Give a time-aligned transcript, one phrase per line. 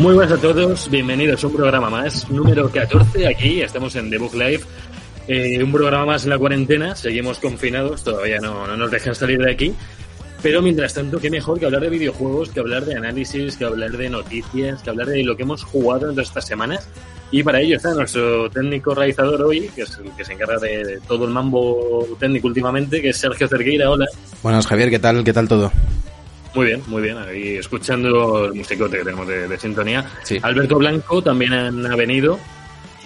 [0.00, 4.16] Muy buenas a todos, bienvenidos a un programa más, número 14 aquí, estamos en The
[4.16, 4.62] Book Live,
[5.28, 9.40] eh, un programa más en la cuarentena, seguimos confinados, todavía no, no nos dejan salir
[9.40, 9.74] de aquí,
[10.42, 13.90] pero mientras tanto, qué mejor que hablar de videojuegos, que hablar de análisis, que hablar
[13.90, 16.88] de noticias, que hablar de lo que hemos jugado en todas estas semanas.
[17.30, 20.82] Y para ello está nuestro técnico realizador hoy, que es el que se encarga de,
[20.82, 23.90] de todo el mambo técnico últimamente, que es Sergio Cerqueira.
[23.90, 24.06] Hola.
[24.42, 25.22] Buenas, Javier, ¿qué tal?
[25.22, 25.70] ¿Qué tal todo?
[26.54, 27.16] Muy bien, muy bien.
[27.18, 30.04] Ahí escuchando el musicote que tenemos de, de sintonía.
[30.24, 30.38] Sí.
[30.42, 32.38] Alberto Blanco también ha venido.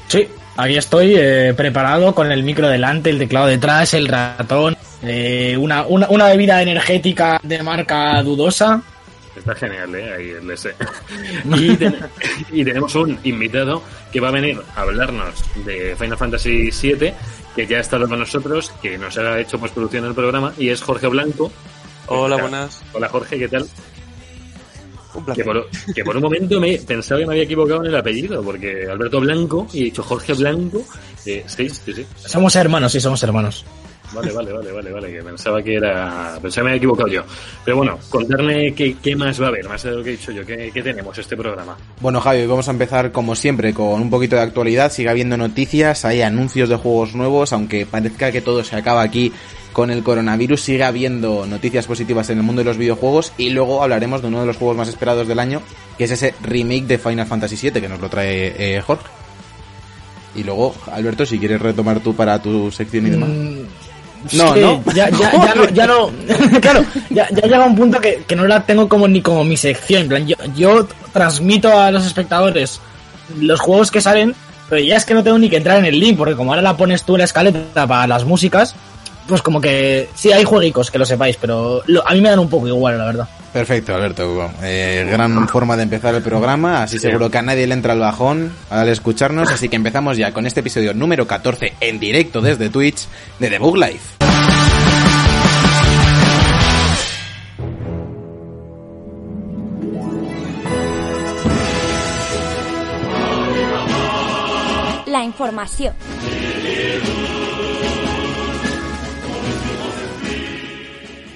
[0.08, 0.26] Sí,
[0.56, 5.84] aquí estoy eh, preparado con el micro delante, el teclado detrás, el ratón, eh, una,
[5.86, 8.82] una, una bebida energética de marca dudosa.
[9.36, 10.14] Está genial, ¿eh?
[10.14, 10.58] Ahí el.
[11.60, 11.96] Y, ten-
[12.52, 13.82] y tenemos un invitado
[14.12, 17.12] que va a venir a hablarnos de Final Fantasy VII,
[17.56, 20.80] que ya ha estado con nosotros, que nos ha hecho postproducción del programa, y es
[20.82, 21.50] Jorge Blanco.
[22.06, 22.82] Hola, buenas.
[22.92, 23.66] Hola Jorge, ¿qué tal?
[25.14, 25.44] Un Que placer.
[25.44, 28.86] por, que por un momento me pensaba que me había equivocado en el apellido, porque
[28.90, 30.82] Alberto Blanco y he dicho Jorge Blanco.
[31.24, 32.06] Eh, sí, sí, sí.
[32.16, 33.64] Somos hermanos, sí, somos hermanos.
[34.12, 36.38] Vale, vale, vale, vale, vale, que pensaba que era...
[36.40, 37.22] Pensaba que me había equivocado yo.
[37.64, 40.30] Pero bueno, contarme qué, qué más va a haber, más de lo que he dicho
[40.30, 41.76] yo, qué, qué tenemos este programa.
[42.00, 44.92] Bueno, Javi, vamos a empezar como siempre con un poquito de actualidad.
[44.92, 49.32] Sigue habiendo noticias, hay anuncios de juegos nuevos, aunque parezca que todo se acaba aquí
[49.74, 50.62] con el coronavirus.
[50.62, 54.40] Sigue habiendo noticias positivas en el mundo de los videojuegos y luego hablaremos de uno
[54.40, 55.60] de los juegos más esperados del año,
[55.98, 59.04] que es ese remake de Final Fantasy VII que nos lo trae eh, Jorge.
[60.34, 63.28] Y luego, Alberto, si quieres retomar tú para tu sección y demás.
[63.28, 63.58] Mm,
[64.32, 64.82] No, sí, no.
[64.94, 66.10] Ya, ya, ya no, ya no.
[66.60, 69.56] claro, ya, ya llega un punto que, que no la tengo como ni como mi
[69.56, 70.02] sección.
[70.02, 72.80] En plan, yo, yo transmito a los espectadores
[73.38, 74.34] los juegos que salen,
[74.68, 76.62] pero ya es que no tengo ni que entrar en el link, porque como ahora
[76.62, 78.74] la pones tú en la escaleta para las músicas,
[79.26, 82.38] pues como que sí hay jueguicos, que lo sepáis, pero lo- a mí me dan
[82.38, 83.28] un poco igual, la verdad.
[83.52, 84.50] Perfecto, Alberto.
[84.62, 88.00] Eh, gran forma de empezar el programa, así seguro que a nadie le entra el
[88.00, 92.68] bajón al escucharnos, así que empezamos ya con este episodio número 14 en directo desde
[92.68, 93.06] Twitch
[93.38, 94.16] de The Book Life.
[105.06, 105.94] La información.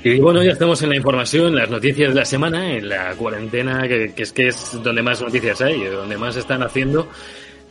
[0.05, 3.89] Y bueno, ya estamos en la información, las noticias de la semana, en la cuarentena,
[3.89, 7.09] que, es que es donde más noticias hay, donde más están haciendo.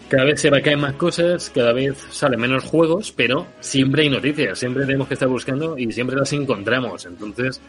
[0.10, 4.04] Cada vez se va a caer más cosas, cada vez salen menos juegos, pero siempre
[4.04, 7.06] hay noticias, siempre tenemos que estar buscando y siempre las encontramos.
[7.06, 7.62] Entonces,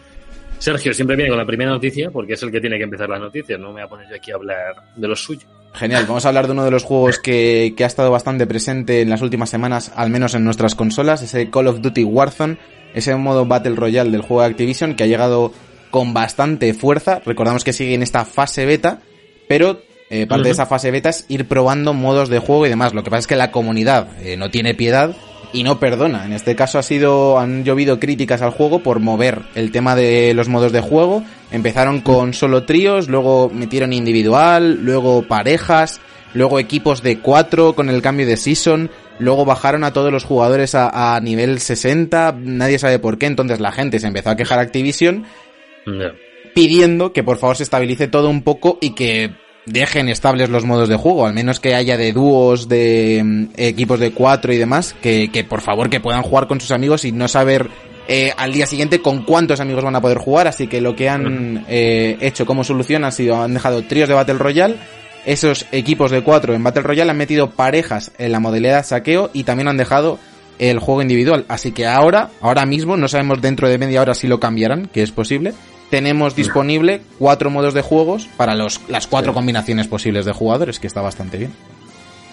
[0.59, 3.21] Sergio siempre viene con la primera noticia porque es el que tiene que empezar las
[3.21, 5.47] noticias, no me voy a poner yo aquí a hablar de lo suyo.
[5.79, 9.01] Genial, vamos a hablar de uno de los juegos que, que ha estado bastante presente
[9.01, 12.59] en las últimas semanas, al menos en nuestras consolas, ese Call of Duty Warzone,
[12.95, 15.53] ese modo Battle Royale del juego de Activision que ha llegado
[15.93, 17.21] con bastante fuerza.
[17.25, 19.03] Recordamos que sigue en esta fase beta,
[19.47, 19.81] pero
[20.11, 22.93] eh, parte de esa fase beta es ir probando modos de juego y demás.
[22.93, 25.15] Lo que pasa es que la comunidad eh, no tiene piedad
[25.53, 26.25] y no perdona.
[26.27, 30.35] En este caso ha sido, han llovido críticas al juego por mover el tema de
[30.35, 31.23] los modos de juego.
[31.51, 36.01] Empezaron con solo tríos, luego metieron individual, luego parejas,
[36.35, 40.75] luego equipos de cuatro con el cambio de season, luego bajaron a todos los jugadores
[40.75, 44.59] a, a nivel 60, nadie sabe por qué, entonces la gente se empezó a quejar
[44.59, 45.25] a Activision
[46.55, 49.31] pidiendo que por favor se estabilice todo un poco y que
[49.67, 54.01] dejen estables los modos de juego, al menos que haya de dúos, de mm, equipos
[54.01, 57.13] de cuatro y demás, que, que por favor que puedan jugar con sus amigos y
[57.13, 57.69] no saber
[58.09, 61.11] eh, al día siguiente con cuántos amigos van a poder jugar, así que lo que
[61.11, 64.77] han eh, hecho como solución ha sido, han dejado tríos de Battle Royale,
[65.27, 69.45] esos equipos de cuatro en Battle Royale han metido parejas en la modalidad saqueo y
[69.45, 70.19] también han dejado
[70.59, 71.45] el juego individual.
[71.49, 75.03] Así que ahora, ahora mismo, no sabemos dentro de media hora si lo cambiarán, que
[75.03, 75.53] es posible.
[75.91, 80.87] Tenemos disponible cuatro modos de juegos para los, las cuatro combinaciones posibles de jugadores, que
[80.87, 81.53] está bastante bien.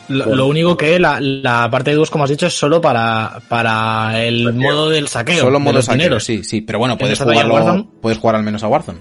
[0.07, 0.35] Lo, Bueno.
[0.35, 4.23] lo único que la, la parte de dúos, como has dicho, es solo para, para
[4.23, 4.61] el Saqueo.
[4.61, 5.39] modo del saqueo.
[5.41, 6.23] Solo modo saqueo, dineros.
[6.23, 8.99] sí, sí, pero bueno, puedes ¿Está todavía jugarlo, puedes jugar al menos a Warzone.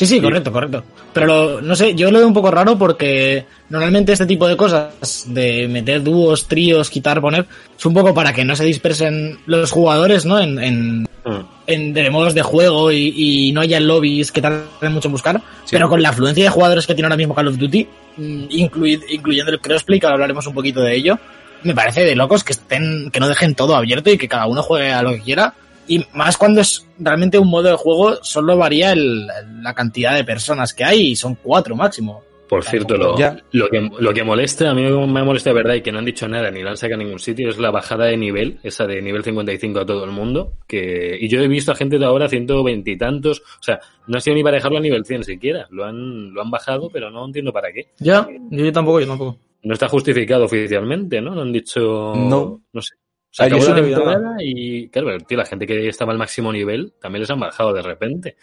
[0.00, 0.82] Sí, sí, correcto, correcto.
[1.12, 4.56] Pero lo- no sé, yo lo veo un poco raro porque normalmente este tipo de
[4.56, 7.44] cosas de meter dúos, tríos, quitar, poner,
[7.78, 10.38] es un poco para que no se dispersen los jugadores, ¿no?
[10.40, 11.40] En, en, Mm.
[11.66, 15.42] en de modos de juego y, y no haya lobbies que tarden mucho en buscar.
[15.70, 17.86] Pero con la afluencia de jugadores que tiene ahora mismo Call of Duty,
[18.16, 21.18] mm, incluid- incluyendo el crossplay, que ahora hablaremos un poquito de ello,
[21.62, 24.62] me parece de locos que estén, que no dejen todo abierto y que cada uno
[24.62, 25.52] juegue a lo que quiera.
[25.90, 29.26] Y más cuando es realmente un modo de juego, solo varía el-
[29.62, 32.22] la cantidad de personas que hay y son cuatro máximo.
[32.48, 33.14] Por cierto, lo,
[33.52, 36.04] lo, que, lo que molesta, a mí me molesta de verdad y que no han
[36.04, 38.88] dicho nada ni lo han sacado en ningún sitio, es la bajada de nivel, esa
[38.88, 40.54] de nivel 55 a todo el mundo.
[40.66, 43.78] que Y yo he visto a gente de ahora 120 y tantos, o sea,
[44.08, 46.88] no ha sido ni para dejarlo a nivel 100 siquiera, lo han, lo han bajado,
[46.92, 47.90] pero no entiendo para qué.
[48.00, 49.38] Ya, yo tampoco, yo tampoco.
[49.62, 51.34] No está justificado oficialmente, ¿no?
[51.34, 52.14] No han dicho.
[52.16, 52.62] No.
[52.72, 52.94] No sé.
[53.30, 56.52] Se Ah, yo acabó la temporada y, claro, tío, la gente que estaba al máximo
[56.52, 58.36] nivel también les han bajado de repente.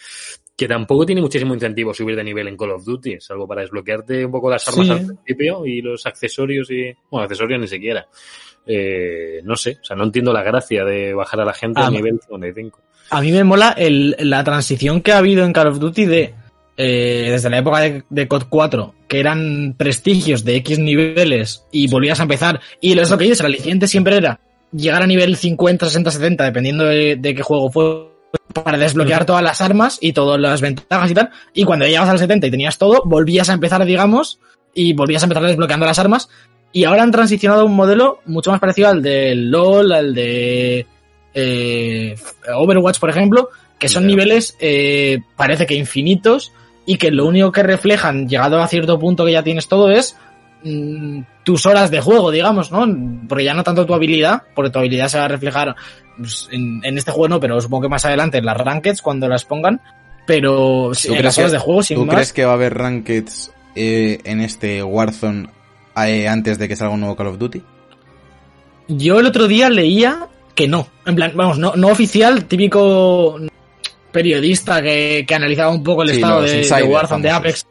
[0.56, 4.25] Que tampoco tiene muchísimo incentivo subir de nivel en Call of Duty, salvo para desbloquearte
[4.25, 4.92] un poco las armas Sí.
[4.94, 6.92] al principio y los accesorios y.
[7.12, 8.07] Bueno, accesorios ni siquiera.
[8.66, 11.88] Eh, no sé, o sea, no entiendo la gracia de bajar a la gente Ah,
[11.88, 12.80] al nivel 55.
[13.12, 16.33] A mí me mola el, la transición que ha habido en Call of Duty de
[16.75, 21.88] eh, desde la época de, de COD 4, que eran prestigios de X niveles y
[21.88, 22.60] volvías a empezar.
[22.81, 24.40] Y lo que dices, el aliciente siempre era
[24.72, 28.08] llegar a nivel 50, 60, 70, dependiendo de, de qué juego fue,
[28.54, 31.30] para desbloquear todas las armas y todas las ventajas y tal.
[31.54, 34.40] Y cuando ya llegabas al 70 y tenías todo, volvías a empezar, digamos,
[34.74, 36.30] y volvías a empezar desbloqueando las armas.
[36.72, 40.86] Y ahora han transicionado a un modelo mucho más parecido al de LOL, al de
[41.34, 42.16] eh,
[42.54, 43.50] Overwatch, por ejemplo,
[43.80, 46.52] que son niveles, eh, parece que infinitos,
[46.86, 50.16] y que lo único que reflejan, llegado a cierto punto que ya tienes todo, es
[50.16, 50.26] mm,
[51.44, 52.86] tus horas de juego, digamos, ¿no?
[53.30, 55.75] Porque ya no tanto tu habilidad, porque tu habilidad se va a reflejar
[56.18, 59.27] pues, en, en este juego, no, pero supongo que más adelante en las rankeds, cuando
[59.30, 59.80] las pongan,
[60.25, 62.15] pero sí, ¿Tú en crees las horas que- de juego, sin ¿Tú más.
[62.15, 65.48] crees que va a haber rankeds eh, en este Warzone
[66.06, 67.62] eh, antes de que salga un nuevo Call of Duty?
[68.89, 70.88] Yo el otro día leía que no.
[71.06, 73.38] En plan, vamos, no, no oficial, típico
[74.12, 77.30] periodista que, que analizaba un poco el Sí, estado de, Warzone, de.
[77.30, 77.65] Apex.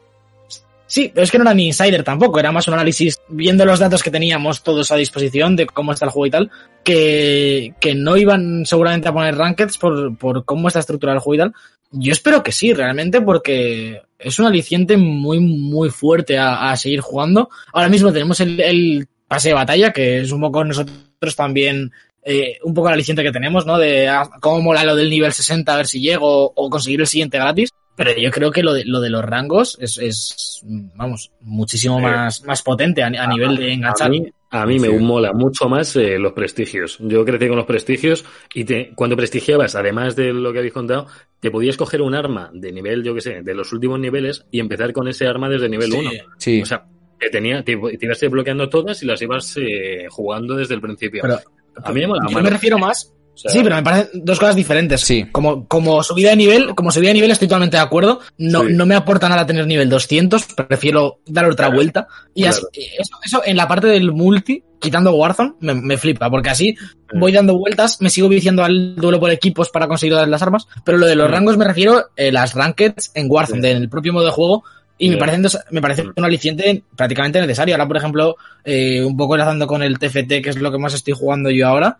[0.87, 3.79] Sí, pero es que no era ni insider tampoco, era más un análisis viendo los
[3.79, 6.51] datos que teníamos todos a disposición de cómo está el juego y tal,
[6.83, 11.35] que, que no iban seguramente a poner rankeds por, por cómo está estructurado el juego
[11.35, 11.53] y tal.
[11.91, 17.01] Yo espero que sí, realmente, porque es un aliciente muy, muy fuerte a, a seguir
[17.01, 17.49] jugando.
[17.73, 21.91] Ahora mismo tenemos el, el pase de batalla, que es un poco nosotros también,
[22.23, 23.77] eh, un poco el aliciente que tenemos, ¿no?
[23.77, 27.07] De ah, cómo mola lo del nivel 60, a ver si llego, o conseguir el
[27.07, 27.69] siguiente gratis.
[27.97, 30.61] Pero yo creo que lo de, lo de los rangos es, es
[30.95, 34.09] vamos, muchísimo Eh, más, más potente a, a nivel de A enganchar.
[34.11, 34.93] mí, a mí me Sí.
[35.03, 36.97] mola mucho más eh, los prestigios.
[37.01, 38.23] Yo crecí con los prestigios
[38.53, 41.07] y te, cuando prestigiabas, además de lo que habéis contado,
[41.39, 44.59] te podías coger un arma de nivel, yo que sé, de los últimos niveles y
[44.59, 45.97] empezar con ese arma desde nivel Sí.
[45.97, 46.11] 1.
[46.37, 46.61] Sí.
[46.61, 46.85] O sea,
[47.19, 51.23] te, tenía, te, te ibas desbloqueando todas y las ibas eh, jugando desde el principio.
[51.23, 51.39] Pero-
[51.83, 54.39] a mí me mola Yo me refiero más O sea, Sí, pero me parecen dos
[54.39, 55.01] cosas diferentes.
[55.01, 55.27] Sí.
[55.31, 58.19] Como, como subida de nivel, como subida de nivel estoy totalmente de acuerdo.
[58.39, 58.73] No, Sí.
[58.73, 62.07] no me aporta nada tener nivel 200, prefiero dar otra vuelta.
[62.33, 62.57] Y Claro.
[62.57, 66.75] así- eso, eso en la parte del multi, quitando Warzone, me, me flipa, porque así
[67.13, 67.19] Mm.
[67.19, 70.67] voy dando vueltas, me sigo viciando al duelo por equipos para conseguir todas las armas.
[70.83, 71.31] Pero lo de los Mm.
[71.31, 73.67] rangos me refiero eh, las rankeds en Warzone, Sí.
[73.69, 74.63] en el propio modo de juego.
[74.99, 77.75] Y me parecen dos- me parece un aliciente prácticamente necesario.
[77.75, 78.35] Ahora, por ejemplo,
[78.65, 81.67] eh, un poco enlazando con el TFT, que es lo que más estoy jugando yo
[81.67, 81.99] ahora,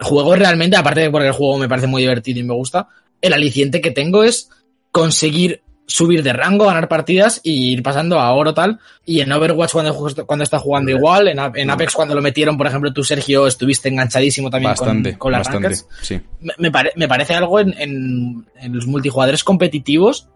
[0.00, 2.88] juego realmente, aparte de porque el juego me parece muy divertido y me gusta,
[3.20, 4.50] el aliciente que tengo es
[4.90, 8.80] conseguir subir de rango, ganar partidas y ir pasando a oro tal.
[9.04, 9.94] Y en Overwatch cuando,
[10.26, 13.88] cuando está jugando igual, en, en Apex cuando lo metieron, por ejemplo, tú Sergio estuviste
[13.88, 15.68] enganchadísimo también con- Bastante, con, las bastante.
[15.68, 15.86] rankeds.
[16.02, 16.20] Sí.
[16.40, 20.28] Me, me pare- me parece algo en, en- en los multijugadores competitivos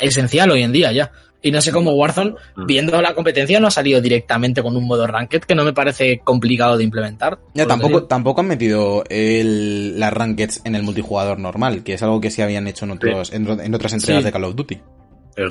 [0.00, 1.12] esencial hoy en día ya.
[1.46, 2.66] Y no sé cómo Warzone, Mm.
[2.66, 6.18] viendo la competencia, no ha salido directamente con un modo ranked que no me parece
[6.24, 7.38] complicado de implementar.
[7.54, 12.20] Ya, tampoco, tampoco han metido el, las rankeds en el multijugador normal, que es algo
[12.20, 14.26] que sí habían hecho en, otros, en, en otras entregas Sí.
[14.26, 14.78] de Call of Duty.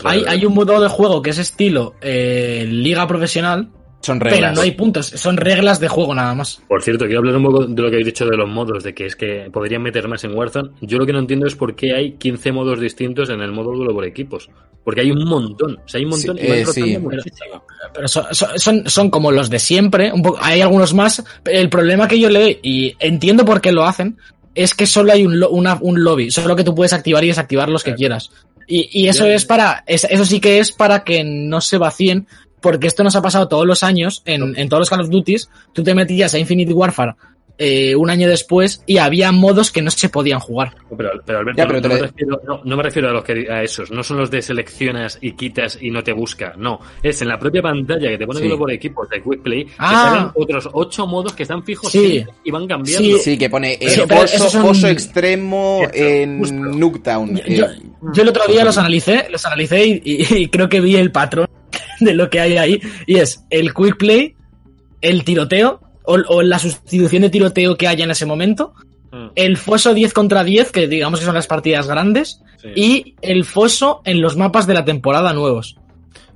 [0.03, 3.69] Hay, hay un modo de juego que es estilo eh, liga profesional,
[4.05, 4.55] Son pero reglas.
[4.55, 6.62] no hay puntos, son reglas de juego nada más.
[6.67, 8.93] Por cierto, quiero hablar un poco de lo que habéis dicho de los modos, de
[8.93, 10.69] que es que podrían meter más en Warzone.
[10.81, 13.71] Yo lo que no entiendo es por qué hay 15 modos distintos en el modo
[13.74, 14.50] duelo por equipos.
[14.83, 15.77] Porque hay un montón.
[15.83, 16.38] O sea, hay un montón.
[16.38, 16.97] Sí, y eh, sí.
[17.00, 17.63] muchísimo.
[17.93, 21.24] Pero son, son, son- como los de siempre, un poco, hay algunos más.
[21.45, 24.17] El problema que yo le y entiendo por qué lo hacen,
[24.53, 27.29] es que solo hay un, lo- una- un lobby, solo que tú puedes activar y
[27.29, 28.29] desactivar los que quieras.
[28.67, 29.33] Y, y eso Ya.
[29.35, 32.27] es para, es- eso sí que es para que no se vacíen,
[32.65, 35.50] porque esto nos ha pasado todos los años en, en todos los Call of Duties.
[35.74, 37.13] Tú te metías a Infinite Warfare
[37.57, 40.75] eh, un año después y había modos que no se podían jugar.
[40.98, 43.48] Pero, pero Alberto, Ya, pero no, me refiero, no, no me refiero a los que
[43.50, 47.22] a esos, no son los de seleccionas y quitas y no te busca, no, es
[47.22, 48.50] en la propia pantalla que te pone Sí.
[48.57, 50.10] por equipos de Quick Play, que Ah.
[50.12, 52.25] salen otros ocho modos que están fijos Sí.
[52.43, 53.07] y van cambiando.
[53.07, 53.17] Sí.
[53.19, 56.55] Sí, que pone eh, son- foso extremo en justo.
[56.55, 57.38] Nuketown.
[57.38, 57.67] Yo, Eh, yo-
[58.13, 61.10] yo el otro día los analicé, los analicé y, y- y creo que vi el
[61.12, 61.48] patrón
[61.99, 62.81] de lo que hay ahí.
[63.05, 64.35] Y es el quick play,
[65.01, 68.73] el tiroteo, o, o la sustitución de tiroteo que haya en ese momento,
[69.11, 72.67] Mm, el foso 10 contra 10, que digamos que son las partidas grandes, sí.
[72.75, 75.77] y el foso en los mapas de la temporada nuevos.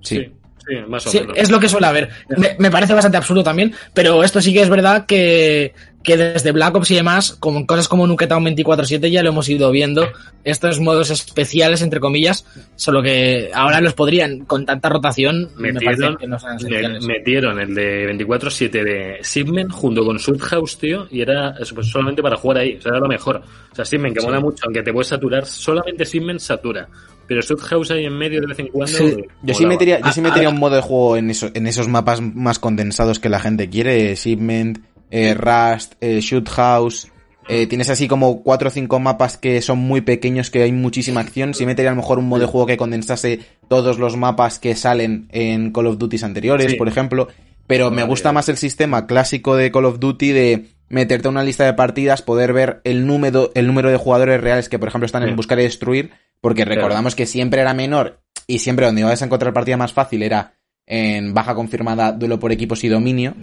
[0.02, 0.18] sí.
[0.20, 0.32] sí,
[0.66, 1.36] sí, más o Sí, menos.
[1.38, 2.10] es lo que suele haber.
[2.38, 6.52] Me, me parece bastante absurdo también, pero esto sí que es verdad que, que desde
[6.54, 10.08] Black Ops y demás, como cosas como Nuketown 24-7 ya lo hemos ido viendo,
[10.46, 12.46] estos modos especiales, entre comillas,
[12.78, 16.56] solo que ahora los podrían, con tanta rotación, me parece Metieron, que no son me-
[16.56, 17.06] esenciales.
[17.06, 22.38] metieron el de 24-7 de Sigmen junto con House, tío, y era pues, solamente para
[22.38, 23.42] jugar ahí, o sea, era lo mejor.
[23.72, 24.26] O sea, Sigmen, que Sí.
[24.26, 26.88] mola mucho, aunque te puedes saturar, solamente Sigmen satura.
[27.28, 28.98] Pero House ahí en medio de vez en cuando.
[28.98, 29.18] Sí.
[29.44, 31.88] Yo sí metería, yo sí metería ah, un modo de juego en, eso- en esos
[31.88, 34.16] mapas más condensados que la gente quiere.
[34.16, 34.80] Shipment,
[35.12, 37.12] eh, Rust, eh, Shoot House.
[37.52, 41.22] eh, tienes así como cuatro o cinco mapas que son muy pequeños, que hay muchísima
[41.22, 41.56] acción.
[41.56, 44.76] Sí metería a lo mejor un modo de juego que condensase todos los mapas que
[44.76, 46.78] salen en Call of Duty anteriores, Sí.
[46.78, 47.28] por ejemplo.
[47.66, 51.44] Pero me gusta más el sistema clásico de Call of Duty de meterte a una
[51.44, 55.06] lista de partidas, poder ver el número, el número de jugadores reales que, por ejemplo,
[55.08, 55.30] están Sí.
[55.30, 56.12] en buscar y destruir,
[56.42, 60.22] porque recordamos que siempre era menor y siempre donde ibas a encontrar partida más fácil
[60.22, 60.54] era
[60.90, 63.36] en baja confirmada, duelo por equipos y dominio.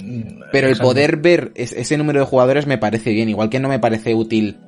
[0.53, 3.69] Pero el poder ver es- ese número de jugadores me parece bien, igual que no
[3.69, 4.59] me parece útil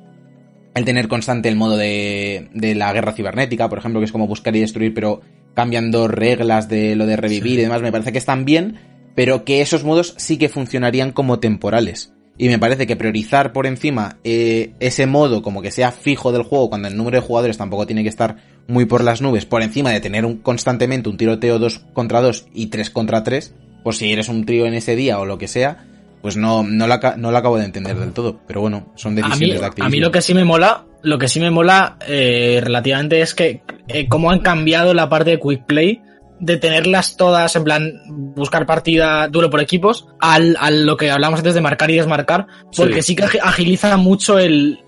[0.75, 4.27] el tener constante el modo de, de la guerra cibernética, por ejemplo, que es como
[4.27, 5.19] buscar y destruir, pero
[5.55, 7.59] cambiando reglas de lo de revivir Sí.
[7.59, 8.75] y demás, me parece que están bien,
[9.15, 12.13] pero que esos modos sí que funcionarían como temporales.
[12.37, 16.43] Y me parece que priorizar por encima eh, ese modo como que sea fijo del
[16.43, 18.37] juego, cuando el número de jugadores tampoco tiene que estar
[18.69, 22.45] muy por las nubes, por encima de tener un, constantemente un tiroteo 2 contra 2
[22.53, 25.47] y 3 contra 3, pues si eres un trío en ese día o lo que
[25.49, 25.85] sea,
[26.21, 28.39] pues no, no, lo, aca- no lo acabo de entender del todo.
[28.47, 29.87] Pero bueno, son a mí, decisiones de Activision.
[29.87, 33.33] a mí lo que sí me mola, lo que sí me mola eh, relativamente es
[33.33, 36.01] que eh, cómo han cambiado la parte de quick play
[36.41, 41.39] de tenerlas todas en plan buscar partida duro por equipos al, al lo que hablamos
[41.39, 42.47] antes de marcar y desmarcar
[42.77, 44.79] porque sí, que agi- agiliza mucho el,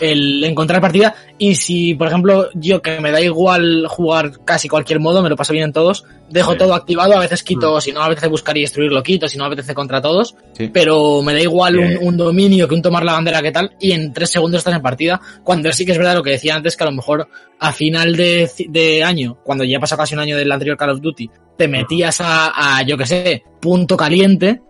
[0.00, 5.00] el encontrar partida y si por ejemplo yo que me da igual jugar casi cualquier
[5.00, 6.58] modo me lo paso bien en todos dejo Sí.
[6.58, 7.80] todo activado a veces quito Mm.
[7.80, 10.36] si no me apetece buscar y destruir lo quito si no me apetece contra todos
[10.56, 10.68] Sí.
[10.72, 14.12] pero me da igual un dominio que un tomar la bandera que tal y en
[14.12, 16.84] tres segundos estás en partida cuando sí que es verdad lo que decía antes que
[16.84, 17.28] a lo mejor
[17.58, 21.00] a final de, de año cuando ya pasa casi un año del anterior Call of
[21.00, 24.62] Duty te metías a, a yo que sé punto caliente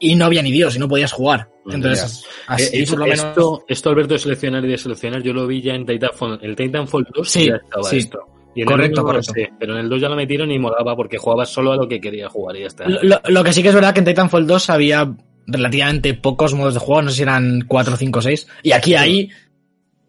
[0.00, 3.20] y no había ni Dios y no podías jugar entonces así Eh, por lo menos
[3.24, 6.38] esto, esto, Alberto, de seleccionar y de seleccionar, yo lo vi ya en Titanfall.
[6.42, 7.98] El Titanfall 2 Sí, ya estaba sí.
[7.98, 8.18] esto.
[8.56, 9.54] Y en Correcto, el 1 no lo correcto.
[9.60, 12.00] pero en el 2 ya lo metieron y molaba porque jugabas solo a lo que
[12.00, 12.88] quería jugar y ya está.
[12.88, 15.14] Lo, lo- que sí que es verdad que en Titanfall 2 había
[15.46, 18.48] relativamente pocos modos de juego, no sé si eran 4, 5, 6.
[18.64, 19.30] Y aquí hay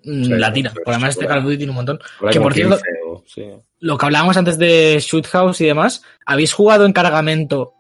[0.06, 1.28] mm, Sí, la tira, porque además este.
[1.28, 2.00] Call of Duty tiene un montón.
[2.32, 3.44] Que por cierto, 15 o- sí.
[3.82, 7.74] lo que hablábamos antes de Shoot House y demás, ¿habéis jugado en cargamento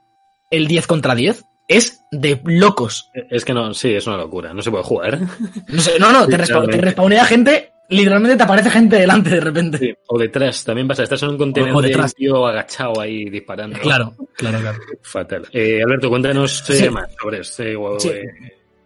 [0.52, 1.46] el 10 contra 10?
[1.78, 3.10] Es de locos.
[3.30, 5.20] Es que no, sí, es una locura, no se puede jugar.
[5.68, 9.40] No, sé, no, no, te, respa- te respawnea gente, literalmente te aparece gente delante de
[9.40, 9.78] repente.
[9.78, 12.14] Sí, O detrás, también pasa, estás en un contenedor O- o de detrás.
[12.14, 13.80] tío agachado ahí disparando.
[13.80, 14.80] Claro, claro, claro.
[15.02, 15.48] Fatal.
[15.54, 16.90] Eh, Alberto, cuéntanos eh, Sí.
[16.90, 18.00] más sobre este juego.
[18.00, 18.10] Sí.
[18.10, 18.26] eh,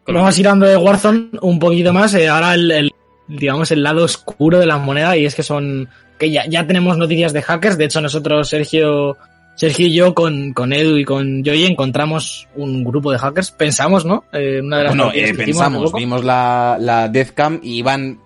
[0.08, 2.14] Vamos girando de Warzone un poquito más.
[2.14, 2.92] eh, ahora el, el-
[3.28, 5.18] digamos, el lado oscuro de la moneda.
[5.18, 5.90] Y es que son.
[6.20, 7.78] que ya, ya tenemos noticias de hackers.
[7.80, 9.18] De hecho, nosotros, Sergio.
[9.56, 13.52] Sergio y yo con, con Edu y con Joy encontramos un grupo de hackers.
[13.52, 14.26] Pensamos, ¿no?
[14.34, 18.20] Eh, una de las Bueno, noticias eh, pensamos, vimos la, la Deathcam y iban.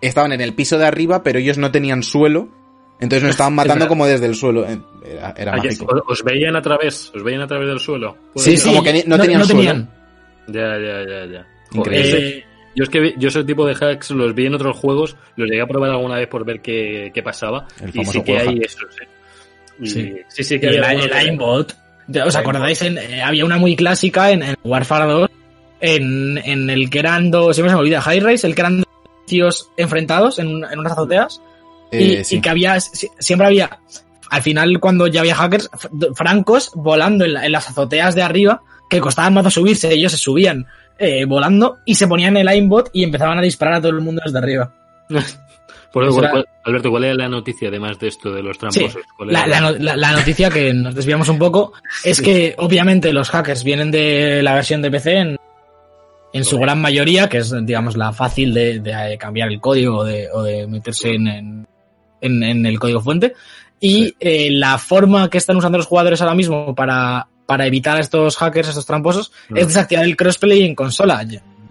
[0.00, 2.48] Estaban en el piso de arriba, pero ellos no tenían suelo.
[3.00, 4.66] Entonces nos estaban matando como desde el suelo.
[4.68, 5.86] Eh, Era, era mágico.
[5.86, 8.16] os- os veían a través, os veían a través del suelo.
[8.32, 8.72] ¿Puede Sí, ser?
[8.72, 9.86] como que ni- no tenían suelo.
[10.48, 11.46] Ya, ya, ya, ya.
[11.72, 12.28] Increíble.
[12.38, 12.44] Eh,
[12.76, 15.48] Yo es que vi- yo ese tipo de hacks los vi en otros juegos, los
[15.48, 17.68] llegué a probar alguna vez por ver qué, qué pasaba.
[17.80, 19.06] El Y sí que hay esos, eh.
[19.80, 20.14] Y- Sí.
[20.28, 21.76] sí, sí que y el, el aimbot.
[22.26, 22.82] ¿Os acordáis?
[22.82, 25.30] En, eh, había una muy clásica en, en Warfare 2.
[25.80, 27.56] En, en el que eran dos.
[27.56, 28.00] Siempre se me olvida.
[28.00, 28.86] High Rise, el que eran dos
[29.26, 31.40] tíos enfrentados en, en unas azoteas.
[31.92, 32.36] y, Eh, sí.
[32.36, 33.78] y que había, si- siempre había,
[34.30, 35.70] al final cuando ya había hackers,
[36.14, 40.18] francos volando en, la- en las azoteas de arriba, que costaban mazo subirse, ellos se
[40.18, 40.66] subían
[40.98, 44.22] eh, volando y se ponían el aimbot y empezaban a disparar a todo el mundo
[44.24, 44.72] desde arriba.
[45.94, 48.58] Por Eso ¿cuál- era- cuál- Alberto, ¿cuál era la noticia además de esto de los
[48.58, 49.00] tramposos?
[49.16, 49.48] ¿Cuál La, era?
[49.48, 51.72] la no- la- la noticia que nos desviamos un poco
[52.04, 52.22] es Sí.
[52.24, 55.36] que obviamente los hackers vienen de la versión de PC en,
[56.32, 59.98] en su gran mayoría, que es, digamos, la fácil de, de eh, cambiar el código
[59.98, 61.66] o de, o de meterse en, en,
[62.20, 63.34] en- en el código fuente.
[63.78, 68.00] Y eh, la forma que están usando los jugadores ahora mismo para, para evitar a
[68.00, 71.24] estos hackers, estos tramposos, es desactivar el crossplay en consola.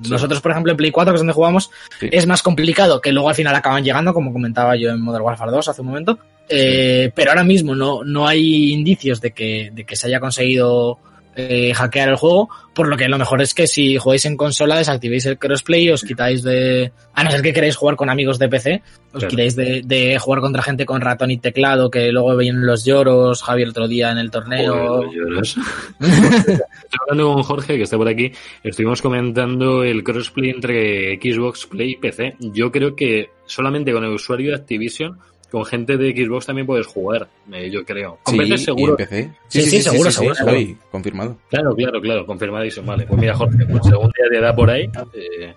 [0.10, 2.10] Nosotros, por ejemplo, en Play 4, que es donde jugamos, Sí.
[2.12, 5.52] es más complicado, que luego al final acaban llegando, como comentaba yo en Modern Warfare
[5.52, 6.20] 2 hace un momento.
[6.50, 11.00] Eh, pero ahora mismo no, no hay indicios de que, de que se haya conseguido
[11.36, 14.78] eh, hackear el juego, por lo que lo mejor es que si jugáis en consola
[14.78, 16.92] desactivéis el crossplay, os quitáis de...
[17.13, 19.28] A no ser que queréis jugar con amigos de PC, os Claro.
[19.28, 23.44] quitáis de, de jugar contra gente con ratón y teclado, que luego vienen los lloros,
[23.44, 25.04] Javier otro día en el torneo.
[25.04, 25.44] Joder.
[26.00, 26.58] Estoy
[27.02, 28.32] hablando con Jorge, que está por aquí.
[28.63, 32.36] Estuvimos comentando el crossplay entre Xbox, Play y PC.
[32.40, 35.20] Yo creo que solamente con el usuario de Activision,
[35.53, 38.17] con gente de Xbox también puedes jugar, eh, yo creo.
[38.24, 38.91] Con Sí, PC y seguro.
[38.93, 39.31] en PC.
[39.48, 40.53] Sí, sí, seguro, seguro, seguro.
[40.55, 41.38] Javi, confirmado.
[41.50, 42.88] Claro, claro, claro, confirmadísimo.
[42.88, 44.89] Vale, pues mira, Jorge, pues según día te da por ahí.
[45.13, 45.53] eh,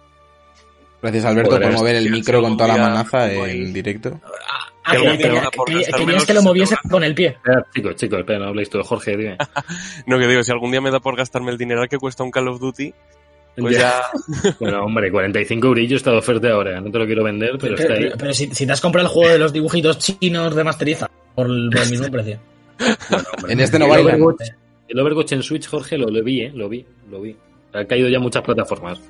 [1.01, 4.21] Gracias Alberto por mover el sí, micro con toda la manaza en directo.
[4.85, 7.29] Ah, Que que- que- querías que lo 60 moviese con el pie.
[7.29, 8.85] espera, chicos, chicos, espera, no habléis todo.
[8.85, 9.37] Jorge, dime.
[10.07, 12.31] No, que digo, si algún día me da por gastarme el dinero que cuesta un
[12.31, 12.93] Call of Duty,
[13.57, 14.03] pues ya...
[14.61, 16.81] Bueno, hombre, 45 eurillos está de oferta ahora.
[16.81, 18.13] No te lo quiero vender, pero Pero, está ahí.
[18.19, 21.47] pero- si, si te has comprado el juego de los dibujitos chinos de masteriza por
[21.47, 22.39] el, por el mismo precio.
[23.49, 23.87] En este no.
[23.87, 24.49] Overwatch,
[24.89, 26.53] el Overwatch en Switch, Jorge, lo, lo vi, ¿eh?
[26.55, 27.35] Lo vi, lo vi.
[27.73, 29.01] Ha caído ya muchas plataformas.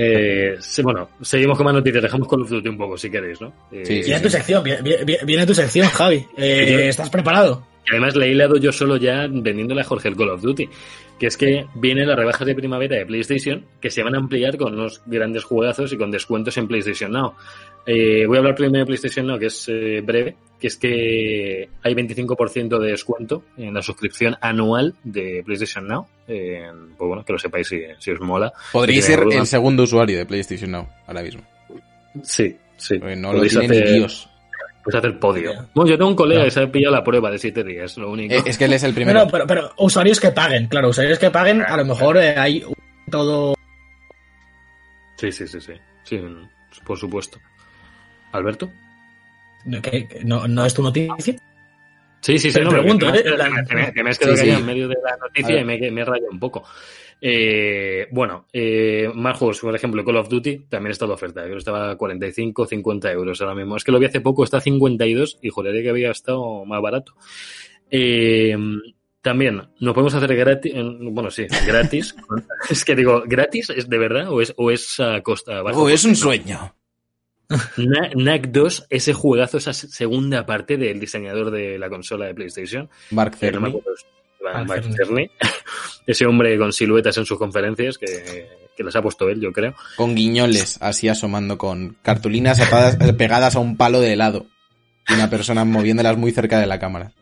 [0.00, 2.02] Eh, sí, bueno, seguimos con más noticias.
[2.02, 3.48] Dejamos Call of Duty un poco, si queréis, ¿no?
[3.72, 6.24] Eh, Sí, sí, Viene tu sección, viene, viene- viene tu sección, Javi.
[6.36, 7.66] Eh, ¿Estás preparado?
[7.84, 10.68] Y además le he hilado yo solo ya vendiéndole a Jorge el Call of Duty.
[11.18, 14.56] Que es que vienen las rebajas de primavera de PlayStation que se van a ampliar
[14.56, 17.34] con unos grandes juegazos y con descuentos en PlayStation Now.
[17.84, 21.68] Eh, voy a hablar primero de PlayStation Now, que es eh, breve, que es que
[21.82, 26.06] hay 25% de descuento en la suscripción anual de PlayStation Now.
[26.28, 28.52] Eh, pues bueno, que lo sepáis si, si os mola.
[28.72, 31.42] Tenéis ser el segundo usuario de PlayStation Now ahora mismo.
[32.22, 32.98] Sí, sí.
[32.98, 34.27] Porque no lo Podéis tiene ni hacer- Dios.
[34.90, 35.68] Podéis hacer podio.
[35.74, 38.10] Bueno, yo tengo un colega que se ha pillado la prueba de 7 días, lo
[38.10, 38.34] único.
[38.34, 39.20] Eh, Es que él es el primero.
[39.20, 42.62] Pero, pero, pero usuarios que paguen, claro, usuarios que paguen, a lo mejor eh, hay
[42.64, 42.74] un
[43.10, 43.54] todo.
[45.16, 45.72] Sí, sí, sí, sí.
[46.04, 46.20] Sí,
[46.84, 47.38] por supuesto.
[48.32, 48.70] ¿Alberto?
[50.24, 51.36] no, no es tu noticia.
[52.20, 53.22] Sí, sí, sí, Pero no, pero pregunto, que, me- ¿eh?
[53.22, 54.60] que me- que me- que me has quedado Sí, callado sí.
[54.62, 56.64] en medio de la noticia y me, me he rayado un poco.
[57.20, 61.42] Eh, bueno, eh, más juegos, por ejemplo, Call of Duty también está de oferta.
[61.42, 63.76] Creo que estaba a 45, 50 euros ahora mismo.
[63.76, 66.80] Es que lo vi hace poco, está a 52 y juraría que había estado más
[66.80, 67.14] barato.
[67.90, 68.56] Eh,
[69.20, 72.14] también nos podemos hacer gratis, bueno, sí, gratis.
[72.70, 75.78] es que digo, ¿gratis es de verdad o es, o es a costa baja?
[75.78, 76.74] Oh, es un sueño.
[77.78, 82.88] Na- Knack 2, ese juegazo, esa segunda parte del diseñador de la consola de PlayStation,
[83.10, 83.80] Mark que no
[84.96, 85.30] Cerny.
[86.06, 89.74] ese hombre con siluetas en sus conferencias que, que las ha puesto él, yo creo.
[89.96, 94.46] Con guiñoles así asomando con cartulinas atadas- eh, pegadas a un palo de helado.
[95.08, 97.12] Y una persona moviéndolas muy cerca de la cámara.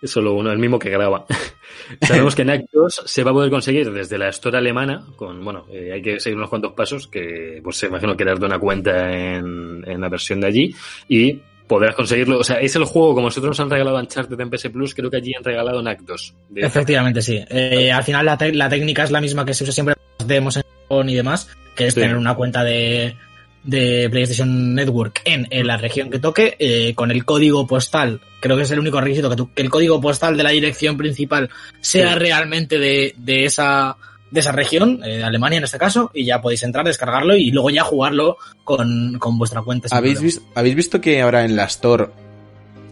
[0.00, 1.26] Es solo uno, el mismo que graba.
[2.02, 5.66] Sabemos que Knack 2 se va a poder conseguir desde la Store alemana, con, bueno,
[5.72, 9.10] eh, hay que seguir unos cuantos pasos, que pues se imagino que de una cuenta
[9.12, 10.74] en, en la versión de allí,
[11.08, 14.50] y podrás conseguirlo, o sea, es el juego, como nosotros nos han regalado Uncharted en
[14.50, 16.34] PS Plus, creo que allí han regalado Knack 2.
[16.48, 17.40] De- Efectivamente, sí.
[17.48, 20.56] Eh, al final la, la técnica es la misma que se usa siempre en demos
[20.56, 22.00] en y demás, que es Sí.
[22.00, 23.14] tener una cuenta de,
[23.62, 28.20] de PlayStation Network en, en la región que toque, eh, con el código postal.
[28.40, 30.96] Creo que es el único requisito que, tu- que el código postal de la dirección
[30.96, 31.50] principal
[31.80, 32.18] sea Sí.
[32.18, 33.96] realmente de, de esa
[34.30, 37.50] de esa región, eh, de Alemania en este caso, y ya podéis entrar, descargarlo y
[37.50, 39.88] luego ya jugarlo con, con vuestra cuenta.
[39.96, 42.08] ¿Habéis visto, ¿Habéis visto que ahora en la Store,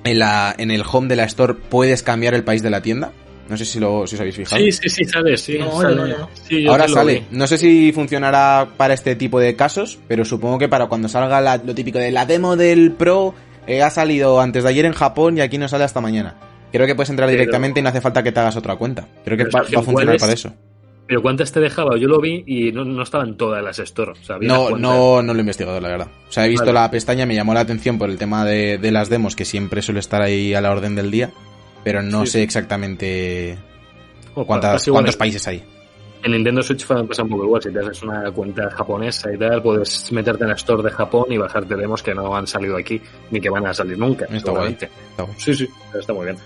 [0.04, 3.12] en, la, en el home de la Store, puedes cambiar el país de la tienda?
[3.48, 4.60] No sé si, lo, si os habéis fijado.
[4.60, 5.56] Sí, sí, sí, sale, sí.
[5.58, 5.94] No, sale.
[5.94, 6.28] no, no, no.
[6.48, 7.26] Sí, Ahora sale.
[7.30, 11.40] No sé si funcionará para este tipo de casos, pero supongo que para cuando salga
[11.40, 13.34] la- lo típico de la demo del Pro,
[13.68, 16.34] eh, ha salido antes de ayer en Japón y aquí no sale hasta mañana.
[16.72, 19.06] Creo que puedes entrar Pero- directamente y no hace falta que te hagas otra cuenta.
[19.24, 20.52] Creo que va, a funcionar para eso.
[21.06, 21.96] Pero ¿cuántas te dejaba?
[21.98, 24.12] Yo lo vi y no, no estaban todas las store.
[24.12, 26.08] O sea, No, no, no lo he investigado, la verdad.
[26.28, 26.80] O sea, he visto Vale.
[26.80, 29.82] la pestaña, me llamó la atención por el tema de, de las demos, que siempre
[29.82, 31.30] suele estar ahí a la orden del día,
[31.84, 32.44] pero no Sí, sé sí.
[32.44, 33.56] exactamente
[34.34, 35.62] Opa, cuántas, cuántos países hay.
[36.24, 37.62] En Nintendo Switch pasa un poco igual.
[37.62, 41.26] Si te haces una cuenta japonesa y tal, puedes meterte en la store de Japón
[41.30, 44.24] y bajarte demos que no han salido aquí ni que van a salir nunca.
[44.24, 44.90] Está seguramente.
[45.10, 45.34] Está guay.
[45.38, 46.36] Sí, sí, está muy bien.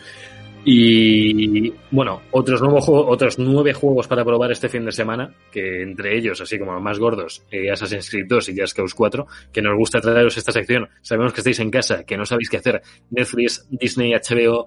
[0.64, 6.16] Y bueno, otros nuevos otros nueve juegos para probar este fin de semana, que entre
[6.16, 9.62] ellos, así como los más gordos, eh, Assassin's Creed 2 y Just Cause 4, que
[9.62, 10.88] nos gusta traeros esta sección.
[11.00, 12.82] Sabemos que estáis en casa, que no sabéis qué hacer.
[13.10, 14.66] Netflix, Disney, HBO,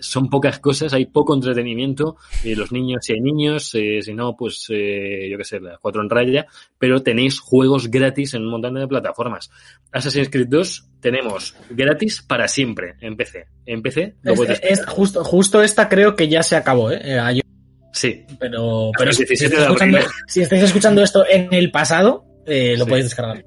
[0.00, 4.36] son pocas cosas, hay poco entretenimiento, eh, los niños, si hay niños, eh, si no,
[4.36, 6.46] pues eh, yo qué sé, las cuatro en raya,
[6.78, 9.50] pero tenéis juegos gratis en un montón de plataformas.
[9.92, 13.46] Assassin's Creed 2 tenemos gratis para siempre en PC.
[13.66, 17.00] En PC lo Es- puedes es- justo, justo esta creo que ya se acabó, ¿eh?
[17.02, 17.44] Eh, ayer,
[17.92, 22.74] Sí, pero, pero si, 17 estáis escuchando, si estáis escuchando esto en el pasado, eh,
[22.78, 22.88] lo Sí.
[22.88, 23.44] podéis descargar.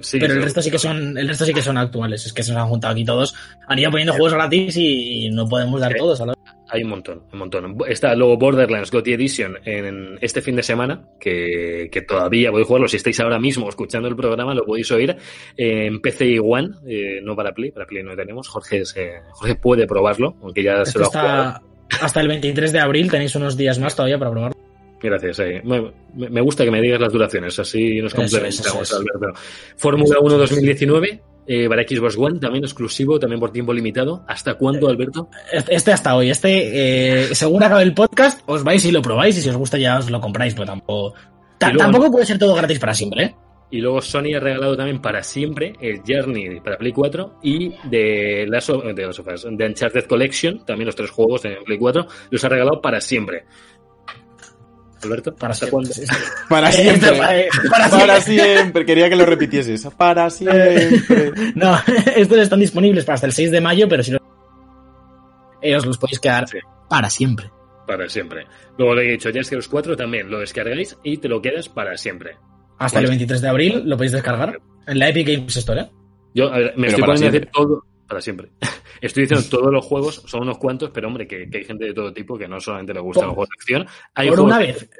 [0.00, 0.18] Sí.
[0.18, 2.26] pero el resto sí que son, el resto sí que son actuales.
[2.26, 3.34] Es que se nos han juntado aquí todos.
[3.68, 6.34] Han ido poniendo juegos gratis y, y no podemos dar todos a la.
[6.72, 7.76] Hay un montón, un montón.
[7.88, 12.86] Está luego Borderlands GOTY Edition en este fin de semana, que, que todavía podéis jugarlo.
[12.88, 15.16] Si estáis ahora mismo escuchando el programa, lo podéis oír
[15.56, 18.46] en PC y One, eh, no para Play, para Play no tenemos.
[18.48, 21.60] Jorge, se- Jorge puede probarlo, aunque ya se lo ha jugado.
[22.00, 23.10] hasta el 23 de abril.
[23.10, 24.52] Tenéis unos días más todavía para probar.
[25.02, 25.38] Gracias.
[25.40, 25.62] eh.
[25.64, 25.90] Me,
[26.28, 28.92] me gusta que me digas las duraciones, así nos complementamos, es.
[28.92, 29.40] Alberto.
[29.76, 34.24] Fórmula 1 2019, eh, para Xbox One, también exclusivo, también por tiempo limitado.
[34.28, 35.28] ¿Hasta cuándo, Alberto?
[35.52, 36.30] Este este hasta hoy.
[36.30, 39.38] Este, eh, según acabe el podcast, os vais y lo probáis.
[39.38, 40.54] Y si os gusta, ya os lo compráis.
[40.54, 41.14] Pero tampoco.
[41.60, 43.34] luego- Tampoco puede ser todo gratis para siempre, ¿eh?
[43.72, 48.44] Y luego Sony ha regalado también para siempre el Journey para Play 4 y de
[48.48, 48.94] las de,
[49.52, 53.44] de Uncharted Collection, también los tres juegos de Play 4, los ha regalado para siempre.
[55.02, 55.90] Alberto, Para ¿hasta siempre.
[55.94, 56.14] cuándo?
[56.48, 57.10] Para Eh, siempre.
[57.70, 58.54] para Para siempre.
[58.56, 58.86] siempre.
[58.86, 59.86] Quería que lo repitieses.
[59.96, 60.90] Para siempre.
[61.54, 61.78] No,
[62.16, 64.18] estos están disponibles para hasta el 6 de mayo, pero si no.
[65.62, 66.58] eh, os los podéis quedar Sí.
[66.88, 67.50] para siempre.
[67.86, 68.46] Para siempre.
[68.78, 71.42] Luego le he dicho, ya es que los cuatro también lo descargáis y te lo
[71.42, 72.36] quedas para siempre.
[72.78, 75.80] Hasta el 23 de abril lo podéis descargar en la Epic Games Store.
[75.82, 75.90] ¿eh?
[76.34, 77.50] Yo a ver, me Pero estoy para poniendo a decir siempre.
[77.52, 78.50] todo para siempre.
[79.00, 81.94] Estoy diciendo todos los juegos, son unos cuantos, pero hombre, que, que hay gente de
[81.94, 83.86] todo tipo que no solamente le gustan Por- los juegos de acción.
[84.14, 84.90] Hay por una vez.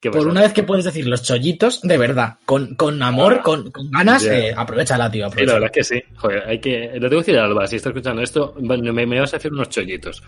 [0.00, 3.42] ¿Qué Por una vez que puedes decir los chollitos, de verdad, con, con amor, Ah.
[3.44, 4.36] con, con ganas, Ya.
[4.36, 5.30] eh, aprovechala, tío.
[5.30, 6.02] Sí, la verdad es que sí.
[6.16, 6.70] Joder, hay que.
[6.94, 9.68] Le tengo que decir a Alba, si está escuchando esto, me vas a hacer unos
[9.68, 10.20] chollitos.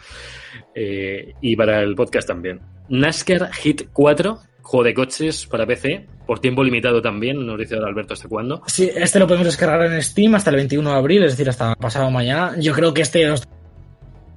[0.76, 2.60] Eh, y para el podcast también.
[2.88, 7.46] NASCAR Hit 4, juego de coches para PC, por tiempo limitado también.
[7.46, 8.62] Nos dice ahora Alberto hasta cuándo.
[8.66, 11.76] Sí, este lo podemos descargar en Steam hasta el 21 de abril, es decir, hasta
[11.76, 12.54] pasado mañana.
[12.58, 13.46] Yo creo que este os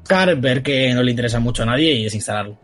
[0.07, 2.57] buscar, ver que no le interesa mucho a nadie y desinstalarlo.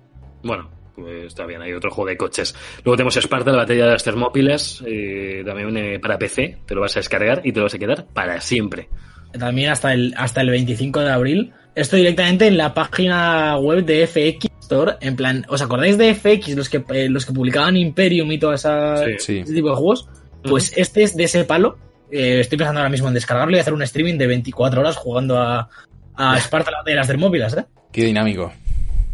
[0.43, 2.55] Bueno, pues está bien, hay otro juego de coches.
[2.83, 6.59] Luego tenemos Sparta, la batalla de las Termópilas, eh, también eh, para PC.
[6.65, 8.89] Te lo vas a descargar y te lo vas a quedar para siempre.
[9.37, 11.53] También hasta el, hasta el 25 de abril.
[11.75, 14.97] Esto directamente en la página web de FX Store.
[15.01, 18.53] En plan, ¿os acordáis de FX, los que, eh, los que publicaban Imperium y todo
[18.53, 19.11] esa, Sí.
[19.19, 19.37] Sí.
[19.39, 20.07] ese tipo de juegos?
[20.43, 21.77] Pues este es de ese palo.
[22.11, 25.37] Eh, estoy pensando ahora mismo en descargarlo y hacer un streaming de 24 horas jugando
[25.39, 25.69] a,
[26.15, 27.65] a Sparta de las Termópilas, ¿eh?
[27.91, 28.51] Qué dinámico.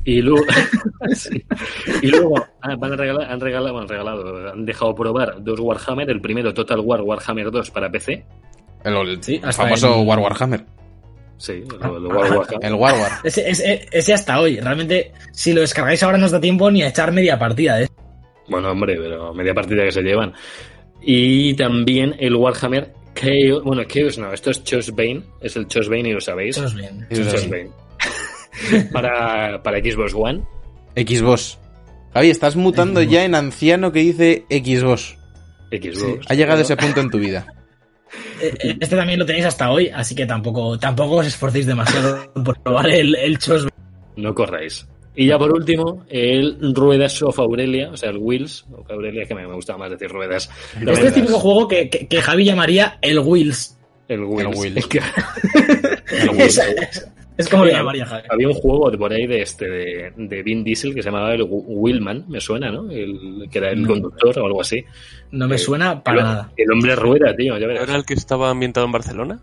[0.05, 0.45] Y luego,
[1.13, 1.43] Sí.
[2.01, 6.09] y luego ah, van a regalar, han regalado, han regalado, han dejado probar dos Warhammer,
[6.09, 8.25] el primero Total War Warhammer 2 para PC.
[8.83, 10.65] El, el Sí, famoso en- War Warhammer.
[11.39, 11.63] Sí,
[12.61, 12.95] el, War.
[12.95, 13.01] El.
[13.23, 14.59] Ese, ese- ese hasta hoy.
[14.59, 17.87] Realmente, si lo descargáis ahora no os da tiempo ni a echar media partida, ¿eh?
[18.49, 20.33] Bueno, hombre, pero media partida que se llevan.
[21.01, 26.13] Y también el Warhammer Chaos, bueno, Chaos no, esto es Chosbane, es el Chosbane y
[26.13, 26.57] lo sabéis.
[26.57, 26.77] Así.
[27.13, 27.69] Chosbane.
[28.91, 30.43] para, para Xbox One.
[30.95, 31.57] Xbox.
[32.13, 35.15] Javi, estás mutando ya en anciano que dice Xbox.
[35.71, 36.25] Xbox.
[36.29, 37.45] Ha llegado ese punto en tu vida.
[38.41, 42.59] Eh, Este también lo tenéis hasta hoy, así que tampoco, tampoco os esforcéis demasiado por
[42.61, 43.67] probar el, el Chos.
[44.15, 44.87] No corráis.
[45.15, 49.35] Y ya por último, el Ruedas of Aurelia, o sea, el Wheels of Aurelia, que
[49.35, 50.49] me, me gusta más decir ruedas.
[50.79, 53.77] Este es el típico juego que, que, que Javi llamaría el Wheels.
[54.07, 54.53] El Wheels.
[54.55, 54.77] El Wheels.
[54.77, 54.99] Es que
[56.11, 56.49] El Wii.
[57.39, 60.93] es- como llamaría había un juego de por ahí de este de, de Vin Diesel
[60.93, 62.89] que se llamaba el Wheelman, me suena, ¿no?
[62.91, 63.87] El, que era el No.
[63.89, 64.83] conductor o algo así.
[65.31, 66.51] No me Eh, suena para el, nada.
[66.55, 67.83] el hombre rueda, tío, ya ¿No verás.
[67.89, 69.39] era el que estaba ambientado en Barcelona?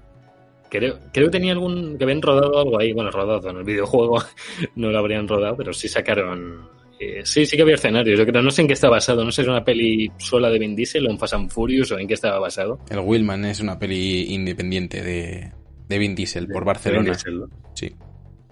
[0.69, 1.97] Creo, creo que tenía algún.
[1.97, 2.93] que habían rodado algo ahí.
[2.93, 4.19] Bueno, rodado en el videojuego
[4.77, 6.69] no lo habrían rodado, pero sí sacaron.
[6.99, 8.19] eh, sí, sí que había escenarios.
[8.19, 9.25] Yo creo, no sé en qué está basado.
[9.25, 11.93] No sé si es una peli sola de Vin Diesel o en Fast and Furious
[11.93, 12.81] o en qué estaba basado.
[12.91, 15.53] El Willman es una peli independiente de,
[15.89, 17.03] de Vin Diesel por De Barcelona.
[17.03, 17.47] Vin Diesel, ¿no?
[17.75, 17.95] Sí.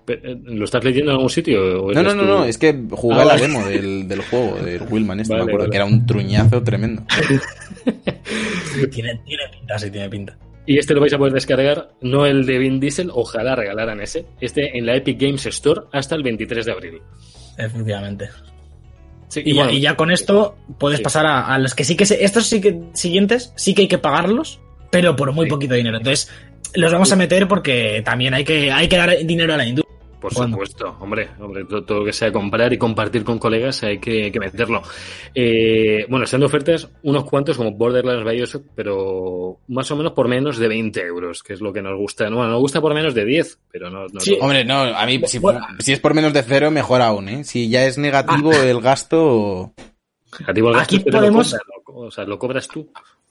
[0.06, 1.84] Pero, eh, ¿Lo estás leyendo en algún sitio?
[1.84, 2.28] o No, no, no, tú?
[2.28, 3.42] no, es que jugué Ah, a la vale.
[3.48, 5.70] demo del, del juego, del Willman este, Vale, me acuerdo, vale.
[5.70, 7.02] que era un truñazo tremendo.
[8.90, 10.36] Tiene, tiene pinta, sí, tiene pinta.
[10.66, 14.24] Y este lo vais a poder descargar, no el de Vin Diesel, ojalá regalaran ese.
[14.40, 17.02] Este en la Epic Games Store hasta el 23 de abril.
[17.58, 18.28] Efectivamente.
[19.28, 21.04] Sí, Y, bueno, ya, y ya con esto puedes Sí.
[21.04, 23.88] pasar a, a los que sí que se, estos sí que siguientes sí que hay
[23.88, 25.50] que pagarlos, pero por muy Sí.
[25.50, 25.98] poquito dinero.
[25.98, 26.30] Entonces,
[26.74, 29.84] los vamos a meter porque también hay que, hay que dar dinero a la industria.
[30.20, 30.54] Por ¿Cuándo?
[30.54, 34.32] supuesto, hombre, hombre, todo, todo lo que sea comprar y compartir con colegas hay que,
[34.32, 34.80] que meterlo.
[35.34, 40.28] Eh, bueno, están de ofertas unos cuantos como Borderlands Bioshock, pero más o menos por
[40.28, 42.24] menos de 20 euros, que es lo que nos gusta.
[42.30, 44.38] Bueno, nos gusta por menos de 10, pero no, no Sí.
[44.40, 45.60] Hombre, no, a mí, si, Bueno.
[45.80, 47.44] si es por menos de cero, mejor aún, ¿eh?
[47.44, 49.74] Si ya es negativo el gasto...
[50.46, 52.90] A ti, Volgas, Aquí lo podemos- compras, lo- o sea, lo cobras tú.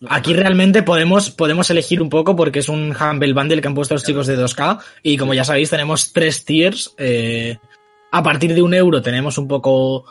[0.10, 3.94] Aquí realmente podemos, podemos elegir un poco porque es un Humble Bundle que han puesto
[3.96, 6.94] los chicos de 2K y como ya sabéis tenemos tres tiers.
[6.98, 7.58] eh,
[8.12, 10.06] a partir de un euro tenemos un poco,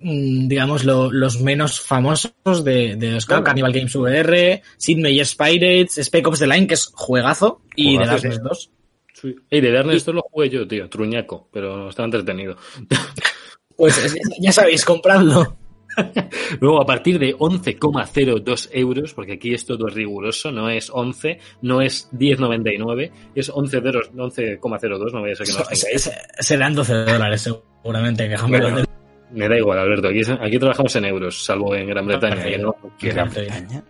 [0.00, 2.32] mm, digamos, lo- los menos famosos
[2.64, 3.26] de, de 2K.
[3.26, 3.44] Claro.
[3.44, 8.04] Carnival Games VR, Sid Meier's Pirates, Spec Ops The Line, que es juegazo, y The
[8.04, 8.40] Juegazo, Darkness sí.
[8.42, 8.70] 2.
[9.14, 9.34] Sí.
[9.50, 12.56] Y de Darkness esto lo jugué yo, tío, truñaco, pero estaba entretenido.
[13.76, 15.56] Pues es- ya sabéis, compradlo.
[16.60, 21.80] Luego, a partir de 11,02 euros, porque aquí es todo riguroso, no es 11, no
[21.80, 26.92] es 10,99, es 11,02, 11,02, no voy a ser que no Se- se- Serán 12
[26.92, 28.28] dólares seguramente.
[28.28, 28.82] Que Bueno,
[29.32, 32.76] Me da igual, Alberto, aquí, aquí trabajamos en euros, salvo en Gran Bretaña, que no
[32.98, 33.84] que Gran Bretaña.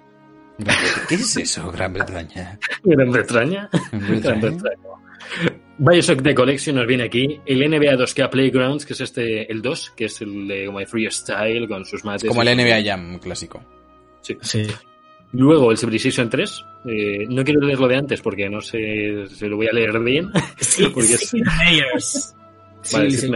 [1.09, 2.59] ¿Qué es eso, Gran Bretaña?
[2.85, 3.69] Gran Bretaña.
[3.93, 4.77] Gran Gran Bretaña.
[5.79, 9.93] Bioshock The Collection nos viene aquí, el NBA 2K Playgrounds, que es este, el 2,
[9.97, 12.29] que es el de como de freestyle con sus mates.
[12.29, 12.57] Como el.
[12.57, 13.63] NBA Jam clásico.
[14.23, 14.37] Sí.
[14.41, 14.67] Sí.
[15.33, 16.65] Luego el Civilization 3.
[16.87, 20.31] eh, no quiero leerlo de antes porque no sé si lo voy a leer bien.
[20.59, 22.35] Sí, Porque es- Meier's.
[22.93, 23.31] Vale, Sí, sí.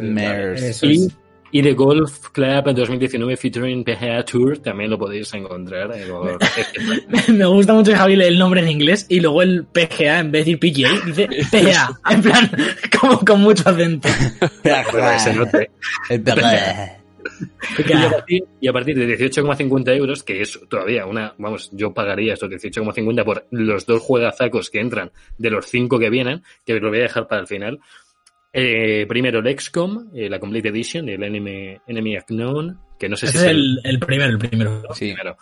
[0.00, 0.62] Meier's.
[0.62, 1.08] Eso Y.
[1.50, 5.90] y The Golf Club 2019 featuring PGA Tour también lo podéis encontrar.
[7.28, 10.56] Me gusta mucho Javi el nombre en inglés y luego el PGA, en vez de
[10.56, 11.98] decir PGA, dice PGA.
[12.10, 12.50] En plan,
[13.00, 14.08] como con mucho acento.
[16.08, 16.98] El PGA.
[17.78, 21.92] Y a, partir, y a partir de 18,50 euros, que es todavía una, vamos, yo
[21.92, 26.80] pagaría estos 18,50 por los dos juegazacos que entran de los cinco que vienen, que
[26.80, 27.80] lo voy a dejar para el final.
[28.52, 33.26] Eh, primero el XCOM, eh, la Complete Edition, el Enemy, Enemy Unknown, que no sé
[33.28, 34.82] si es el, el primero, el primero.
[34.94, 35.12] Sí.
[35.12, 35.36] primero.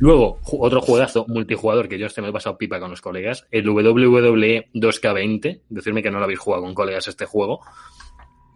[0.00, 3.68] Luego, otro juegazo multijugador que yo este me he pasado pipa con los colegas, el
[3.68, 5.60] WWE 2K20.
[5.68, 7.60] Decirme que no lo habéis jugado con colegas este juego.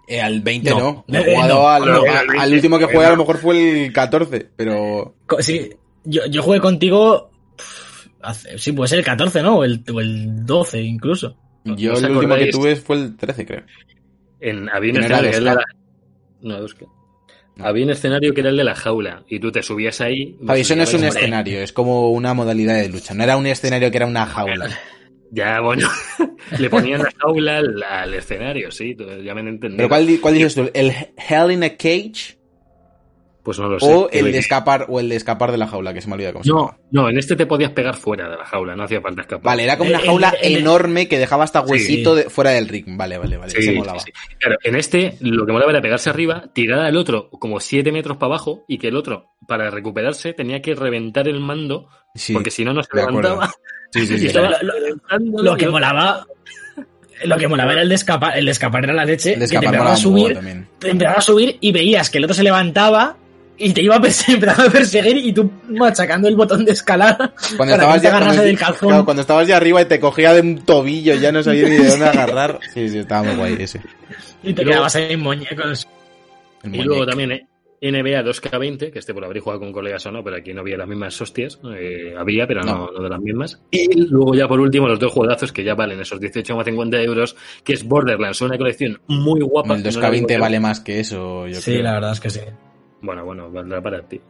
[0.09, 1.05] Eh, al 20 No.
[1.07, 1.19] no.
[1.19, 1.69] Eh, He jugado no.
[1.69, 2.39] al, No, a- el 20.
[2.39, 5.15] al último que jugué a lo mejor fue el 14, pero...
[5.41, 5.71] Sí,
[6.05, 7.31] yo, yo jugué contigo.
[7.57, 9.59] pff, hace- sí, puede ser el 14, ¿no?
[9.59, 11.37] O el, o el 12 incluso.
[11.65, 13.63] ¿No- Yo el último que tuve fue el 13, creo.
[14.41, 15.55] En, había un escenario que era el de 2K.
[15.55, 15.65] la-
[16.59, 16.87] no, 2K.
[17.55, 17.67] No.
[17.67, 20.37] Había un escenario que era el de la jaula y tú te subías ahí.
[20.47, 23.13] Javi, eso no es un escenario, es como una modalidad de lucha.
[23.15, 24.71] No era un escenario que era una jaula.
[25.31, 25.89] Ya, bueno,
[26.59, 29.77] le ponían la jaula al, al escenario, sí, ya me han entendido.
[29.77, 30.71] ¿Pero cuál, cuál dices tú?
[30.75, 32.39] ¿El Hell in a Cage?
[33.45, 33.93] Pues no lo sé.
[33.93, 36.15] O ¿Qué el de escapar, o el de escapar de la jaula, que se me
[36.15, 36.79] olvida cómo se No, llama.
[36.93, 39.45] no, en este te podías pegar fuera de la jaula, no hacía falta escapar.
[39.45, 41.73] Vale, era como una jaula enorme que dejaba hasta Sí.
[41.73, 42.85] huesito de- fuera del ring.
[42.97, 43.51] Vale, vale, vale.
[43.51, 43.99] Sí, molaba.
[43.99, 44.13] sí.
[44.39, 48.17] Claro, en este lo que molaba era pegarse arriba, tirar al otro como 7 metros
[48.17, 52.51] para abajo y que el otro, para recuperarse, tenía que reventar el mando Sí, porque
[52.53, 53.51] si no, no se levantaba.
[53.91, 54.27] Sí, sí, Y sí.
[54.29, 56.27] estaba Lo- lo- que molaba.
[57.25, 59.35] Lo que molaba era el de escapar, el de escapar era la leche.
[59.35, 60.39] El de que te empezaba a subir,
[60.81, 63.17] te empezaba a subir y veías que el otro se levantaba
[63.59, 67.17] y te iba a perse- empezaba a perseguir y tú machacando el botón de escalar
[67.57, 68.89] Cuando para estabas, no te ya, cuando, del calzón.
[68.89, 71.77] claro, cuando estabas ya arriba y te cogía de un tobillo, ya no sabía ni
[71.77, 72.59] de dónde agarrar.
[72.75, 73.81] Sí, sí, estaba muy guay ese.
[74.43, 75.89] y te y luego- quedabas ahí en muñecos.
[76.65, 77.07] Y luego muñeco.
[77.07, 77.47] también eh,
[77.85, 80.77] NBA 2K20, que este por habréis jugado con colegas o no, pero aquí no había
[80.77, 81.59] las mismas hostias.
[81.77, 82.91] eh, había, pero no, No.
[82.97, 83.61] no de las mismas.
[83.73, 87.35] Y luego ya por último los dos juegazos que ya valen esos 18,50 euros,
[87.65, 89.75] que es Borderlands, una colección muy guapa.
[89.75, 90.39] El no la 2K20 digo yo.
[90.41, 91.83] vale más que eso, yo Sí, creo.
[91.83, 92.41] la verdad es que sí.
[93.03, 94.21] Bueno, bueno, valdrá para ti.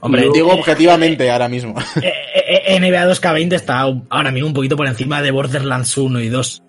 [0.00, 1.74] Hombre, Luego- Digo objetivamente ahora mismo.
[2.02, 6.20] Eh, eh, eh, NBA 2K20 está ahora mismo un poquito por encima de Borderlands 1
[6.20, 6.62] y 2.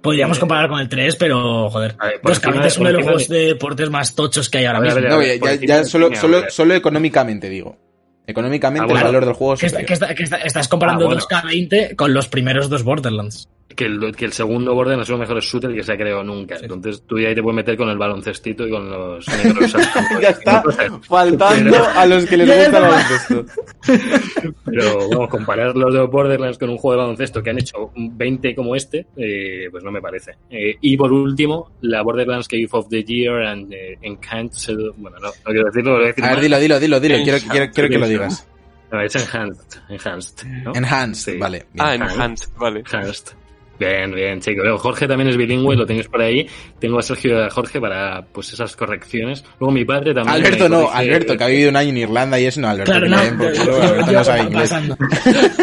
[0.00, 1.94] Podríamos comparar con el 3, pero joder.
[1.98, 4.58] A ver, por 2K20 encima- es uno de los juegos de deportes más tochos que
[4.58, 5.00] hay ahora mismo.
[5.00, 7.76] ver, No, ya, ya- ya solo, solo, solo económicamente digo.
[8.26, 9.00] Económicamente Ah, bueno.
[9.00, 11.20] el valor del juego es Que, está- que está- que está- estás comparando Ah, bueno.
[11.20, 13.48] 2K20 con los primeros dos Borderlands.
[13.76, 15.96] Que el, que el segundo Borderlands es uno de los mejores shooters que se ha
[15.96, 16.56] creado nunca.
[16.62, 19.72] Entonces tú ya ahí te puedes meter con el baloncestito y con los micros.
[20.22, 20.62] Ya está
[21.08, 23.44] faltando a los que les gusta el baloncesto.
[24.64, 28.54] Pero vamos, comparar los dos Borderlands con un juego de baloncesto que han hecho 20
[28.54, 30.32] como este, eh, pues no me parece.
[30.50, 34.76] Eh, y por último, la Borderlands Game of the Year and eh, Enhanced.
[34.96, 37.16] Bueno, no, no quiero decirlo, lo voy a decir A ver, dilo, dilo, dilo, dilo.
[37.24, 38.13] Quiero, quiero, quiero que lo eso.
[38.18, 38.46] Digas.
[38.92, 39.80] No, es Enhanced.
[39.88, 40.46] Enhanced.
[40.64, 40.72] ¿no?
[40.74, 41.38] Enhanced, Sí.
[41.38, 41.66] vale.
[41.72, 41.86] bien.
[41.86, 42.80] Ah, Enhanced, vale.
[42.80, 43.32] Enhanced.
[43.76, 44.62] Bien, bien, chico.
[44.62, 46.48] Luego, Jorge también es bilingüe, lo tenéis por ahí.
[46.78, 49.44] Tengo a Sergio y a Jorge para pues esas correcciones.
[49.58, 50.36] Luego mi padre también.
[50.36, 52.92] Alberto no, Alberto, que ha vivido un año en Irlanda y eso no, Alberto.
[52.92, 53.36] Claro, que no.
[53.36, 54.72] culo, yo- Alberto yo- no sabe inglés.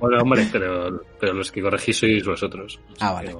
[0.00, 2.78] Bueno, hombre, pero, pero los que corregís sois vosotros.
[3.00, 3.30] Ah, vale.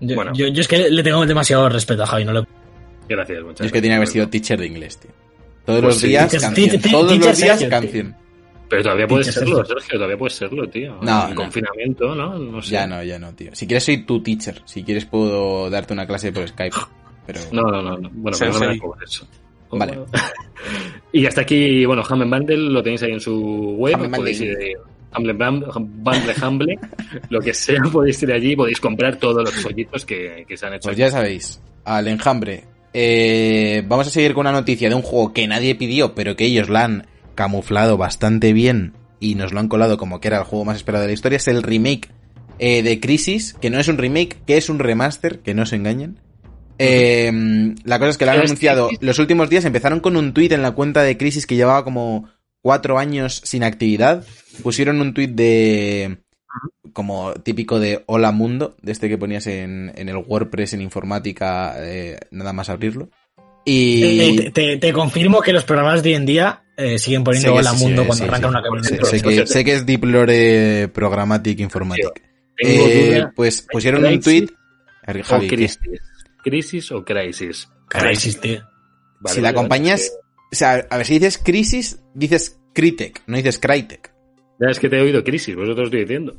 [0.00, 0.32] Que, Yo, Bueno.
[0.34, 2.44] yo, yo es que le tengo demasiado respeto a Javi, no le...
[3.08, 3.60] Gracias, muchachos.
[3.60, 5.10] Yo es que tenía que haber sido teacher de inglés, tío.
[5.68, 6.06] Todos Pues los sí.
[6.08, 6.80] días canción.
[6.90, 8.16] Todos los días canción.
[8.70, 9.94] Pero todavía puedes serlo, Sergio.
[9.98, 10.98] Todavía puedes serlo, tío.
[11.02, 11.34] No, En no.
[11.34, 12.38] confinamiento, ¿no?
[12.38, 12.70] No sé.
[12.72, 13.50] Ya no, ya no, tío.
[13.54, 14.62] Si quieres soy tu teacher.
[14.64, 16.74] Si quieres puedo darte una clase por Skype.
[17.26, 17.98] Pero No, no, no.
[17.98, 18.08] no.
[18.14, 19.28] Bueno, pero no me eso.
[19.70, 19.98] Vale.
[21.12, 23.94] y hasta aquí, bueno, Humble Bundle lo tenéis ahí en su web.
[23.96, 24.70] Humble podéis Bundle.
[24.70, 24.76] ir
[25.16, 26.78] Humble Bundle, Humble,
[27.30, 30.64] lo que sea, podéis ir allí y podéis comprar todos los follitos que, que se
[30.66, 30.84] han hecho.
[30.84, 31.00] Pues aquí.
[31.00, 32.64] ya sabéis, al enjambre.
[33.00, 36.46] Eh, vamos a seguir con una noticia de un juego que nadie pidió, pero que
[36.46, 37.06] ellos la han
[37.36, 41.02] camuflado bastante bien y nos lo han colado como que era el juego más esperado
[41.02, 41.36] de la historia.
[41.36, 42.10] Es el remake
[42.58, 45.76] eh, de Crisis, que no es un remake, que es un remaster, que no se
[45.76, 46.18] engañen.
[46.80, 47.30] Eh,
[47.84, 49.64] la cosa es que lo han ¿Pero es anunciado los últimos días.
[49.64, 52.28] Empezaron con un tuit en la cuenta de Crisis que llevaba como
[52.62, 54.24] cuatro años sin actividad.
[54.64, 56.18] Pusieron un tuit de
[56.98, 61.76] como típico de Hola Mundo, de este que ponías en, en el WordPress en informática,
[61.78, 63.08] eh, nada más abrirlo.
[63.64, 67.22] Y Eh, te, te- te confirmo que los programas de hoy en día eh, siguen
[67.22, 68.56] poniendo Hola sí, Mundo sí, cuando sí, arrancan sí.
[68.56, 68.82] una cabina.
[68.82, 72.20] sé, sé que, sé que es Deep Lore Programmatic Informatic.
[72.60, 75.48] Eh, pues pusieron un Crisis tweet.
[75.48, 75.78] Crisis.
[76.42, 77.68] ¿Crisis o crisis?
[77.88, 78.60] Crisis, tío.
[79.20, 80.10] Vale, si la vale, acompañas,
[80.50, 84.12] o sea, a ver, si dices crisis, dices Crytek, no dices Crytek.
[84.60, 86.36] Ya es que te he oído crisis, vosotros estoy diciendo.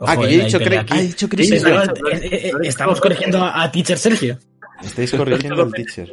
[0.00, 1.64] Ah, Ojo, que eh, yo he dicho, cre- ah, he dicho crisis.
[1.64, 1.68] eh,
[2.12, 4.38] eh, eh, estamos corrigiendo a, a Teacher Sergio.
[4.84, 6.12] Estáis corrigiendo al teacher.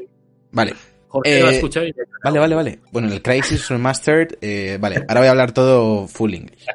[0.52, 0.74] Vale,
[1.10, 1.93] Jorge Eh, lo ha escuchado y-
[2.24, 2.80] vale, vale, vale.
[2.91, 6.65] Bueno, el Crisis Remastered, eh, vale, ahora voy a hablar todo full English.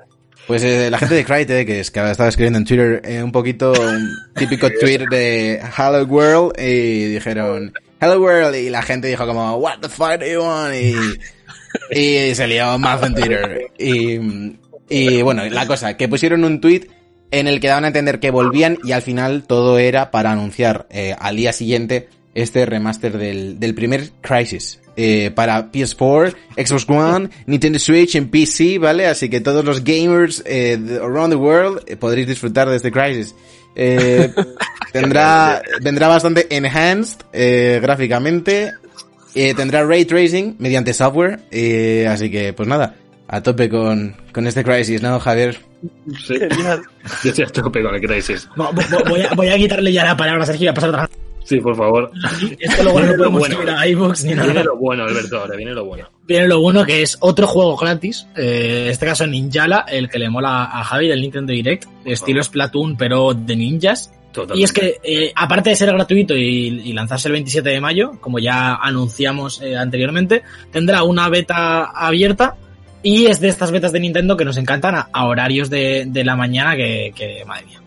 [0.47, 3.33] Pues eh, la gente de Crytek, que es que estaba escribiendo en Twitter eh, un
[3.33, 9.27] poquito un típico tweet de Hello World y dijeron Hello World y la gente dijo
[9.27, 10.95] como What the fuck do you want y,
[11.91, 14.19] y se lió más en Twitter y,
[14.89, 16.87] y bueno, la cosa, que pusieron un tweet
[17.31, 20.87] en el que daban a entender que volvían y al final todo era para anunciar
[20.91, 24.81] eh, al día siguiente este remaster del, del primer Crisis.
[24.97, 29.07] eh, para PS4, Xbox One, Nintendo Switch en PC, ¿vale?
[29.07, 32.91] Así que todos los gamers eh, de- around the world eh, podréis disfrutar de este
[32.91, 33.35] Crisis.
[33.77, 34.33] Eh,
[34.93, 38.73] tendrá, vendrá bastante enhanced eh, gráficamente.
[39.35, 41.41] Eh, tendrá ray tracing mediante software.
[41.51, 42.95] eh, así que, pues nada,
[43.29, 45.59] a tope con, con este Crisis, ¿no, Javier?
[46.27, 46.35] Sí.
[47.25, 48.49] Yo estoy a tope con el crisis.
[48.57, 50.91] Vo- vo- Voy a, voy a quitarle ya la palabra a Sergio y a pasar
[50.91, 51.11] otra.
[51.45, 52.11] Sí, por favor.
[52.61, 53.55] Esto luego no Viene lo podemos bueno.
[53.57, 54.65] subir a iVoox ni Viene nada.
[54.65, 56.07] lo bueno, Alberto, ahora viene lo bueno.
[56.27, 58.27] Viene lo bueno que es otro juego gratis.
[58.37, 61.85] eh, en este caso Ninjala, el que le mola a Javi del Nintendo Direct.
[62.05, 64.13] Estilo Splatoon, pero de ninjas.
[64.55, 68.39] Y es que, eh, aparte de ser gratuito y, lanzarse el 27 de mayo, como
[68.39, 72.57] ya anunciamos eh, anteriormente, tendrá una beta abierta
[73.03, 76.77] y es de estas betas de Nintendo que nos encantan a, horarios de, la mañana
[76.77, 77.83] que, madre mía.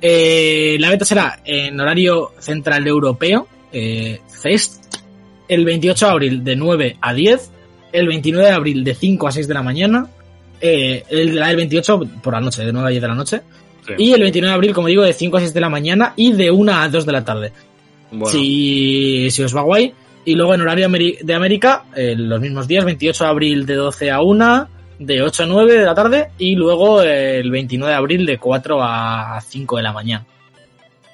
[0.00, 4.96] Eh, la beta será en horario central europeo, CEST,
[5.48, 7.50] el 28 de abril de 9 a 10,
[7.92, 10.06] el 29 de abril de 5 a 6 de la mañana,
[10.60, 13.42] el, del 28 por la noche, de 9 a 10 de la noche,
[13.86, 13.92] Sí.
[13.98, 16.32] y el 29 de abril, como digo, de 5 a 6 de la mañana y
[16.32, 17.52] de 1 a 2 de la tarde.
[18.10, 19.92] Bueno, Si, si os va guay.
[20.26, 24.10] Y luego en horario de América, eh, los mismos días, 28 de abril de 12
[24.10, 24.68] a 1,
[25.00, 28.38] de 8 a 9 de la tarde y luego eh, el 29 de abril de
[28.38, 30.24] 4 a 5 de la mañana.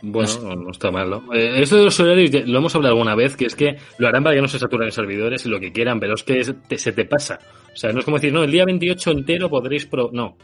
[0.03, 1.35] bueno no, no está mal, ¿no?
[1.35, 4.23] Eh, esto de los horarios lo hemos hablado alguna vez, que es que lo harán
[4.23, 6.55] para que no se saturen los servidores y lo que quieran, pero es que es-
[6.69, 7.39] te- se te pasa.
[7.73, 10.11] O sea, no es como decir, no, el día 28 entero podréis pro...
[10.13, 10.37] No.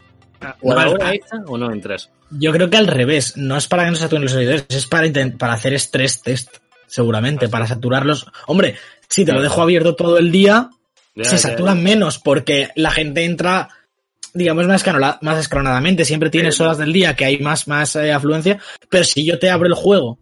[0.61, 1.13] O a la No, hora ah.
[1.13, 2.09] esta o no entras.
[2.31, 5.07] Yo creo que al revés, no es para que no saturen los servidores, es para,
[5.37, 8.27] para hacer estrés test, seguramente, para saturarlos.
[8.47, 8.75] Hombre,
[9.07, 10.69] si te lo dejo abierto todo el día,
[11.15, 13.69] Ya, se ya, saturan menos porque la gente entra
[14.33, 14.85] digamos más,
[15.21, 19.25] más escalonadamente siempre tienes horas del día que hay más más eh, afluencia pero si
[19.25, 20.19] yo te abro el juego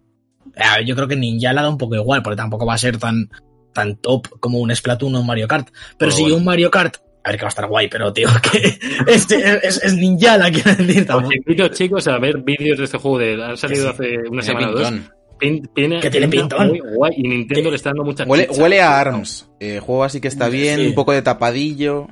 [0.56, 2.98] eh, yo creo que Ninja la da un poco igual porque tampoco va a ser
[2.98, 3.30] tan
[3.74, 6.38] tan top como un Splatoon o un Mario Kart pero Pero si bueno.
[6.38, 8.78] un Mario Kart a ver que va a estar guay pero tío que
[9.12, 12.98] es, es, es Ninja la quiero decir Os invito, chicos, a ver vídeos de este
[13.00, 13.18] juego.
[13.18, 14.90] De, han salido hace una semana o dos.
[14.92, 15.16] pintón.
[15.38, 16.68] Pin- tiene, Que tiene pinta pintón.
[16.70, 17.14] Muy guay.
[17.18, 18.62] Y Nintendo Que- le está dando mucha Huele, chicha.
[18.62, 19.50] huele a ARMS.
[19.60, 20.88] Eh, juego así que está bien, Sí.
[20.88, 22.08] un poco de tapadillo.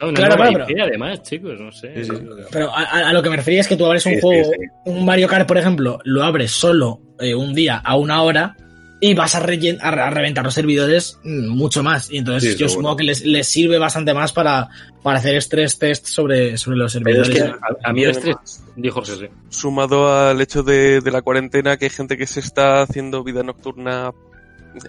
[0.00, 2.04] No, no, Claro, claro, y además, chicos, no sé.
[2.04, 2.22] Sí, sí.
[2.50, 4.44] Pero a, a- a lo que me refería es que tú abres un Sí, juego,
[4.44, 4.66] sí, sí.
[4.90, 8.56] un Mario Kart, por ejemplo, lo abres solo eh, un día a una hora
[9.04, 12.08] y vas a, rellen- a, re- a reventar los servidores mm, mucho más.
[12.08, 12.82] Y entonces Sí, yo seguro.
[12.82, 14.68] supongo que les, les sirve bastante más para,
[15.02, 17.56] para hacer estrés test sobre, sobre los Pero es servidores.
[17.58, 18.36] que a, a mí el estrés,
[18.76, 19.26] dijo sí.
[19.48, 23.42] Sumado al hecho de, de la cuarentena, que hay gente que se está haciendo vida
[23.42, 24.12] nocturna.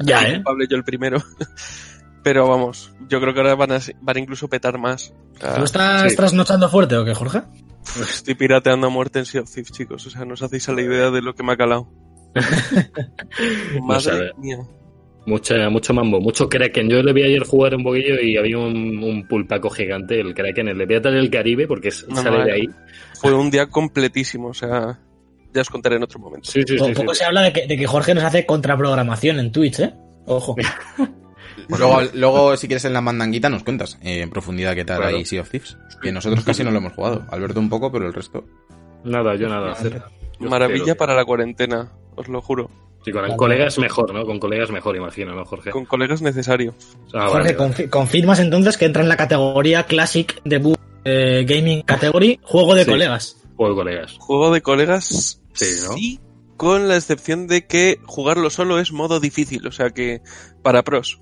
[0.01, 0.35] Ya, ¿eh?
[0.35, 1.17] culpable yo el primero.
[2.23, 5.11] Pero vamos, yo creo que ahora van a, van a incluso petar más.
[5.37, 6.15] O sea, ¿Tú estás sí.
[6.15, 7.41] trasnochando fuerte o qué, Jorge?
[7.99, 10.05] Estoy pirateando a muerte en Sea of Thieves, chicos.
[10.07, 11.89] O sea, no os hacéis a la idea de lo que me ha calado.
[13.79, 13.85] No.
[13.85, 14.57] Madre mía.
[15.25, 16.89] Mucha, mucho mambo, mucho Kraken.
[16.89, 20.67] Yo le vi ayer jugar un poquillo y había un, un pulpaco gigante, el Kraken,
[20.67, 22.69] el Pirata del Caribe, porque es- No, sale no, de ahí.
[23.21, 24.49] Fue un día completísimo.
[24.49, 24.99] O sea,
[25.53, 26.51] ya os contaré en otro momento.
[26.51, 26.93] Sí, sí, Po- sí.
[26.93, 27.19] Poco sí.
[27.19, 29.93] se habla de que, de que Jorge nos hace contraprogramación en Twitch, ¿eh?
[30.25, 30.55] Ojo.
[31.69, 35.15] Luego, luego, si quieres en la mandanguita, nos cuentas eh, en profundidad qué tal Claro.
[35.15, 35.77] ahí Sea of Thieves.
[36.01, 37.25] Que nosotros casi no lo hemos jugado.
[37.29, 38.43] Alberto un poco, pero el resto.
[39.05, 39.77] Nada, yo nada.
[40.39, 42.69] Maravilla para la cuarentena, os lo juro.
[43.05, 44.25] Sí, con colegas mejor, ¿no?
[44.25, 45.71] Con colegas mejor, imagino, ¿no, Jorge?
[45.71, 46.73] Con colegas necesario.
[47.13, 47.73] Ah, Jorge, vale, vale.
[47.75, 52.85] confi- confirmas entonces que entra en la categoría Classic Debut eh, Gaming Category, juego de
[52.85, 52.91] Sí.
[52.91, 53.37] colegas.
[53.57, 54.15] Juego de colegas.
[54.19, 55.93] Juego de colegas, Sí, ¿no?
[55.95, 56.19] sí,
[56.55, 60.21] con la excepción de que jugarlo solo es modo difícil, o sea que
[60.61, 61.19] para pros.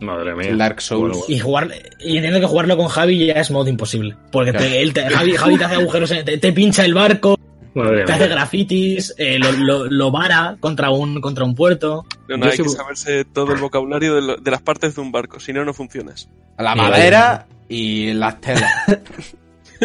[0.00, 0.54] Madre mía.
[0.56, 1.16] Dark Souls.
[1.18, 4.16] Bueno, Y jugar y entiendo que jugarlo con Javi ya es modo imposible.
[4.30, 7.36] Porque te- él te- Javi, Javi te hace agujeros, en- te, te pincha el barco,
[7.74, 12.04] madre te hace grafitis, eh, lo, lo, lo vara contra un, contra un puerto.
[12.28, 15.10] No, Yo hay que saberse todo el vocabulario de, lo- de las partes de un
[15.12, 16.28] barco, si no, no funcionas.
[16.58, 18.72] La madera y las telas.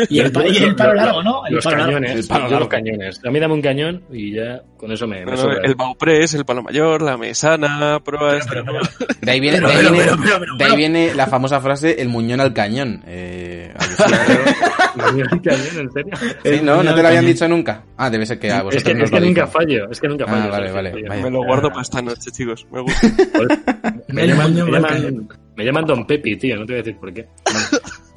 [0.10, 1.46] Y el, pa- y el palo largo, ¿no?
[1.48, 1.94] El Los palo largo.
[1.94, 2.16] cañones.
[2.20, 2.60] El palo largo.
[2.60, 3.22] los cañones.
[3.26, 6.46] A mí dame un cañón y ya con eso me, me No, el Baupress, el
[6.46, 9.80] palo mayor, la mesana, prueba Pero, este, pero, pero, De ahí viene, Pero, de ahí
[9.82, 13.04] pero, viene, pero, pero, pero, de ahí viene la famosa frase el muñón al cañón.
[13.08, 13.74] Eh.
[14.96, 16.14] ¿El cañón, en serio?
[16.44, 16.84] Sí, ¿no?
[16.84, 17.84] ¿No te lo habían dicho nunca?
[17.98, 19.90] Ah, debe ser que a Es vosotros que, nos es que lo nunca fallo.
[19.92, 20.50] Es que nunca Ah, fallo.
[20.52, 21.24] vale, Sergio, vale, vaya.
[21.24, 22.66] Me lo guardo para esta noche, chicos.
[22.72, 23.08] Me gusta.
[24.10, 26.56] Me llaman, me, al llaman, me llaman Don Pepi, tío.
[26.56, 27.28] No te voy a decir por qué.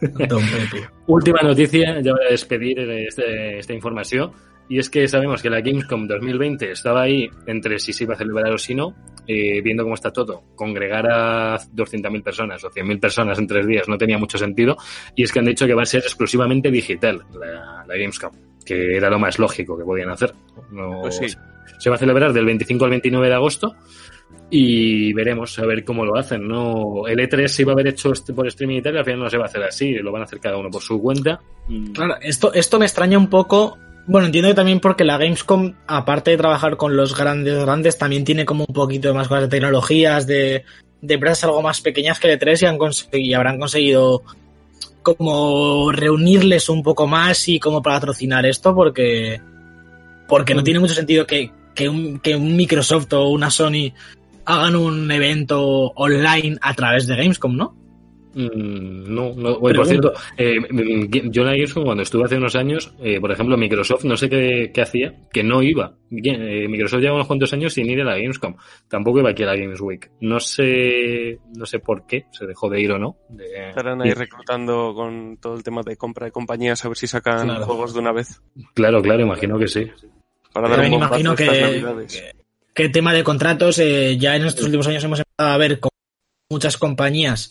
[0.00, 0.88] Don Pepe.
[1.06, 4.32] Última noticia, ya voy a despedir este- esta información.
[4.68, 8.16] Y es que sabemos que la Gamescom 2020 estaba ahí entre si se iba a
[8.16, 8.96] celebrar o si no,
[9.28, 10.42] eh, viendo cómo está todo.
[10.56, 14.76] Congregar a 200.000 personas o 100.000 personas en tres días no tenía mucho sentido.
[15.14, 18.32] Y es que han dicho que va a ser exclusivamente digital la, la Gamescom,
[18.64, 20.34] que era lo más lógico que podían hacer.
[20.72, 21.26] No- Pues sí.
[21.78, 23.76] Se va a celebrar del 25 al 29 de agosto
[24.50, 26.46] y veremos a ver cómo lo hacen.
[26.46, 29.20] No, el E3 se iba a haber hecho por streaming y tal, y al final
[29.20, 31.40] no se va a hacer así, lo van a hacer cada uno por su cuenta.
[31.68, 33.78] Mm, Claro, esto, esto me extraña un poco.
[34.06, 38.24] Bueno, entiendo que también porque la Gamescom, aparte de trabajar con los grandes grandes, también
[38.24, 40.64] tiene como un poquito de más cosas de tecnologías, de,
[41.00, 44.22] de empresas algo más pequeñas que E3 y, han y habrán conseguido
[45.02, 49.40] como reunirles un poco más y como patrocinar esto porque
[50.26, 53.92] porque no tiene mucho sentido que, que, un, que un Microsoft o una Sony
[54.46, 55.60] hagan un evento
[55.96, 57.76] online a través de Gamescom, ¿no?
[58.34, 59.58] Mm, No, no.
[59.58, 63.18] Bueno, por cierto, eh, mm, yo en la Gamescom cuando estuve hace unos años, eh,
[63.18, 65.94] por ejemplo, Microsoft, no sé qué, qué hacía, que no iba.
[66.10, 68.54] Bien, eh, Microsoft lleva unos cuantos años sin ir a la Gamescom.
[68.88, 70.10] Tampoco iba aquí a la Games Week.
[70.20, 73.16] No sé, no sé por qué, se dejó de ir o no.
[73.30, 77.06] De- Estarán ahí reclutando con todo el tema de compra de compañías a ver si
[77.06, 77.64] sacan Claro.
[77.64, 78.42] juegos de una vez.
[78.74, 79.86] Claro, claro, imagino que sí.
[80.52, 82.12] Para dar un imagino estas que, navidades.
[82.20, 82.44] que,
[82.76, 85.90] que tema de contratos, eh, ya en estos últimos años hemos empezado a ver cómo
[86.50, 87.50] muchas compañías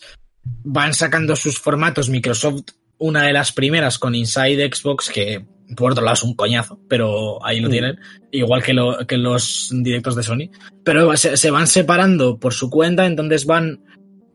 [0.62, 2.08] van sacando sus formatos.
[2.08, 2.62] Microsoft,
[2.98, 5.44] una de las primeras con Inside Xbox, que
[5.76, 7.98] por otro lado es un coñazo, pero ahí lo tienen,
[8.30, 10.48] igual que, lo, que los directos de Sony.
[10.84, 13.82] Pero se, se van separando por su cuenta, entonces van,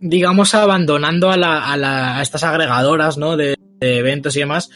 [0.02, 3.38] digamos, abandonando a, la, a, la, a estas agregadoras, ¿no?
[3.38, 4.70] De, de eventos y demás.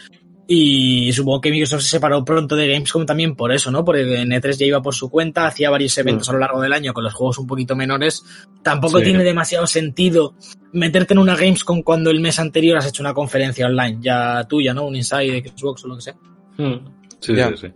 [0.48, 3.84] Y supongo que Microsoft se separó pronto de Gamescom también por eso, ¿no?
[3.84, 6.32] Porque en E3 ya iba por su cuenta, hacía varios eventos Mm.
[6.32, 8.24] a lo largo del año con los juegos un poquito menores.
[8.62, 9.06] Tampoco Sí.
[9.06, 10.36] tiene demasiado sentido
[10.72, 14.72] meterte en una Gamescom cuando el mes anterior has hecho una conferencia online, ya tuya,
[14.74, 14.86] ¿no?
[14.86, 16.16] Un Inside Xbox o lo que sea.
[16.58, 16.74] Mm.
[17.20, 17.48] Sí, Ya.
[17.50, 17.68] sí, sí.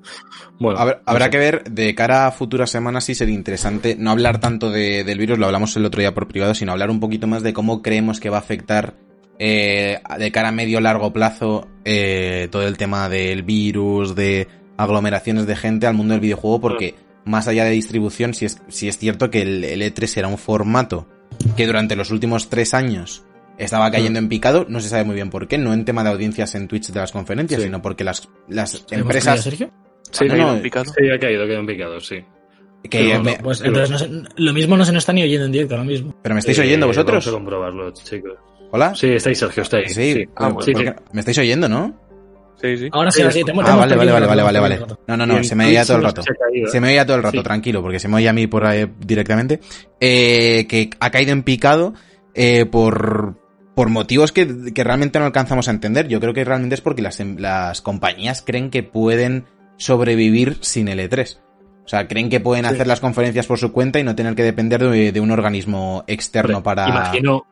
[0.60, 4.70] Bueno, Habrá, que ver de cara a futuras semanas si sería interesante no hablar tanto
[4.70, 7.42] de- del virus, lo hablamos el otro día por privado, sino hablar un poquito más
[7.42, 8.94] de cómo creemos que va a afectar
[9.40, 15.48] eh, de cara a medio largo plazo eh, todo el tema del virus, de aglomeraciones
[15.48, 18.98] de gente al mundo del videojuego, porque más allá de distribución, si es, si es
[18.98, 21.08] cierto que el, el E3 era un formato
[21.58, 23.24] que durante los últimos tres años
[23.58, 26.10] estaba cayendo en picado, no se sabe muy bien por qué, no en tema de
[26.12, 27.68] audiencias en Twitch de las conferencias, Sí.
[27.68, 29.70] sino porque las, las ¿Hemos caído, empresas Sergio?
[30.12, 30.86] Sí, No, ha no, caído en picado.
[30.86, 32.16] Sí, ha caído, ha caído en picado, sí.
[32.90, 35.46] que Pero me- Pues entonces no se- lo mismo no se nos está ni oyendo
[35.46, 36.16] en directo ahora mismo.
[36.24, 37.26] ¿Pero me estáis Eh, oyendo vosotros?
[37.26, 38.34] Vamos a comprobarlo, chicos.
[38.72, 38.94] ¿Hola?
[38.96, 39.94] Sí, estáis, Sergio, estáis.
[39.94, 40.84] Sí, Sí, ah, sí, sí.
[41.14, 41.98] me estáis oyendo, ¿no?
[42.62, 42.90] Sí, sí.
[42.92, 44.80] Ahora sí, Sí, ahora sí, te hemos- Ah, vale, vale, vale, vale, vale, vale.
[45.08, 46.22] No, no, no, se me oía todo el rato.
[46.24, 46.82] se ¿eh?
[46.82, 47.44] Me oía todo el rato, Sí.
[47.44, 49.62] tranquilo, porque se me oía a mí por ahí directamente.
[50.00, 51.94] Eh, que ha caído en picado
[52.36, 53.38] eh, por,
[53.76, 56.08] por motivos que, que realmente no alcanzamos a entender.
[56.10, 59.46] Yo creo que realmente es porque las, las compañías creen que pueden
[59.78, 61.38] sobrevivir sin el E3.
[61.86, 62.74] O sea, creen que pueden Sí.
[62.74, 66.04] hacer las conferencias por su cuenta y no tener que depender de, de un organismo
[66.08, 66.88] externo Hombre, para...
[66.90, 67.44] Imagino,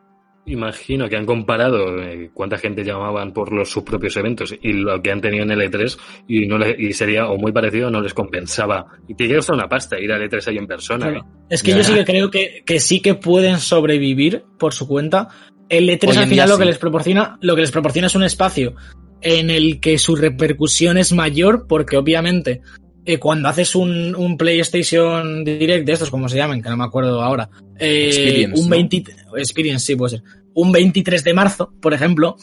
[0.48, 5.00] imagino que han comparado eh, cuánta gente llamaban por los, sus propios eventos y lo
[5.02, 7.90] que han tenido en el E3 y, no le- y sería o muy parecido o
[7.90, 8.86] no les compensaba.
[9.08, 11.10] Y te llega hasta una pasta ir al E3 ahí en persona.
[11.10, 11.26] Claro.
[11.50, 11.78] Es que Ya.
[11.78, 15.28] yo sí que creo que, que sí que pueden sobrevivir por su cuenta.
[15.68, 16.60] El E3 Hoy en al final lo sí.
[16.60, 18.74] que les proporciona, lo que les proporciona es un espacio
[19.20, 22.60] en el que su repercusión es mayor, porque obviamente
[23.08, 26.84] eh, cuando haces un, un PlayStation Direct de estos, como se llaman, que no me
[26.84, 27.48] acuerdo ahora,
[27.78, 28.76] eh, Experience, un ¿no?
[28.76, 29.04] 20,
[29.38, 30.22] Experience, sí, puede ser.
[30.52, 32.36] Un 23 de marzo, por ejemplo,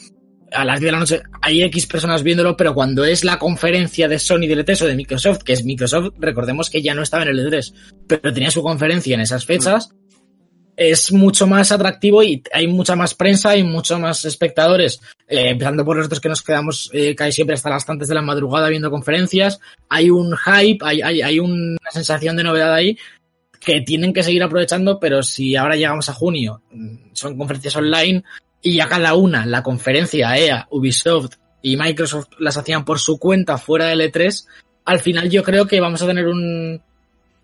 [0.51, 4.07] a las 10 de la noche hay X personas viéndolo, pero cuando es la conferencia
[4.07, 7.22] de Sony del E3 o de Microsoft, que es Microsoft, recordemos que ya no estaba
[7.22, 7.72] en el E3,
[8.07, 9.91] pero tenía su conferencia en esas fechas,
[10.78, 15.86] es mucho más atractivo y hay mucha más prensa, hay mucho más espectadores, eh, empezando
[15.86, 18.92] por nosotros que nos quedamos eh, casi siempre hasta las tantas de la madrugada viendo
[18.92, 19.60] conferencias,
[19.90, 22.98] hay un hype, hay, hay, hay una sensación de novedad ahí
[23.60, 28.24] que tienen que seguir aprovechando, pero si ahora llegamos a junio, mm, son conferencias online
[28.62, 33.58] y a cada una, la conferencia EA, Ubisoft y Microsoft las hacían por su cuenta
[33.58, 34.46] fuera del E3,
[34.86, 36.82] al final yo creo que vamos a tener un,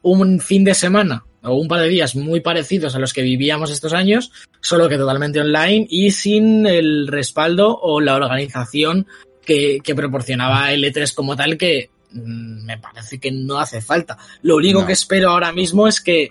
[0.04, 3.72] un fin de semana o un par de días muy parecidos a los que vivíamos
[3.72, 4.32] estos años,
[4.62, 9.08] solo que totalmente online y sin el respaldo o la organización
[9.46, 14.18] que, que proporcionaba el E3 como tal, que mm, me parece que no hace falta.
[14.44, 14.88] Lo único No.
[14.88, 16.30] que espero ahora mismo es que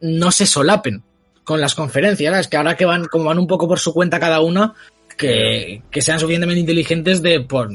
[0.00, 1.02] no se solapen
[1.44, 2.38] con las conferencias.
[2.38, 4.74] Es que ahora que van, como van un poco por su cuenta cada una,
[5.16, 7.70] que, que sean suficientemente inteligentes de, por,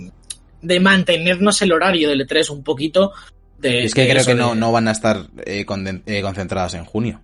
[0.61, 3.13] de mantenernos el horario del E3 un poquito.
[3.61, 5.65] De, Es que de creo que no, de- no van a estar eh,
[6.05, 7.21] eh, concentradas en junio.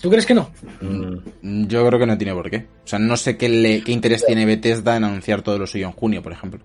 [0.00, 0.50] ¿Tú crees que no?
[0.80, 1.66] Mm.
[1.66, 2.66] Yo creo que no tiene por qué.
[2.84, 5.86] O sea, no sé qué, le- qué interés tiene Bethesda en anunciar todo lo suyo
[5.86, 6.60] en junio, por ejemplo.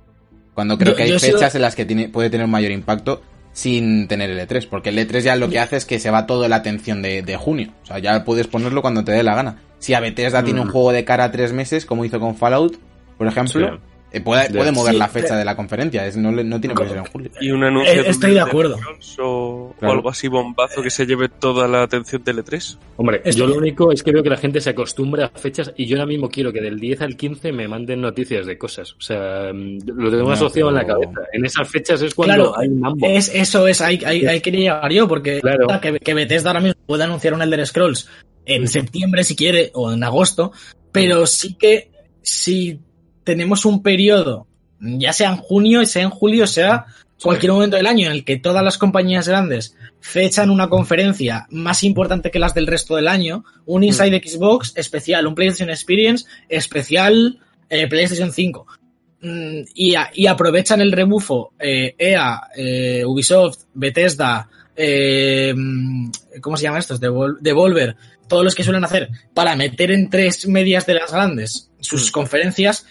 [0.54, 2.72] Cuando creo Yo- que hay sido- fechas en las que tiene, puede tener un mayor
[2.72, 3.22] impacto
[3.54, 4.68] sin tener el E3.
[4.68, 7.22] Porque el E3 ya lo que hace es que se va toda la atención de,
[7.22, 7.72] de junio.
[7.84, 9.62] O sea, ya puedes ponerlo cuando te dé la gana.
[9.80, 10.72] Si a Bethesda tiene un Mm.
[10.72, 12.78] juego de cara a tres meses, como hizo con Fallout,
[13.18, 13.82] por ejemplo, Sí.
[14.12, 16.06] Eh, puede, puede mover Sí, la fecha pero- de la conferencia.
[16.08, 17.32] Es, no, tiene por qué ser en julio.
[17.40, 18.78] Y un anuncio Eh, estoy de acuerdo.
[19.20, 22.78] O, algo así bombazo que se lleve toda la atención del E E3.
[22.98, 25.86] Hombre, yo lo único es que veo que la gente se acostumbra a fechas y
[25.86, 28.94] yo ahora mismo quiero que del 10 al 15 me manden noticias de cosas.
[28.94, 31.20] O sea, mm, lo tengo No, asociado en la cabeza.
[31.34, 33.06] En esas fechas es cuando Claro, hay un mambo.
[33.08, 35.68] Es, eso es, hay, hay, hay que llegar yo, porque Claro.
[35.82, 38.10] que, que Bethesda ahora mismo puede anunciar un Elder Scrolls
[38.46, 40.52] en septiembre si quiere, o en agosto,
[40.92, 41.92] pero sí que
[42.22, 42.80] si
[43.30, 44.48] tenemos un periodo,
[44.80, 46.86] ya sea en junio, sea en julio, sea
[47.22, 51.84] cualquier momento del año en el que todas las compañías grandes fechan una conferencia más
[51.84, 57.40] importante que las del resto del año, un Inside Xbox especial, un PlayStation Experience especial
[57.70, 58.66] eh, PlayStation 5.
[59.22, 64.50] Mm, y, a- y aprovechan el rebufo eh, EA, eh, Ubisoft, Bethesda,
[65.56, 66.10] mm,
[66.42, 67.00] ¿cómo se llama estos?
[67.02, 67.96] Devol- Devolver,
[68.28, 72.12] todos los que suelen hacer para meter en tres medias de las grandes sus Mm.
[72.12, 72.86] conferencias,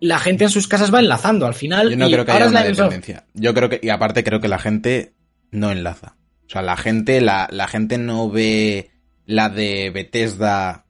[0.00, 1.90] la gente en sus casas va enlazando al final.
[1.90, 3.26] Yo no y creo que haya una dependencia.
[3.34, 5.12] Yo creo que, y aparte creo que la gente
[5.50, 6.16] no enlaza.
[6.46, 8.90] O sea, la gente, la, la gente no ve
[9.26, 10.84] la de Bethesda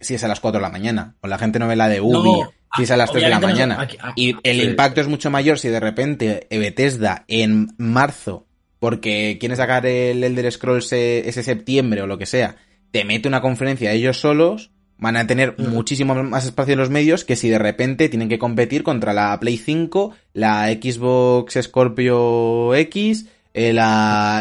[0.00, 1.16] si es a las 4 de la mañana.
[1.20, 3.30] O la gente no ve la de Ubi No, si es a las 3 de
[3.30, 3.80] la no- mañana.
[3.80, 4.66] aquí- Y el sí.
[4.66, 8.46] impacto es mucho mayor si de repente eh, Bethesda en marzo,
[8.78, 12.56] porque quiere sacar el Elder Scrolls eh, ese septiembre o lo que sea,
[12.90, 15.68] te mete una conferencia ellos solos, van a tener Mm.
[15.68, 19.38] muchísimo más espacio en los medios que si de repente tienen que competir contra la
[19.40, 23.76] Play 5, la Xbox Scorpio X, eh,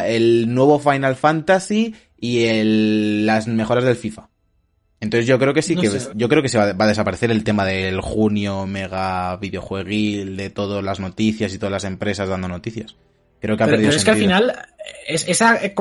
[0.07, 4.29] el nuevo Final Fantasy y el, las mejoras del FIFA.
[5.01, 6.09] Entonces yo creo que sí No que sé.
[6.15, 10.49] yo creo que se va, va a desaparecer el tema del junio mega videojueguil, de
[10.49, 12.95] todas las noticias y todas las empresas dando noticias.
[13.43, 14.53] Creo que ha Pero, perdido pero es que al final,
[15.05, 15.75] es- esa, eh,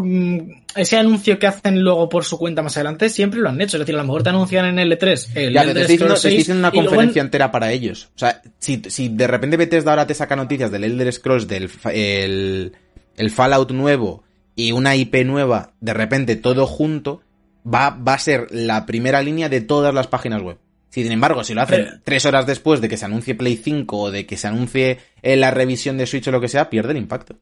[0.74, 3.76] ese anuncio que hacen luego por su cuenta más adelante, siempre lo han hecho.
[3.76, 5.80] Es decir, a lo mejor te anuncian en el E3 el Ya, pero Elder te
[5.82, 8.10] estoy diciendo, Scrolls te estoy 6, diciendo una en- conferencia entera para ellos.
[8.16, 11.70] O sea, si, si de repente Bethesda ahora te saca noticias del Elder Scrolls, del
[11.94, 12.72] el,
[13.16, 14.24] el Fallout nuevo
[14.56, 17.22] y una IP nueva, de repente todo junto,
[17.64, 20.58] va, va a ser la primera línea de todas las páginas web.
[20.90, 23.56] Si, sin embargo, si lo hacen Pero- tres horas después de que se anuncie Play
[23.56, 26.68] 5 o de que se anuncie eh, la revisión de Switch o lo que sea,
[26.68, 27.38] pierde el impacto.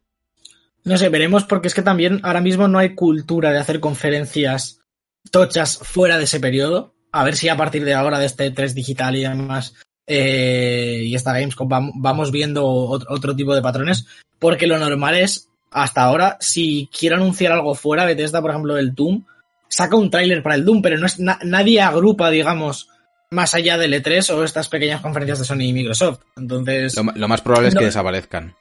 [0.85, 4.81] No sé, veremos porque es que también ahora mismo no hay cultura de hacer conferencias
[5.31, 6.95] tochas fuera de ese periodo.
[7.13, 9.75] A ver si a partir de ahora, de este 3 digital y demás,
[10.07, 14.07] eh, y esta Gamescom, vam- vamos viendo otro, otro tipo de patrones.
[14.39, 18.95] Porque lo normal es, hasta ahora, si quiero anunciar algo fuera, Bethesda, por ejemplo, del
[18.95, 19.25] Doom,
[19.69, 22.89] saca un tráiler para el Doom, pero no es na- nadie agrupa, digamos,
[23.31, 26.21] más allá del E3 o estas pequeñas conferencias de Sony y Microsoft.
[26.37, 28.55] Entonces, Lo, más probable es que desaparezcan.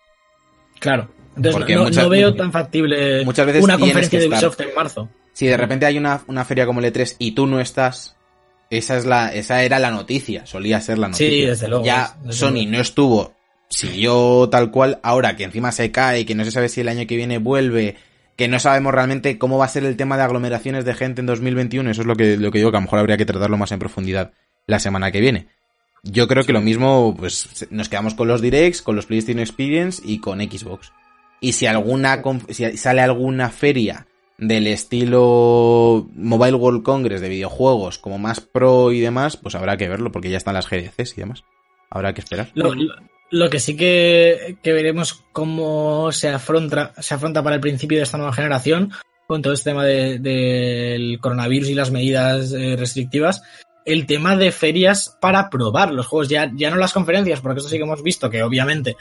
[0.79, 1.09] claro.
[1.47, 4.27] Entonces, no, muchas- no veo tan factible muchas veces una conferencia de.
[4.27, 5.09] Ubisoft en marzo.
[5.33, 8.17] Si de repente hay una, una feria como el E3 y tú no estás,
[8.69, 11.29] esa es la, esa era la noticia, solía ser la noticia.
[11.29, 11.85] Sí, desde luego.
[11.85, 12.71] Ya desde Sony luego.
[12.71, 13.33] no estuvo,
[13.69, 17.07] siguió tal cual, ahora que encima se cae, que no se sabe si el año
[17.07, 17.95] que viene vuelve,
[18.35, 21.27] que no sabemos realmente cómo va a ser el tema de aglomeraciones de gente en
[21.27, 23.57] 2021, eso es lo que, lo que digo, que a lo mejor habría que tratarlo
[23.57, 24.31] más en profundidad
[24.67, 25.47] la semana que viene.
[26.03, 30.01] Yo creo que lo mismo, pues nos quedamos con los Directs, con los PlayStation Experience
[30.05, 30.91] y con Xbox.
[31.41, 38.17] Y si alguna, si sale alguna feria del estilo Mobile World Congress de videojuegos como
[38.17, 41.43] más pro y demás, pues habrá que verlo porque ya están las GDCs y demás.
[41.89, 42.49] Habrá que esperar.
[42.53, 42.93] Lo, lo-
[43.31, 48.03] lo que sí que, que veremos cómo se afronta, se afronta para el principio de
[48.03, 48.91] esta nueva generación
[49.27, 53.43] con todo este tema de- del coronavirus y las medidas eh, restrictivas.
[53.91, 57.69] El tema de ferias para probar los juegos, ya, ya no las conferencias, porque eso
[57.69, 58.95] sí que hemos visto que obviamente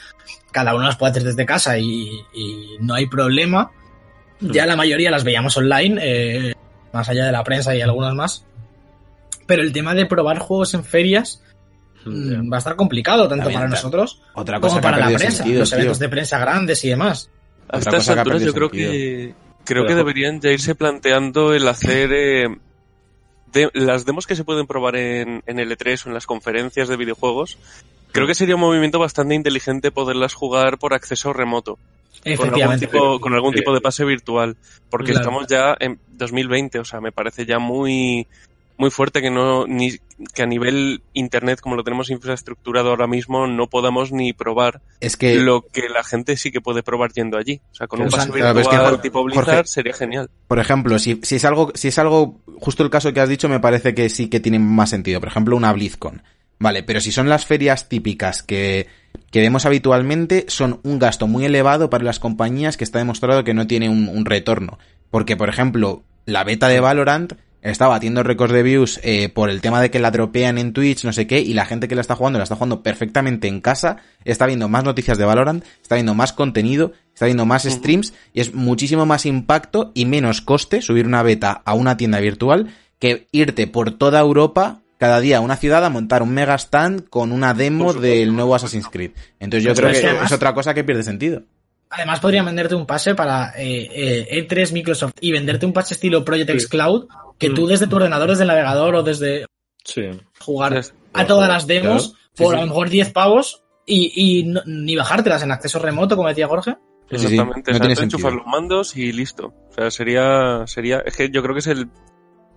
[0.51, 3.71] cada uno las puede hacer desde casa y, y no hay problema.
[4.41, 6.55] Ya la mayoría las veíamos online, eh,
[6.93, 8.47] más allá de la prensa y algunas más.
[9.47, 11.43] Pero el tema de probar juegos en ferias
[12.05, 15.39] mm, va a estar complicado tanto También, para nosotros Otra cosa como para la prensa,
[15.39, 15.79] sentido, los tío.
[15.79, 17.31] eventos de prensa grandes y demás.
[17.69, 19.35] A estas alturas yo creo que
[19.65, 22.59] creo que deberían ya irse planteando el hacer eh,
[23.53, 26.97] de- las demos que se pueden probar en, en L3 o en las conferencias de
[26.97, 27.59] videojuegos.
[28.13, 31.79] Creo que sería un movimiento bastante inteligente poderlas jugar por acceso remoto,
[32.37, 34.57] con algún tipo, con algún tipo de pase virtual,
[34.91, 35.21] porque Claro.
[35.21, 38.27] estamos ya en 2020, o sea, me parece ya muy
[38.79, 39.99] muy fuerte que no ni
[40.35, 45.17] que a nivel internet como lo tenemos infraestructurado ahora mismo no podamos ni probar Es
[45.17, 47.61] que lo que la gente sí que puede probar yendo allí.
[47.73, 50.31] O sea, con un pase es que, virtual Jorge- tipo Blizzard Jorge- sería genial.
[50.47, 53.49] Por ejemplo, si, si es algo, si es algo, justo el caso que has dicho
[53.49, 55.21] me parece que sí que tiene más sentido.
[55.21, 56.23] Por ejemplo, una BlizzCon.
[56.61, 58.89] Vale, pero si son las ferias típicas que,
[59.31, 63.55] que vemos habitualmente, son un gasto muy elevado para las compañías que está demostrado que
[63.55, 64.79] no tiene un, un retorno.
[65.11, 69.61] Porque, por ejemplo, la beta de Valorant está batiendo récords de views eh, por el
[69.61, 72.01] tema de que la dropean en Twitch, no sé qué, y la gente que la
[72.01, 75.97] está jugando la está jugando perfectamente en casa, está viendo más noticias de Valorant, está
[75.97, 80.83] viendo más contenido, está viendo más streams, y es muchísimo más impacto y menos coste
[80.83, 85.41] subir una beta a una tienda virtual que irte por toda Europa cada día a
[85.41, 89.13] una ciudad a montar un mega stand con una demo del nuevo Assassin's Creed.
[89.39, 91.43] Entonces yo creo es que es otra cosa que pierde sentido.
[91.91, 96.25] Además, podrían venderte un pase para eh, eh, E3 Microsoft y venderte un pase estilo
[96.25, 96.69] Project X.
[96.69, 99.47] Cloud que tú desde tu ordenador, desde el navegador o desde
[99.85, 100.03] Sí.
[100.41, 102.19] jugar Es- a todas las demos Claro.
[102.35, 102.59] Sí, por sí.
[102.59, 106.47] a lo mejor 10 pavos y, y no- ni bajártelas en acceso remoto, como decía
[106.49, 106.77] Jorge.
[107.11, 108.31] Sí, sí, Exactamente, no o sea, tiene sentido.
[108.31, 109.47] los mandos y listo.
[109.71, 111.89] O sea, sería, sería, es que yo creo que es el,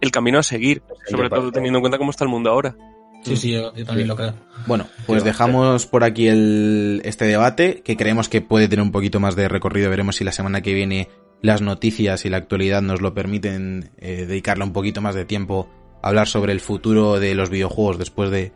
[0.01, 2.75] el camino a seguir, sobre todo teniendo en cuenta cómo está el mundo ahora.
[3.23, 4.09] Sí, sí, yo, yo también Sí.
[4.09, 4.33] lo creo.
[4.65, 9.19] Bueno, pues dejamos por aquí el, este debate, que creemos que puede tener un poquito
[9.19, 9.89] más de recorrido.
[9.91, 11.07] Veremos si la semana que viene
[11.41, 15.69] las noticias y la actualidad nos lo permiten eh, dedicarle un poquito más de tiempo
[16.01, 18.53] a hablar sobre el futuro de los videojuegos después de,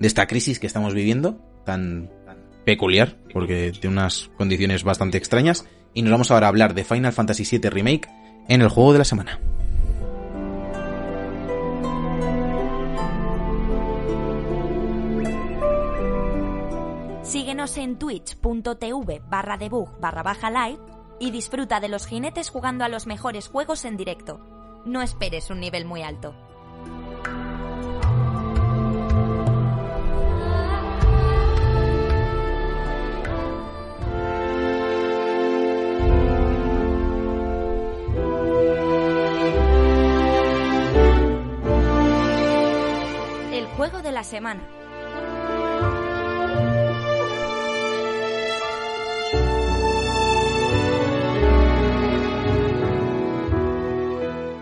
[0.00, 5.66] esta crisis que estamos viviendo, tan, tan peculiar, porque tiene unas condiciones bastante extrañas.
[5.94, 8.08] Y nos vamos ahora a hablar de Final Fantasy VII Remake
[8.48, 9.40] en el juego de la semana.
[17.22, 22.88] Síguenos en twitch.tv barra debug barra baja live y disfruta de los jinetes jugando a
[22.88, 24.40] los mejores juegos en directo.
[24.84, 26.34] No esperes un nivel muy alto.
[43.52, 44.85] El juego de la semana.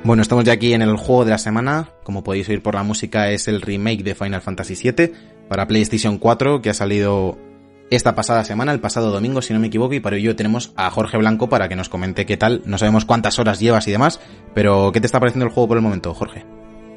[0.05, 1.88] Bueno, estamos ya aquí en el juego de la semana.
[2.02, 5.12] Como podéis oír por la música, es el remake de Final Fantasy VII
[5.48, 7.38] para PlayStation 4 que ha salido
[7.90, 9.94] esta pasada semana, el pasado domingo, si no me equivoco.
[9.94, 12.61] Y para ello tenemos a Jorge Blanco para que nos comente qué tal.
[12.66, 14.20] No sabemos cuántas horas llevas y demás,
[14.55, 16.44] pero ¿qué te está pareciendo el juego por el momento, Jorge?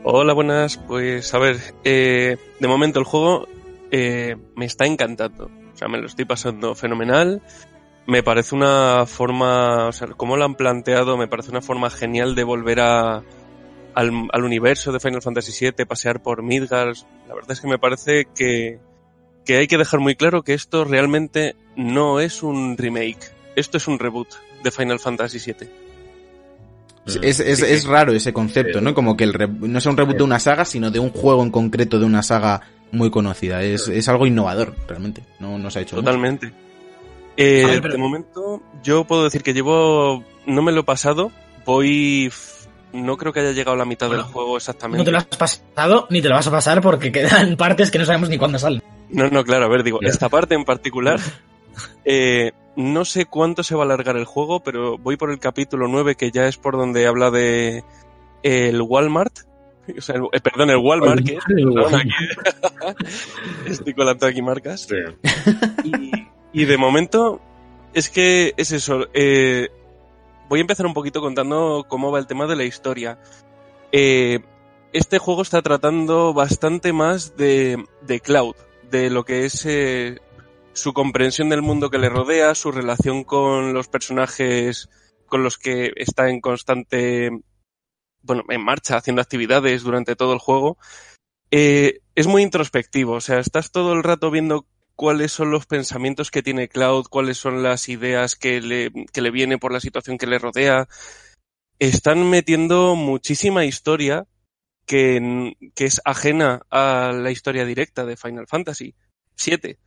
[0.04, 0.76] Hola, buenas.
[0.76, 3.48] Pues a ver, eh, de momento el juego
[3.90, 5.46] eh, me está encantando.
[5.46, 7.42] O sea, me lo estoy pasando fenomenal.
[8.08, 12.36] Me parece una forma, o sea, como lo han planteado, me parece una forma genial
[12.36, 13.18] de volver a,
[13.96, 16.96] al, al universo de Final Fantasy VII, pasear por Midgard.
[17.28, 18.80] La verdad es que me parece que,
[19.46, 23.30] que hay que dejar muy claro que esto realmente no es un remake.
[23.58, 24.30] Esto es un reboot
[24.64, 25.70] de Final Fantasy VII.
[27.22, 28.94] Es, es, es raro ese concepto, ¿no?
[28.94, 31.42] Como que el re- no es un reboot de una saga, sino de un juego
[31.44, 33.64] en concreto de una saga muy conocida.
[33.64, 35.24] Es, es algo innovador, realmente.
[35.40, 35.96] No, no se ha hecho.
[36.02, 36.06] mucho.
[37.38, 40.84] Eh, A ver, pero- De momento, yo puedo decir que llevo, no me lo he
[40.84, 41.32] pasado,
[41.66, 42.32] voy
[42.94, 44.98] no creo que haya llegado a la mitad Bueno, del juego exactamente.
[45.00, 48.00] No te lo has pasado ni te lo vas a pasar porque quedan partes que
[48.00, 48.82] no sabemos ni cuándo salen.
[49.10, 51.20] No, no, claro, a ver, digo, esta parte en particular,
[52.06, 55.88] eh, no sé cuánto se va a alargar el juego, pero voy por el capítulo
[55.88, 57.84] 9, que ya es por donde habla de
[58.44, 59.34] el Walmart.
[59.98, 62.10] O sea, el- eh, perdón, el Walmart, que es, perdón, aquí-
[63.68, 64.82] estoy colando aquí marcas.
[64.82, 64.96] Sí.
[65.86, 66.12] Y,
[66.54, 67.42] y de momento,
[67.94, 69.08] es que es eso.
[69.14, 69.70] eh,
[70.50, 73.20] voy a empezar un poquito contando cómo va el tema de la historia.
[73.92, 74.40] Eh,
[74.94, 78.56] este juego está tratando bastante más de, de Cloud,
[78.90, 80.20] de lo que es eh,
[80.74, 84.90] su comprensión del mundo que le rodea, su relación con los personajes
[85.28, 87.30] con los que está en constante,
[88.22, 90.78] bueno, en marcha, haciendo actividades durante todo el juego.
[91.52, 94.66] Eh, es muy introspectivo, o sea, estás todo el rato viendo
[94.98, 99.32] cuáles son los pensamientos que tiene Cloud, cuáles son las ideas que le, que le
[99.32, 100.90] viene por la situación que le rodea.
[101.80, 104.26] Están metiendo muchísima historia
[104.88, 108.96] que, que es ajena a la historia directa de Final Fantasy
[109.46, 109.78] VII.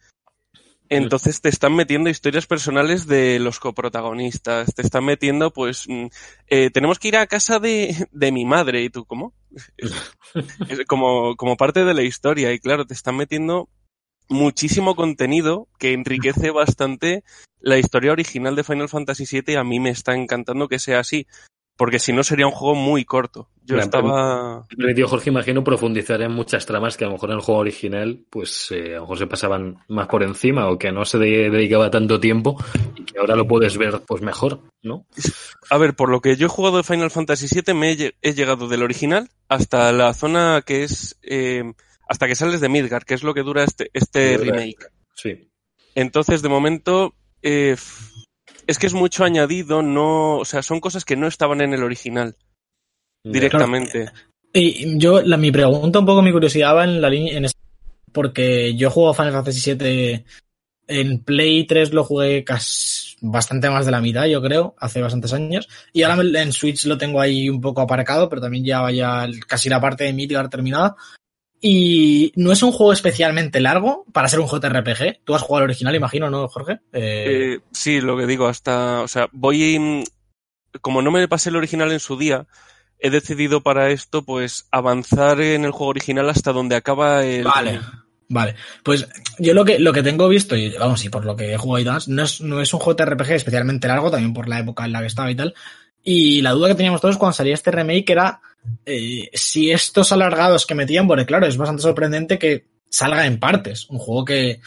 [0.88, 6.06] Entonces te están metiendo historias personales de los coprotagonistas, te están metiendo, pues, mm,
[6.48, 9.34] eh, tenemos que ir a casa de, de mi madre, y tú, ¿cómo?
[10.88, 13.68] Como, como parte de la historia, y claro, te están metiendo
[14.30, 17.24] muchísimo contenido que enriquece bastante
[17.60, 21.00] la historia original de Final Fantasy VII, y a mí me está encantando que sea
[21.00, 21.26] así,
[21.76, 23.48] porque si no sería un juego muy corto.
[23.62, 24.66] Yo estaba...
[24.68, 28.24] Permitió Jorge, imagino, profundizar en muchas tramas que a lo mejor en el juego original,
[28.30, 31.50] pues eh, a lo mejor se pasaban más por encima o que no se de-
[31.50, 32.56] dedicaba tanto tiempo
[32.96, 35.06] y que ahora lo puedes ver pues mejor, ¿no?
[35.68, 38.34] A ver, por lo que yo he jugado de Final Fantasy VII, me he, he
[38.34, 41.18] llegado del original hasta la zona que es...
[41.22, 41.72] eh,
[42.10, 44.90] hasta que sales de Midgar, que es lo que dura este, este remake.
[45.14, 45.48] Sí.
[45.94, 47.76] Entonces, de momento, eh,
[48.66, 51.84] es que es mucho añadido, no, o sea, son cosas que no estaban en el
[51.84, 52.34] original
[53.22, 54.10] directamente.
[54.52, 57.46] Y yo, la, mi pregunta, un poco mi curiosidad va en la línea, en
[58.10, 60.24] porque yo juego Final Fantasy VII
[60.88, 65.32] en Play 3 lo jugué casi bastante más de la mitad, yo creo, hace bastantes
[65.32, 65.68] años.
[65.92, 69.68] Y ahora en Switch lo tengo ahí un poco aparcado, pero también ya vaya casi
[69.68, 70.96] la parte de Midgar terminada.
[71.60, 75.20] Y no es un juego especialmente largo para ser un JRPG.
[75.24, 76.80] Tú has jugado al original, imagino, ¿no, Jorge?
[76.92, 80.04] Eh, Eh, sí, lo que digo, hasta, o sea, voy, mm,
[80.80, 82.46] como no me pasé el original en su día,
[82.98, 87.44] he decidido para esto, pues, avanzar en el juego original hasta donde acaba el...
[87.44, 87.80] Vale.
[88.32, 88.54] Vale,
[88.84, 89.08] pues
[89.40, 91.80] yo lo que, lo que tengo visto, y vamos, y por lo que he jugado
[91.80, 94.92] y demás, no es, no es un JRPG especialmente largo, también por la época en
[94.92, 95.52] la que estaba y tal.
[96.02, 98.40] Y la duda que teníamos todos cuando salía este remake era
[98.86, 103.88] eh, si estos alargados que metían, porque claro, es bastante sorprendente que salga en partes.
[103.90, 104.60] Un juego que,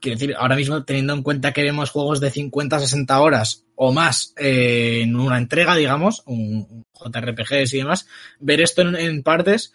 [0.00, 3.92] quiero decir, ahora mismo teniendo en cuenta que vemos juegos de 50, 60 horas o
[3.92, 8.06] más eh, en una entrega, digamos, un, JRPGs y demás,
[8.40, 9.72] ver esto en, en partes,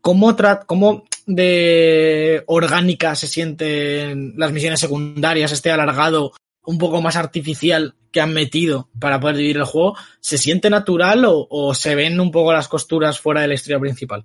[0.00, 6.32] ¿cómo, cómo de orgánica se sienten las misiones secundarias, este alargado
[6.66, 11.24] un poco más artificial que han metido para poder vivir el juego, ¿se siente natural
[11.26, 14.24] o, se ven un poco las costuras fuera de la historia principal?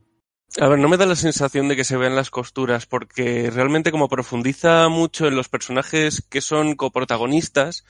[0.59, 3.91] A ver, no me da la sensación de que se vean las costuras, porque realmente
[3.91, 7.85] como profundiza mucho en los personajes que son coprotagonistas,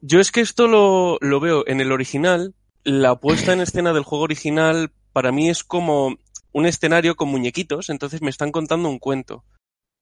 [0.00, 4.02] yo es que esto lo, lo veo en el original, la puesta en escena del
[4.02, 6.16] juego original para mí es como
[6.52, 9.44] un escenario con muñequitos, entonces me están contando un cuento.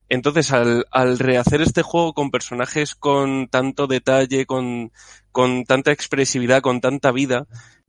[0.08, 4.92] Entonces, al, rehacer este juego con personajes con tanto detalle, con,
[5.32, 7.46] con tanta expresividad, con tanta vida,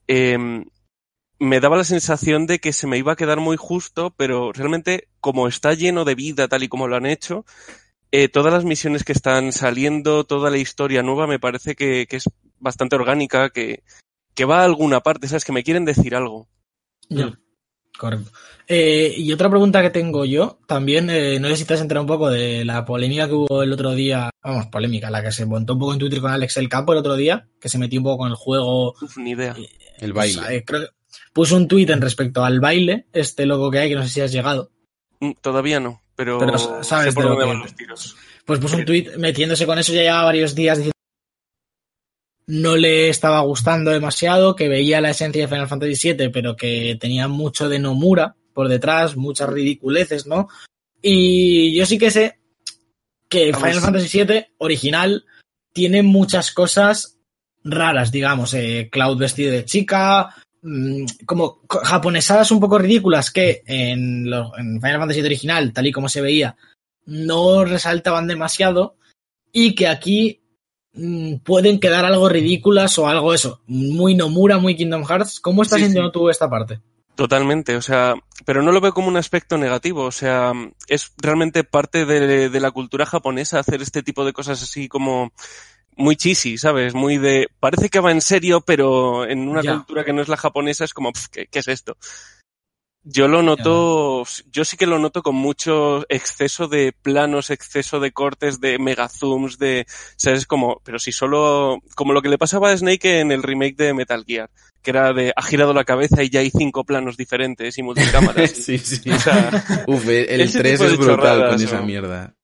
[0.08, 0.66] eh,
[1.40, 5.08] me daba la sensación de que se me iba a quedar muy justo, pero realmente
[5.20, 7.46] como está lleno de vida tal y como lo han hecho,
[8.12, 12.30] eh, todas las misiones que están saliendo, toda la historia nueva me parece que, es
[12.60, 13.84] bastante orgánica, que,
[14.34, 15.46] que va a alguna parte, ¿sabes?
[15.46, 16.48] Que me quieren decir algo.
[17.98, 18.32] Correcto.
[18.68, 22.04] Eh, y otra pregunta que tengo yo, también, eh, no sé si te has enterado
[22.04, 25.46] un poco de la polémica que hubo el otro día, vamos, polémica, la que se
[25.46, 28.00] montó un poco en Twitter con Alex El Campo el otro día, que se metió
[28.00, 28.94] un poco con el juego.
[29.02, 29.56] Uf, ni idea.
[30.00, 30.58] El Pues, baile.
[30.58, 30.88] eh, creo que
[31.34, 34.22] puso un tuit en respecto al baile, este loco que hay, que no sé si
[34.22, 34.70] has llegado.
[35.22, 38.16] Mm, Todavía no, pero, Pero sabes sé por de lo dónde que- van los tiros.
[38.46, 40.94] Pues puso un tuit metiéndose con eso ya llevaba varios días diciendo
[42.48, 46.98] no le estaba gustando demasiado, que veía la esencia de Final Fantasy VII, pero que
[47.00, 50.48] tenía mucho de Nomura por detrás, muchas ridiculeces, ¿no?
[51.02, 52.40] Y yo sí que sé
[53.30, 53.68] que Vamos.
[53.68, 55.26] Final Fantasy VII original
[55.74, 57.18] tiene muchas cosas
[57.64, 63.62] raras, digamos, eh, Cloud vestido de chica, mm, como co- japonesadas un poco ridículas que
[63.68, 66.56] en, lo- en Final Fantasy VII original, tal y como se veía,
[67.06, 68.96] no resaltaban demasiado
[69.52, 70.42] y que aquí
[71.44, 75.40] pueden quedar algo ridículas o algo eso, muy Nomura, muy Kingdom Hearts.
[75.40, 76.14] ¿Cómo estás Sí, sintiendo sí.
[76.14, 76.80] tú esta parte?
[77.16, 78.14] Totalmente, o sea,
[78.46, 80.54] pero no lo veo como un aspecto negativo, o sea,
[80.88, 85.32] es realmente parte de, de la cultura japonesa hacer este tipo de cosas así como
[85.96, 86.94] muy cheesy, ¿sabes?
[86.94, 89.74] Muy de, parece que va en serio, pero en una Ya.
[89.78, 91.98] cultura que no es la japonesa es como, "Pf, ¿qué, qué es esto?
[93.10, 98.12] Yo lo noto, yo sí que lo noto con mucho exceso de planos, exceso de
[98.12, 99.86] cortes, de megazooms, de,
[100.18, 100.46] ¿sabes?
[100.46, 103.94] Como, pero si solo, como lo que le pasaba a Snake en el remake de
[103.94, 104.50] Metal Gear,
[104.82, 108.52] que era de, ha girado la cabeza y ya hay cinco planos diferentes y multicámaras.
[108.56, 109.10] sí, sí.
[109.10, 109.52] O sea,
[109.88, 112.36] Uf, el ese 3 tipo es brutal con esa mierda.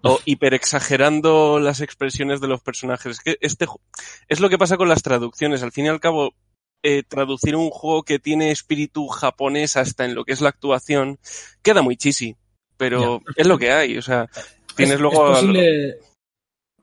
[0.00, 3.18] o hiper exagerando las expresiones de los personajes.
[3.18, 3.66] Es que este
[4.26, 5.62] es lo que pasa con las traducciones.
[5.62, 6.34] Al fin y al cabo,
[6.82, 11.18] eh, traducir un juego que tiene espíritu japonés hasta en lo que es la actuación
[11.62, 12.36] queda muy cheesy.
[12.76, 13.98] Pero es lo que hay.
[13.98, 14.28] O sea,
[14.76, 15.30] tienes Es- luego.
[15.32, 15.98] es al- posible...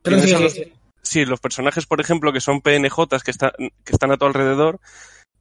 [0.01, 0.73] Pero tienes sí, a los- sí.
[1.01, 4.79] Sí, los personajes, por ejemplo, que son PNJs que, están que están a tu alrededor,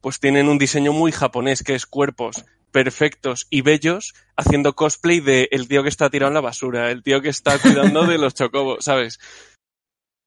[0.01, 5.47] pues tienen un diseño muy japonés, que es cuerpos perfectos y bellos, haciendo cosplay de
[5.51, 8.33] el tío que está tirado en la basura, el tío que está cuidando de los
[8.33, 9.19] chocobos, ¿sabes?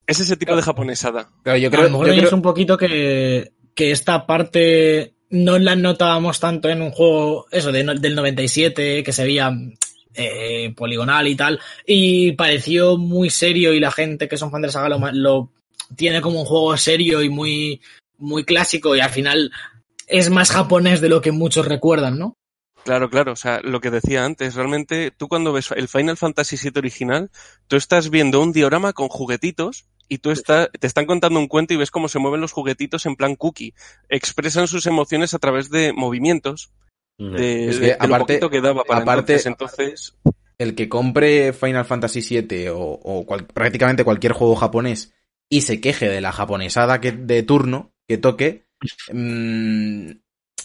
[0.07, 1.31] Es ese tipo de japonesada.
[1.43, 5.15] Claro, yo a creo, lo mejor yo creo- es un poquito que, que esta parte
[5.31, 9.53] no la notábamos tanto en un juego, eso, de del 97, que se veía
[10.15, 14.69] eh, poligonal y tal, y pareció muy serio y la gente que son fan de
[14.69, 15.51] la saga lo, lo
[15.97, 17.81] tiene como un juego serio y muy,
[18.19, 19.51] muy clásico y al final
[20.07, 22.37] es más japonés de lo que muchos recuerdan, ¿no?
[22.85, 26.57] Claro, claro, o sea, lo que decía antes, realmente tú cuando ves el Final Fantasy
[26.57, 27.31] VII original,
[27.69, 31.75] tú estás viendo un diorama con juguetitos y tú está, te están contando un cuento
[31.75, 33.73] y ves cómo se mueven los juguetitos en plan cookie.
[34.09, 36.73] Expresan sus emociones a través de movimientos,
[37.19, 40.17] de, Es que de- de lo aparte- poquito que daba para aparte- entonces, entonces
[40.59, 45.15] el que compre Final Fantasy VII o, o cual- prácticamente cualquier juego japonés
[45.49, 48.67] y se queje de la japonesada que, de turno que toque,
[49.13, 50.11] mm,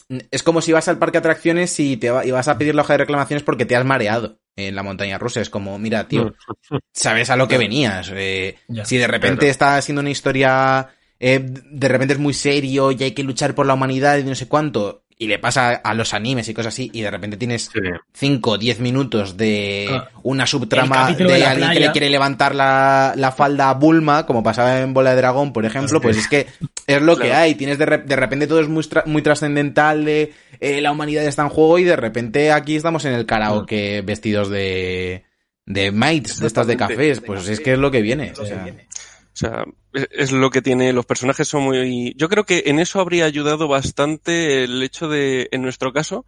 [0.10, 2.76] es como si vas al parque de atracciones y, te va- y vas a pedir
[2.76, 5.42] la hoja de reclamaciones porque te has mareado en la montaña rusa.
[5.42, 6.34] Es como, mira, tío,
[6.94, 8.12] sabes a lo que venías.
[8.14, 8.86] eh, Ya.
[8.86, 9.52] si de repente Claro.
[9.52, 10.90] está siendo una historia,
[11.20, 14.36] eh, de repente es muy serio y hay que luchar por la humanidad y no
[14.36, 17.72] sé cuánto, y le pasa a los animes y cosas así, y de repente tienes
[17.74, 17.80] Sí.
[18.14, 20.10] 5 o 10 minutos de Claro.
[20.24, 24.80] una subtrama de, alguien que le quiere levantar la, la falda a Bulma, como pasaba
[24.80, 26.46] en Bola de Dragón, por ejemplo, pues es que
[26.86, 27.56] es lo que hay.
[27.56, 31.26] Tienes de, re- de repente todo es muy, tra- muy trascendental de eh, la humanidad
[31.26, 35.24] está en juego y de repente aquí estamos en el karaoke vestidos de
[35.66, 38.32] de mates, de estas de cafés, pues es que es lo que viene.
[38.40, 38.66] o sea.
[38.66, 39.66] O sea,
[40.12, 42.14] es, lo que tiene, los personajes son muy...
[42.16, 46.26] Yo creo que en eso habría ayudado bastante el hecho de, en nuestro caso,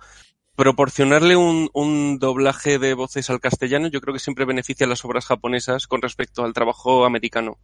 [0.56, 3.88] proporcionarle un, un doblaje de voces al castellano.
[3.88, 7.58] Yo creo que siempre beneficia a las obras japonesas con respecto al trabajo americano.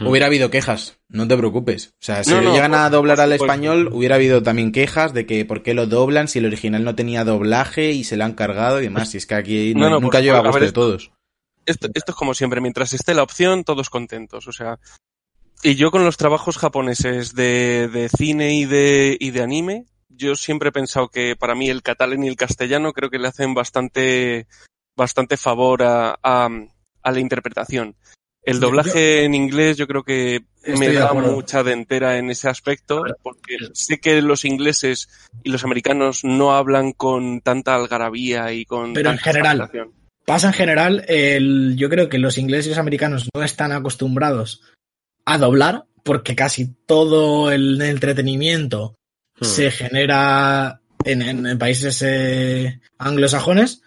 [0.00, 1.88] Hubiera habido quejas, no te preocupes.
[1.88, 5.26] O sea, si No, no, llegan a doblar al español, hubiera habido también quejas de
[5.26, 8.34] que por qué lo doblan si el original no tenía doblaje y se lo han
[8.34, 9.10] cargado y demás.
[9.10, 11.12] Si es que aquí nunca lleva a gusto de todos.
[11.66, 14.48] Esto, esto es como siempre, mientras esté la opción, todos contentos.
[14.48, 14.78] O sea,
[15.62, 20.34] y yo con los trabajos japoneses de, de cine y de, y de anime, yo
[20.36, 23.54] siempre he pensado que para mí el catalán y el castellano creo que le hacen
[23.54, 24.46] bastante,
[24.96, 26.48] bastante favor a, a,
[27.02, 27.94] a la interpretación.
[28.42, 33.02] El Yo- doblaje en inglés yo creo que me da mucha dentera en ese aspecto,
[33.22, 35.08] porque sé que los ingleses
[35.42, 39.70] y los americanos no hablan con tanta algarabía y con Pero en general.
[40.24, 44.62] Pasa en general, el, yo creo que los ingleses y los americanos no están acostumbrados
[45.24, 48.94] a doblar, porque casi todo el entretenimiento
[49.40, 49.44] Hmm.
[49.46, 53.80] se genera en, en- en países eh, anglosajones.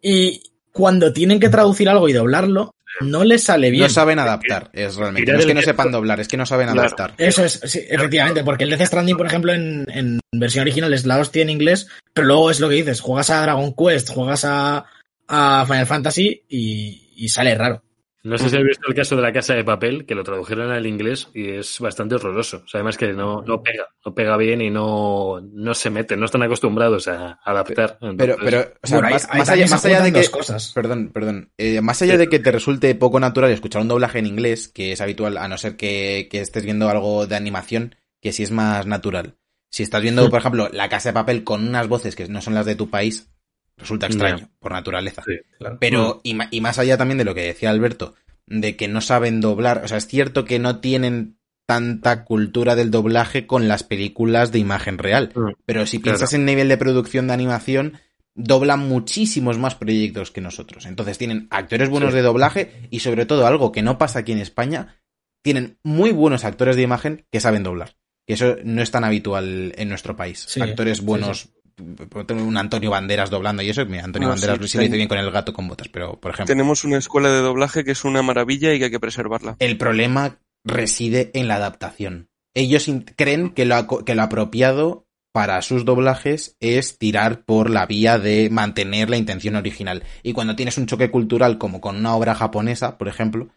[0.00, 0.42] Y
[0.72, 2.70] cuando tienen que traducir algo y doblarlo,
[3.00, 3.82] no les sale bien.
[3.82, 5.32] No saben adaptar, es realmente.
[5.32, 6.80] No es que no sepan doblar, es que no saben Claro.
[6.80, 7.14] adaptar.
[7.18, 11.04] Eso es, sí, efectivamente, porque el Death Stranding, por ejemplo, en, en versión original es
[11.04, 14.44] la hostia en inglés, pero luego es lo que dices, juegas a Dragon Quest, juegas
[14.44, 14.84] a,
[15.28, 17.82] a Final Fantasy y, y sale raro.
[18.24, 20.70] No sé si habéis visto el caso de la casa de papel, que lo tradujeron
[20.70, 22.62] al inglés y es bastante horroroso.
[22.64, 26.20] O sea, además que no, no pega, no pega bien y no, no se meten,
[26.20, 27.98] no están acostumbrados a adaptar.
[28.00, 30.28] Pero, Entonces, pero, o sea, Bueno, más, allá, más allá de que.
[30.30, 30.72] cosas.
[30.74, 31.52] Perdón, perdón.
[31.58, 34.92] Eh, más allá de que te resulte poco natural escuchar un doblaje en inglés, que
[34.92, 38.50] es habitual, a no ser que, que estés viendo algo de animación, que sí es
[38.50, 39.36] más natural.
[39.70, 42.54] Si estás viendo, por ejemplo, la casa de papel con unas voces que no son
[42.54, 43.33] las de tu país,
[43.76, 45.22] resulta extraño, por naturaleza.
[45.26, 45.78] sí, claro.
[45.80, 48.14] Pero, y, más allá también de lo que decía Alberto,
[48.46, 52.90] de que no saben doblar, o sea, es cierto que no tienen tanta cultura del
[52.90, 55.30] doblaje con las películas de imagen real.
[55.34, 56.18] Mm, Pero si claro.
[56.18, 57.94] piensas en nivel de producción de animación,
[58.34, 60.84] doblan muchísimos más proyectos que nosotros.
[60.86, 62.16] Entonces tienen actores buenos Sí.
[62.16, 64.96] de doblaje y sobre todo algo que no pasa aquí en España,
[65.42, 67.96] tienen muy buenos actores de imagen que saben doblar.
[68.26, 70.44] Y eso no es tan habitual en nuestro país.
[70.48, 74.84] Sí, actores buenos, un Antonio Banderas doblando y eso, mira, Antonio Ah, Banderas sí, lo
[74.84, 77.84] ten- bien con el gato con botas, pero por ejemplo, Tenemos una escuela de doblaje
[77.84, 79.56] que es una maravilla y que hay que preservarla.
[79.58, 82.28] el problema reside en la adaptación.
[82.54, 88.18] Ellos creen que lo, que lo apropiado para sus doblajes es tirar por la vía
[88.20, 90.04] de mantener la intención original.
[90.22, 93.48] Y cuando tienes un choque cultural como con una obra japonesa, por ejemplo,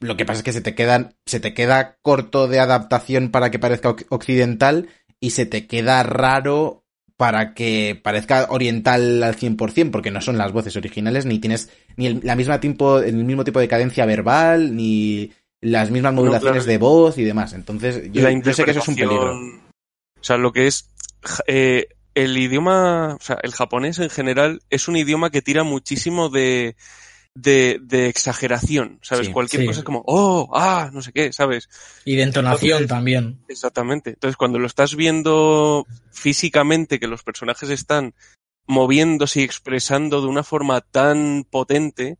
[0.00, 3.52] lo que pasa es que se te queda, se te queda corto de adaptación para
[3.52, 4.88] que parezca oc- occidental
[5.20, 6.81] y se te queda raro
[7.22, 12.06] para que parezca oriental al 100%, porque no son las voces originales, ni tienes ni
[12.08, 16.64] el, la misma tipo, el mismo tipo de cadencia verbal, ni las mismas No, modulaciones
[16.64, 16.72] claro.
[16.72, 17.52] de voz y demás.
[17.52, 19.36] Entonces, yo, la yo sé que eso es un peligro.
[19.36, 20.90] O sea, lo que es
[21.46, 26.28] eh, el idioma, o sea, el japonés en general es un idioma que tira muchísimo
[26.28, 26.74] de,
[27.34, 29.26] de, de exageración, ¿sabes?
[29.28, 29.66] Sí, Cualquier sí.
[29.66, 31.68] cosa es como, oh, ah, no sé qué, ¿sabes?
[32.04, 33.40] Y de entonación Entonces- también.
[33.48, 34.10] Exactamente.
[34.10, 38.14] Entonces, cuando lo estás viendo físicamente, que los personajes están
[38.66, 42.18] moviéndose y expresando de una forma tan potente,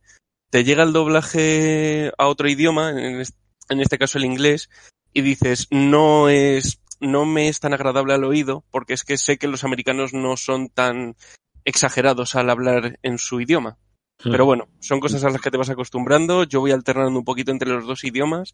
[0.49, 3.33] te llega el doblaje a otro idioma, en es-
[3.69, 4.69] en este caso el inglés,
[5.13, 9.37] y dices, no es, no me es tan agradable al oído, porque es que sé
[9.37, 11.15] que los americanos no son tan
[11.65, 13.77] exagerados al hablar en su idioma.
[14.23, 16.43] Pero bueno, son cosas a las que te vas acostumbrando.
[16.43, 18.53] Yo voy alternando un poquito entre los dos idiomas.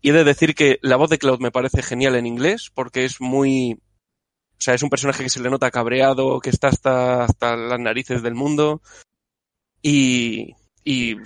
[0.00, 3.04] Y he de decir que la voz de Cloud me parece genial en inglés porque
[3.04, 3.72] es muy...
[3.72, 7.80] O sea, es un personaje que se le nota cabreado, que está hasta, hasta las
[7.80, 8.80] narices del mundo.
[9.82, 10.54] Y...
[10.84, 11.16] y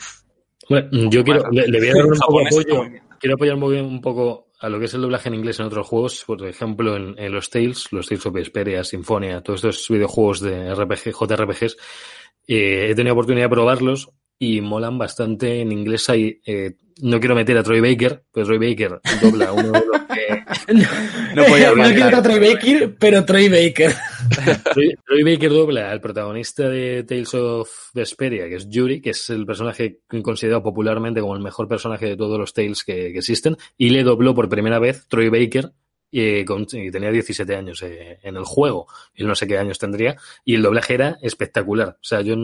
[0.69, 2.85] Bueno, yo quiero, le, le voy a dar un poco apoyo.
[3.21, 5.67] Quiero apoyar muy bien un poco a lo que es el doblaje en inglés en
[5.67, 6.25] otros juegos.
[6.27, 10.75] Por ejemplo, en, en los Tales, los Tales of Vesperia, Sinfonia, todos estos videojuegos de
[10.75, 11.77] RPG, JRPGs,
[12.49, 15.61] eh, he tenido oportunidad de probarlos y molan bastante.
[15.61, 19.73] En inglés hay, eh, no quiero meter a Troy Baker, pero Troy Baker dobla uno
[19.73, 20.75] de los que
[21.35, 22.15] No podía no quiero faltar.
[22.15, 23.93] a Troy Baker, pero Troy Baker.
[24.73, 29.31] Troy, Troy Baker dobla al protagonista de Tales of Vesperia, que es Yuri, que es
[29.31, 33.57] el personaje considerado popularmente como el mejor personaje de todos los Tales que, que existen,
[33.77, 35.73] y le dobló por primera vez Troy Baker,
[36.13, 39.79] eh, con- y tenía 17 años eh, en el juego, él no sé qué años
[39.79, 41.89] tendría, y el doblaje era espectacular.
[42.01, 42.35] O sea, yo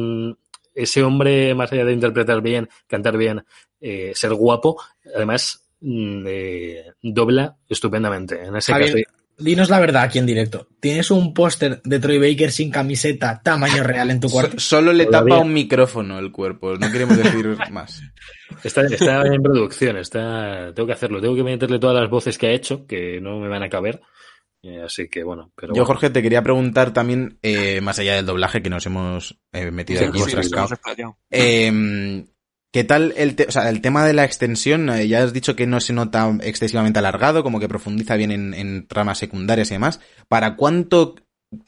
[0.74, 3.44] ese hombre, más allá de interpretar bien, cantar bien,
[3.80, 4.80] eh, ser guapo,
[5.14, 8.42] además mm, eh, dobla estupendamente.
[8.44, 10.68] En ese Javier, caso, Dinos la verdad aquí en directo.
[10.80, 14.52] ¿Tienes un póster de Troy Baker sin camiseta tamaño real en tu cuarto?
[14.60, 15.34] So- Solo le Todavía.
[15.34, 18.00] tapa un micrófono el cuerpo, no queremos decir más.
[18.62, 22.46] Está, está en producción, está, tengo que hacerlo, tengo que meterle todas las voces que
[22.46, 24.00] ha hecho, que no me van a caber.
[24.62, 25.86] Eh, así que bueno, pero Yo, bueno.
[25.86, 30.00] Jorge, te quería preguntar también, eh, más allá del doblaje que nos hemos eh, metido
[30.00, 30.72] Sí, aquí, sí, sí, hemos.
[31.30, 32.24] Eh,
[32.74, 34.90] ¿Qué tal el, el tema de la extensión?
[34.90, 38.52] Eh, ya has dicho que no se nota excesivamente alargado, como que profundiza bien en,
[38.52, 40.00] en tramas secundarias y demás.
[40.26, 41.14] ¿Para cuánto,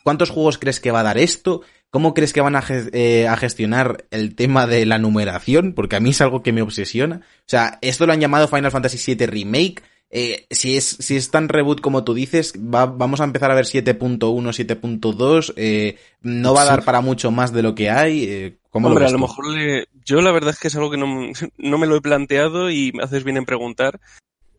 [0.03, 1.63] cuántos juegos crees que va a dar esto?
[1.91, 5.75] ¿Cómo crees que van a, eh, a gestionar el tema de la numeración?
[5.75, 7.21] Porque a mí es algo que me obsesiona.
[7.23, 9.85] O sea, esto lo han llamado Final Fantasy VII Remake.
[10.11, 13.55] Eh, si, es, si es tan reboot como tú dices, va- vamos a empezar a
[13.55, 14.19] ver 7.1,
[14.53, 15.53] 7.2.
[15.57, 18.25] Eh, no va a dar para mucho más de lo que hay.
[18.25, 19.23] Eh, ¿Cómo Hombre, lo a ves lo tú?
[19.27, 19.89] mejor le...
[20.05, 21.07] yo la verdad es que es algo que no,
[21.59, 24.01] no me lo he planteado y me haces bien en preguntar.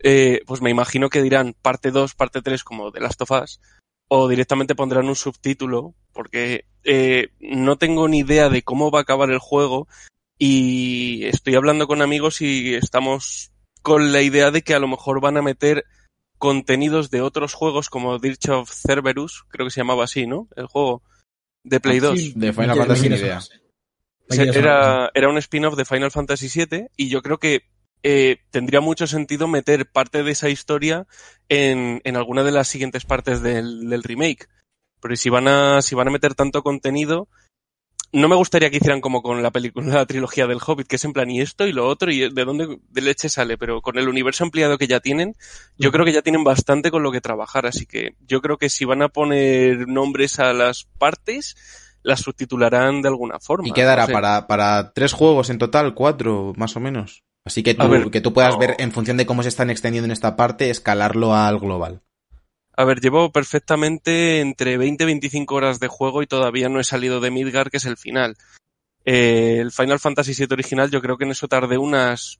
[0.03, 3.59] Eh, pues me imagino que dirán parte 2, parte 3 como de Last of Us
[4.09, 9.01] o directamente pondrán un subtítulo porque eh, no tengo ni idea de cómo va a
[9.01, 9.87] acabar el juego
[10.37, 13.51] y estoy hablando con amigos y estamos
[13.88, 15.85] con la idea de que a lo mejor van a meter
[16.38, 20.49] contenidos de otros juegos como Dirge of Cerberus, creo que se llamaba así, ¿no?
[20.57, 21.03] El juego
[21.63, 22.19] de Play 2.
[22.19, 23.39] Sí, De Final Fantasy idea.
[24.27, 27.61] Era, era un spin-off de Final Fantasy VII y yo creo que
[28.03, 31.07] eh, tendría mucho sentido meter parte de esa historia
[31.47, 34.49] en, en alguna de las siguientes partes del, del remake.
[34.99, 37.29] Pero si van a, si van a meter tanto contenido,
[38.13, 41.05] no me gustaría que hicieran como con la película, la trilogía del Hobbit, que es
[41.05, 43.97] en plan y esto y lo otro y de dónde de leche sale, pero con
[43.97, 45.35] el universo ampliado que ya tienen,
[45.77, 48.69] yo creo que ya tienen bastante con lo que trabajar, así que yo creo que
[48.69, 51.55] si van a poner nombres a las partes,
[52.03, 53.67] las subtitularán de alguna forma.
[53.67, 54.13] ¿Y qué dará no sé.
[54.13, 55.93] para, para tres juegos en total?
[55.93, 57.23] ¿Cuatro, más o menos?
[57.43, 58.59] Así que tú, ver, que tú puedas no.
[58.59, 62.01] ver, en función de cómo se están extendiendo en esta parte, escalarlo al global.
[62.78, 66.84] A ver, llevo perfectamente entre 20 y 25 horas de juego y todavía no he
[66.84, 68.38] salido de Midgar, que es el final.
[69.03, 72.39] Eh, el Final Fantasy VII original yo creo que en eso tardé unas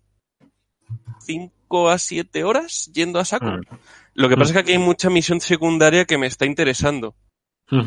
[1.22, 3.46] 5 a 7 horas yendo a saco.
[3.48, 3.62] Mm.
[4.14, 4.40] Lo que Mm.
[4.40, 7.16] pasa es que aquí hay mucha misión secundaria que me está interesando.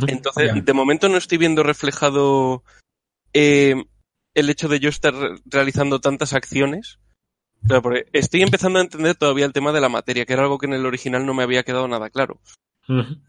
[0.09, 2.62] Entonces, de momento no estoy viendo reflejado
[3.32, 3.74] eh,
[4.34, 6.98] el hecho de yo estar re- realizando tantas acciones,
[7.66, 10.58] Claro, porque estoy empezando a entender todavía el tema de la materia, que era algo
[10.58, 12.40] que en el original no me había quedado nada claro.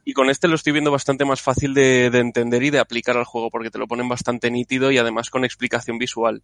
[0.05, 3.15] Y con este lo estoy viendo bastante más fácil de, de entender y de aplicar
[3.15, 6.41] al juego, porque te lo ponen bastante nítido y además con explicación visual.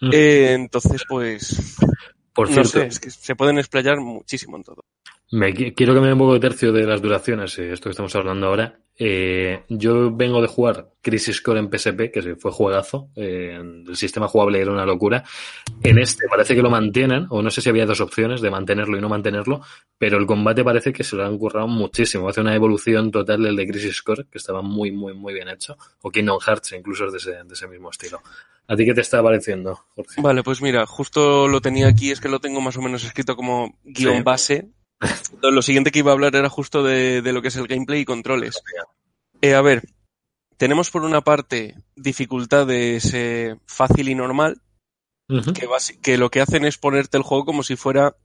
[0.00, 1.76] Eh, entonces, pues,
[2.32, 4.84] Por no cierto, sé, es que se pueden explayar muchísimo en todo.
[5.32, 7.84] Me qui- quiero que me dé un poco de tercio de las duraciones, eh, esto
[7.84, 8.80] que estamos hablando ahora.
[9.02, 13.08] Eh, yo vengo de jugar Crisis Core en PSP, que se- fue juegazo.
[13.16, 13.56] eh,
[13.86, 15.22] el sistema jugable era una locura.
[15.82, 18.98] En este parece que lo mantienen, o no sé si había dos opciones de mantenerlo
[18.98, 19.60] y no mantenerlo,
[19.96, 22.28] pero el combate parece que se lo han currado muchísimo.
[22.28, 25.76] Hace una evolución total del de Crisis Core, que estaba muy, muy, muy bien hecho.
[26.02, 28.20] O Kingdom Hearts, incluso es de ese, de ese mismo estilo.
[28.66, 30.20] ¿A ti qué te está pareciendo, Jorge?
[30.20, 33.36] Vale, pues mira, justo lo tenía aquí, es que lo tengo más o menos escrito
[33.36, 34.22] como guion Sí.
[34.22, 34.68] base.
[35.42, 38.00] Lo siguiente que iba a hablar era justo de, de lo que es el gameplay
[38.00, 38.62] y controles.
[39.40, 39.82] Eh, a ver,
[40.56, 44.60] tenemos por una parte dificultades eh, fácil y normal,
[46.02, 48.16] que lo que hacen es ponerte el juego como si fuera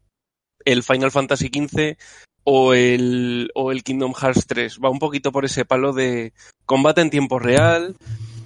[0.65, 1.95] el Final Fantasy XV
[2.43, 4.79] o el, o el Kingdom Hearts 3.
[4.83, 6.33] Va un poquito por ese palo de
[6.65, 7.95] combate en tiempo real,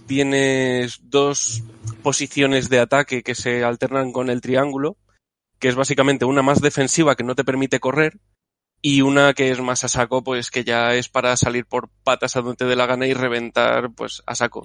[0.05, 1.63] tienes dos
[2.03, 4.97] posiciones de ataque que se alternan con el triángulo,
[5.59, 8.17] que es básicamente una más defensiva que no te permite correr
[8.81, 12.35] y una que es más a saco, pues que ya es para salir por patas
[12.35, 14.63] a donde te dé la gana y reventar pues a saco.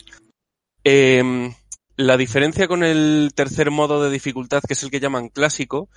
[0.85, 1.53] Em,
[1.97, 5.89] la diferencia con el tercer modo de dificultad, que es el que llaman clásico,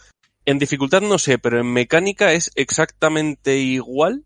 [0.45, 4.23] en dificultad no sé, pero en mecánica es exactamente igual,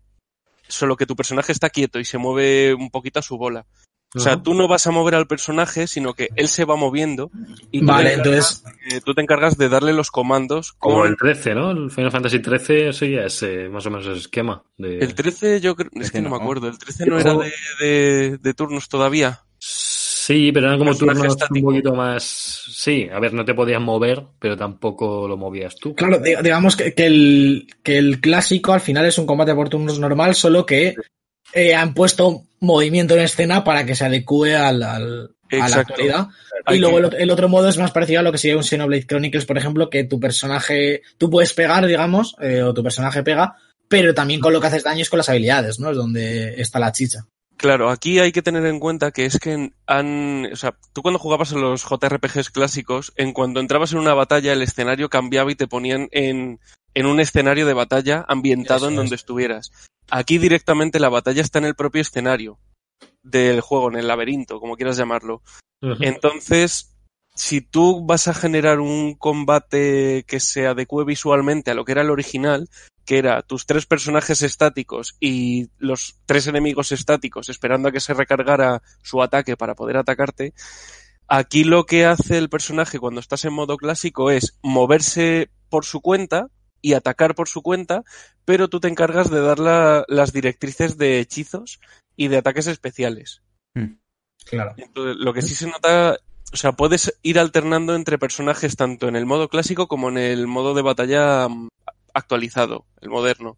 [0.68, 3.66] solo que tu personaje está quieto y se mueve un poquito a su bola.
[4.14, 7.30] O sea, tú no vas a mover al personaje, sino que él se va moviendo
[7.70, 10.98] y tú, Vale, te, encargas, entonces, eh, tú te encargas de darle los comandos Como
[10.98, 11.70] con el 13, ¿no?
[11.70, 14.62] El Final Fantasy 13, eso ya es eh, más o menos el esquema.
[14.76, 14.98] De...
[14.98, 17.52] el 13 yo creo, es que no me acuerdo, el 13 El no era de,
[17.80, 19.40] de- de turnos todavía.
[19.58, 21.68] Sí, pero eran como turnos estático.
[21.68, 22.22] un poquito más...
[22.68, 25.94] Sí, a ver, no te podías mover, pero tampoco lo movías tú.
[25.94, 29.68] claro, di- digamos que, que el, que el clásico al final es un combate por
[29.68, 30.94] turnos normal, solo que
[31.52, 36.28] eh, han puesto movimiento en escena para que se adecue al, al- a la actualidad.
[36.70, 38.62] Y luego el, ot- el otro modo es más parecido a lo que sería un
[38.64, 43.22] Xenoblade Chronicles, por ejemplo, que tu personaje, tú puedes pegar, digamos, eh, o tu personaje
[43.22, 43.56] pega,
[43.88, 45.90] pero también con lo que haces daño es con las habilidades, ¿no?
[45.90, 47.26] Es donde está la chicha.
[47.58, 51.18] Claro, aquí hay que tener en cuenta que es que han, o sea, tú cuando
[51.18, 55.54] jugabas a los JRPGs clásicos, en cuanto entrabas en una batalla, el escenario cambiaba y
[55.54, 56.58] te ponían en,
[56.94, 58.96] en un escenario de batalla ambientado Eso en es.
[58.96, 59.70] donde estuvieras.
[60.10, 62.58] Aquí directamente la batalla está en el propio escenario
[63.22, 65.42] del juego, en el laberinto, como quieras llamarlo.
[66.00, 66.92] Entonces,
[67.34, 72.02] si tú vas a generar un combate que se adecue visualmente a lo que era
[72.02, 72.68] el original,
[73.04, 78.14] que era tus tres personajes estáticos y los tres enemigos estáticos esperando a que se
[78.14, 80.54] recargara su ataque para poder atacarte,
[81.26, 86.00] aquí lo que hace el personaje cuando estás en modo clásico es moverse por su
[86.00, 86.48] cuenta
[86.82, 88.02] y atacar por su cuenta,
[88.44, 91.80] pero tú te encargas de dar la- las directrices de hechizos
[92.16, 93.42] y de ataques especiales.
[94.44, 94.74] Claro.
[94.76, 96.18] Entonces, lo que sí se nota,
[96.52, 100.46] o sea, puedes ir alternando entre personajes tanto en el modo clásico como en el
[100.48, 101.68] modo de batalla mm,
[102.12, 103.56] actualizado, el moderno.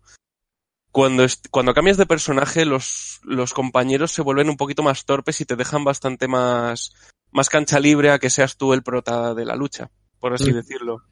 [0.93, 5.41] Cuando, est- cuando cambias de personaje, los, los compañeros se vuelven un poquito más torpes
[5.41, 6.93] y te dejan bastante más,
[7.33, 10.55] más cancha libre a que seas tú el prota de la lucha, por así Mm.
[10.55, 11.03] decirlo.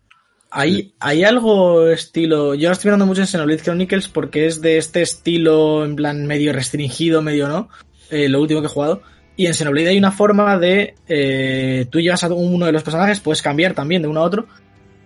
[0.55, 2.55] Hay, hay algo estilo.
[2.55, 6.53] Yo estoy mirando mucho en Xenoblade Chronicles porque es de este estilo, en plan medio
[6.53, 7.71] restringido, medio no.
[8.11, 9.03] eh, lo último que he jugado.
[9.35, 10.95] Y en Xenoblade hay una forma de.
[11.09, 14.47] eh, tú llevas a uno de los personajes, puedes cambiar también de uno a otro.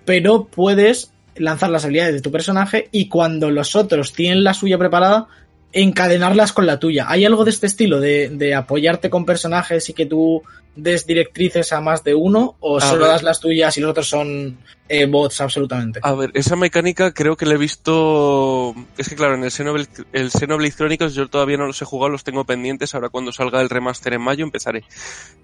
[0.05, 4.79] Pero puedes lanzar las habilidades de tu personaje y cuando los otros tienen la suya
[4.79, 5.29] preparada,
[5.77, 7.05] encadenarlas con la tuya.
[7.09, 8.01] ¿Hay algo de este estilo?
[8.01, 10.43] De, de apoyarte con personajes y que tú
[10.75, 12.57] des directrices a más de uno?
[12.61, 13.13] ¿O A solo ver.
[13.13, 14.59] das las tuyas y los otros son
[14.89, 16.01] eh, bots absolutamente?
[16.03, 18.75] A ver, esa mecánica creo que la he visto.
[18.97, 22.11] Es que claro, en el Xenoblade, el Xenoblade Chronicles yo todavía no los he jugado,
[22.11, 22.95] los tengo pendientes.
[22.95, 24.85] Ahora cuando salga el remaster en mayo empezaré.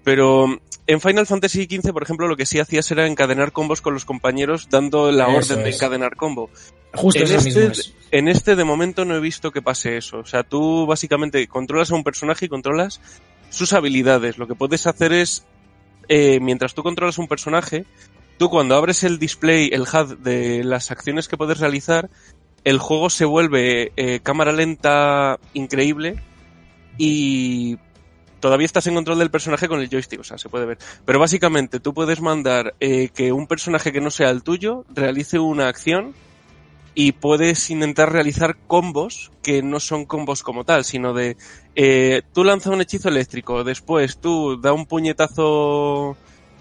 [0.03, 0.47] Pero
[0.87, 4.05] en Final Fantasy XV, por ejemplo, lo que sí hacías era encadenar combos con los
[4.05, 6.49] compañeros, dando la Eso orden de encadenar combo.
[6.93, 7.93] Justo en este-.
[8.11, 10.19] En este de momento no he visto que pase eso.
[10.19, 13.01] O sea, tú básicamente controlas a un personaje y controlas
[13.49, 14.37] sus habilidades.
[14.37, 15.43] Lo que puedes hacer es,
[16.09, 17.85] eh, mientras tú controlas un personaje,
[18.37, 22.11] tú cuando abres el display, el HUD de las acciones que puedes realizar,
[22.63, 26.21] el juego se vuelve eh, cámara lenta increíble
[26.99, 27.77] y
[28.39, 30.77] todavía estás en control del personaje con el joystick, o sea, se puede ver.
[31.03, 35.39] Pero básicamente tú puedes mandar eh, que un personaje que no sea el tuyo realice
[35.39, 36.13] una acción
[36.95, 41.37] y puedes intentar realizar combos que no son combos como tal, sino de
[41.75, 46.15] eh, tú lanzas un hechizo eléctrico, después tú da un puñetazo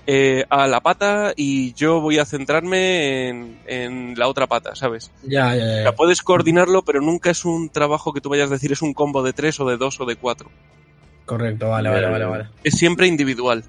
[0.06, 5.10] eh, a la pata y yo voy a centrarme en, en la otra pata, ¿sabes?
[5.22, 5.82] Ya, ya, O ya.
[5.82, 8.94] sea, puedes coordinarlo, pero nunca es un trabajo que tú vayas a decir es un
[8.94, 10.50] combo de tres o de dos o de cuatro.
[11.26, 12.46] Correcto, vale, vale, vale, vale.
[12.64, 13.64] Es siempre individual.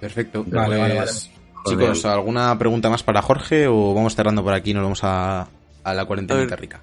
[0.00, 0.44] Perfecto.
[0.48, 1.10] Vale, vale, vale.
[1.66, 5.48] Chicos, ¿alguna pregunta más para Jorge o vamos cerrando por aquí y nos vamos a,
[5.84, 6.82] a la cuarentena A rica?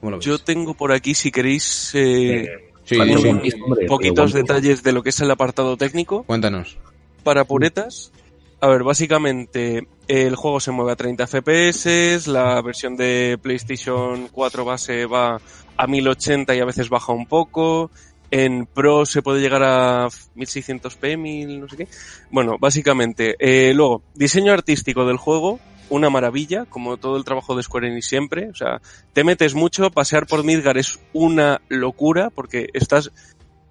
[0.00, 0.26] ¿Cómo lo ves?
[0.26, 3.28] Yo tengo por aquí, si queréis, eh, Sí, sí.
[3.60, 6.22] hombre, poquitos detalles de lo que es el apartado técnico.
[6.22, 6.78] Cuéntanos.
[7.24, 8.12] Para puretas,
[8.60, 14.64] a ver, básicamente el juego se mueve a 30 FPS, la versión de PlayStation 4
[14.64, 15.40] base va
[15.76, 17.90] a 1080 y a veces baja un poco.
[18.30, 21.88] En Pro se puede llegar a 1600p, 1000, no sé qué.
[22.30, 27.62] Bueno, básicamente, eh, luego, diseño artístico del juego, una maravilla, como todo el trabajo de
[27.62, 28.50] Square Enix siempre.
[28.50, 28.80] O sea,
[29.12, 33.12] te metes mucho, pasear por Midgar es una locura, porque estás,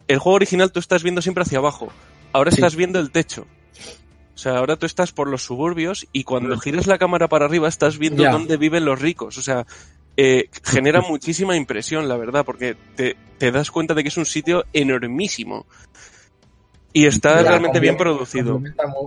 [0.08, 1.90] el juego original tú estás viendo siempre hacia abajo.
[2.32, 2.58] Ahora Sí.
[2.58, 3.46] estás viendo el techo.
[4.34, 7.70] O sea, ahora tú estás por los suburbios y cuando giras la cámara para arriba
[7.70, 9.38] estás viendo dónde viven los ricos.
[9.38, 9.66] O sea,
[10.18, 14.26] eh, genera muchísima impresión, la verdad, porque te, te das cuenta de que es un
[14.26, 15.66] sitio enormísimo.
[16.94, 18.62] Y está Ya, realmente bien producido.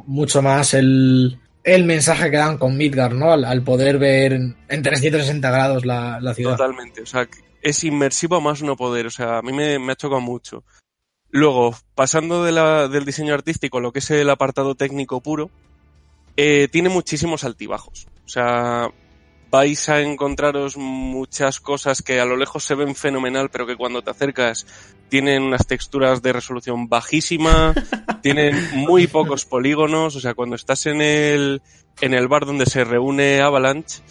[0.07, 3.33] mucho más el, el mensaje que dan con Midgar, ¿no?
[3.33, 6.57] Al, al poder ver en, en 360 grados la, la ciudad.
[6.59, 7.01] Totalmente.
[7.01, 7.27] O sea,
[7.63, 9.07] es inmersivo a más no poder.
[9.07, 10.65] O sea, a mí me, me ha chocado mucho.
[11.31, 15.51] Luego, pasando de la- del diseño artístico a lo que es el apartado técnico puro,
[16.37, 18.07] eh, tiene muchísimos altibajos.
[18.27, 18.91] O sea,
[19.51, 24.03] vais a encontraros muchas cosas que a lo lejos se ven fenomenal, pero que cuando
[24.03, 24.67] te acercas
[25.09, 27.73] tienen unas texturas de resolución bajísima,
[28.23, 31.63] tienen muy pocos polígonos, o sea, cuando estás en el,
[32.01, 34.03] en el bar donde se reúne Avalanche,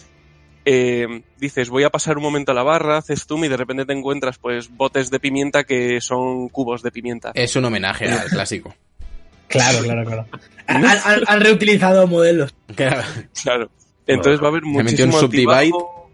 [0.64, 3.86] eh, dices voy a pasar un momento a la barra, haces zoom y de repente
[3.86, 7.30] te encuentras pues botes de pimienta que son cubos de pimienta.
[7.34, 8.74] Es un homenaje al clásico.
[9.46, 10.26] Claro, claro, claro.
[10.66, 12.54] Han, han- han reutilizado modelos.
[12.76, 13.70] Claro.
[14.08, 15.52] Entonces va a haber muchísimo un subdivide.
[15.52, 16.10] altibajo.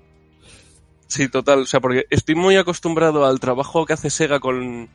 [1.06, 1.60] Sí, total.
[1.60, 4.90] O sea, porque estoy muy acostumbrado al trabajo que hace Sega con,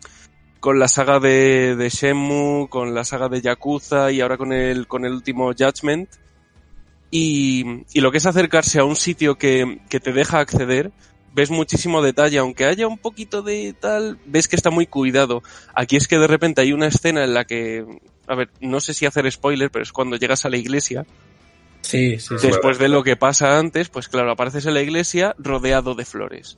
[0.60, 4.86] con la saga de, de Shenmue, con la saga de Yakuza y ahora con el,
[4.86, 6.10] con el último Judgment.
[7.10, 10.92] Y, y lo que es acercarse a un sitio que, que te deja acceder,
[11.34, 15.42] ves muchísimo detalle, aunque haya un poquito de tal, ves que está muy cuidado.
[15.74, 17.86] Aquí es que de repente hay una escena en la que,
[18.28, 21.06] a ver, no sé si hacer spoiler, pero es cuando llegas a la iglesia
[21.82, 22.48] Sí, sí, sí.
[22.48, 26.58] Después de lo que pasa antes, pues claro, apareces en la iglesia rodeado de flores.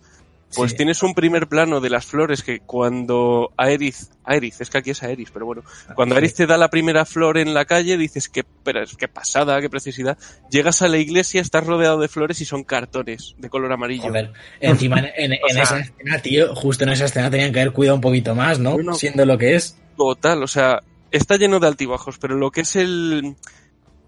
[0.54, 0.78] Pues Sí.
[0.78, 3.96] tienes un primer plano de las flores que cuando Aerith,
[4.26, 5.64] Aerith, es que aquí es Aerith, pero bueno,
[5.96, 9.08] cuando Aerith te da la primera flor en la calle, dices que, pero es qué
[9.08, 10.18] pasada, qué preciosidad.
[10.50, 14.04] Llegas a la iglesia, estás rodeado de flores y son cartones de color amarillo.
[14.10, 17.54] Joder, encima en, en- O en sea- esa escena, tío, justo en esa escena tenían
[17.54, 18.74] que haber cuidado un poquito más, ¿no?
[18.74, 18.94] Bueno.
[18.96, 19.78] Siendo lo que es.
[19.96, 20.82] Total, o sea,
[21.12, 23.38] está lleno de altibajos, pero lo que es el...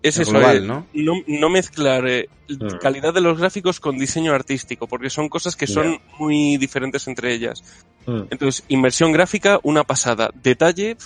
[0.04, 0.86] Es eso, global, eh, ¿no?
[0.94, 2.78] no, no mezclar eh, Mm.
[2.80, 7.34] calidad de los gráficos con diseño artístico, porque son cosas que son muy diferentes entre
[7.34, 7.64] ellas.
[8.06, 8.24] Mm.
[8.32, 10.30] Entonces, inversión gráfica, una pasada.
[10.34, 10.98] Detalle,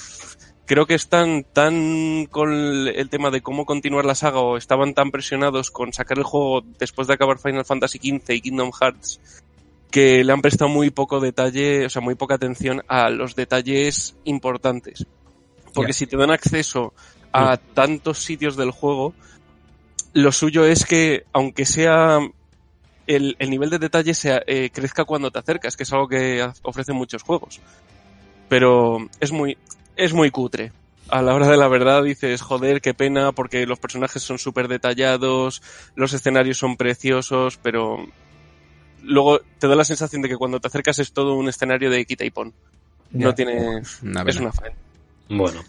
[0.66, 5.12] creo que están tan con el tema de cómo continuar la saga o estaban tan
[5.12, 9.20] presionados con sacar el juego después de acabar Final Fantasy XV y Kingdom Hearts
[9.92, 14.18] que le han prestado muy poco detalle, o sea, muy poca atención a los detalles
[14.26, 15.06] importantes.
[15.74, 16.94] Porque si te dan acceso
[17.34, 19.14] a tantos sitios del juego,
[20.14, 22.20] lo suyo es que, aunque sea
[23.06, 26.48] el, el nivel de detalle sea, eh, crezca cuando te acercas, que es algo que
[26.64, 27.60] ofrecen muchos juegos.
[28.50, 29.58] Pero es muy,
[29.96, 30.72] es muy cutre.
[31.10, 34.68] A la hora de la verdad dices, joder, qué pena, porque los personajes son súper
[34.68, 35.62] detallados,
[35.96, 38.06] los escenarios son preciosos, pero
[39.04, 42.06] luego te da la sensación de que cuando te acercas es todo un escenario de
[42.06, 42.54] quita y pon.
[43.12, 43.36] No Ya.
[43.36, 44.76] tiene, Una es una faena.
[45.30, 45.62] Bueno,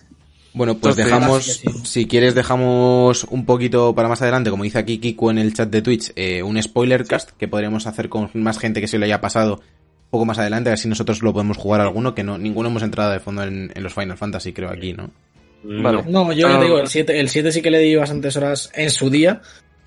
[0.54, 1.68] Bueno, pues Entonces- dejamos, sí.
[1.84, 5.68] si quieres dejamos un poquito para más adelante, como dice aquí Kiku en el chat
[5.70, 9.04] de Twitch, eh, un spoiler cast que podríamos hacer con más gente que se lo
[9.04, 12.24] haya pasado un poco más adelante, a ver si nosotros lo podemos jugar alguno, que
[12.24, 15.10] no ninguno hemos entrado de fondo en, en los Final Fantasy, creo aquí, ¿no?
[15.62, 16.04] Vale.
[16.08, 16.84] No, yo Ah, digo, vale.
[16.84, 19.42] el 7, el 7 sí que le di bastantes horas en su día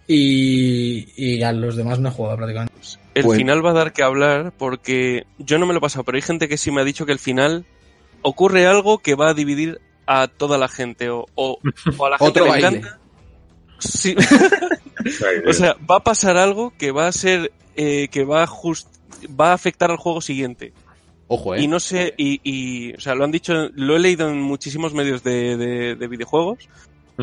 [0.07, 2.73] y, y a los demás no he jugado prácticamente.
[3.15, 6.03] El Pues- final va a dar que hablar porque yo no me lo he pasado,
[6.03, 7.65] pero hay gente que sí me ha dicho que el final
[8.21, 11.59] ocurre algo que va a dividir a toda la gente o, o,
[11.97, 12.99] o a la gente le encanta.
[13.79, 14.15] Sí.
[15.47, 18.87] o sea, va a pasar algo que va a ser eh, que va a just,
[19.39, 20.73] va a afectar al juego siguiente.
[21.27, 21.61] Ojo, eh.
[21.61, 24.93] Y no sé, y, y, o sea, lo han dicho, lo he leído en muchísimos
[24.93, 26.67] medios de, de, de videojuegos,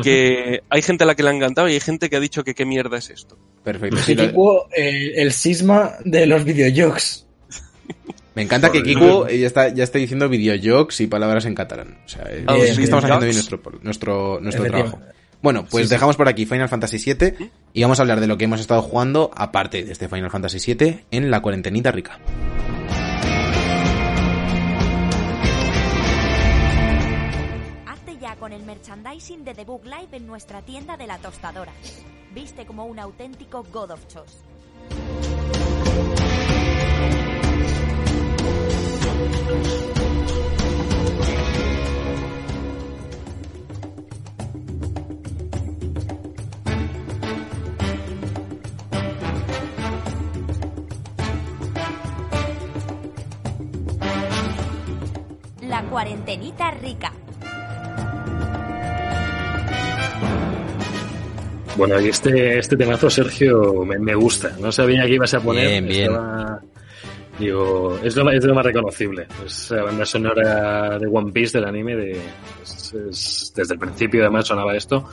[0.01, 2.43] que hay gente a la que le ha encantado y hay gente que ha dicho
[2.43, 3.37] que qué mierda es esto.
[3.63, 3.97] Perfecto.
[3.97, 7.25] sí, lo- Típico, eh, el sisma de los videojuegos.
[8.39, 8.81] me encanta que.
[8.83, 11.97] Kiku ya está, ya está diciendo videojuegos y palabras en catalán.
[12.05, 14.99] O sea, Ah, es sí, que estamos haciendo bien nuestro, nuestro, nuestro trabajo.
[15.41, 15.95] Bueno, pues Sí, sí.
[15.95, 18.81] dejamos por aquí Final Fantasy VII y vamos a hablar de lo que hemos estado
[18.81, 22.19] jugando aparte de este Final Fantasy VII en la cuarentenita rica.
[27.87, 31.71] Hazte ya con el merchandising de The Book Live en nuestra tienda de la tostadora.
[32.33, 34.43] Viste como un auténtico God of Chos.
[55.67, 57.11] La cuarentenita rica.
[61.77, 64.51] Bueno, y este, este temazo, Sergio, me, me gusta.
[64.59, 65.67] No sabía que ibas a poner.
[65.67, 66.11] Bien, bien.
[66.11, 66.61] Estaba-
[67.39, 69.27] digo, es lo, es lo más reconocible.
[69.45, 71.95] Es la banda sonora de One Piece del anime.
[71.95, 72.11] De,
[72.63, 75.05] es- es- desde el principio, además, sonaba esto.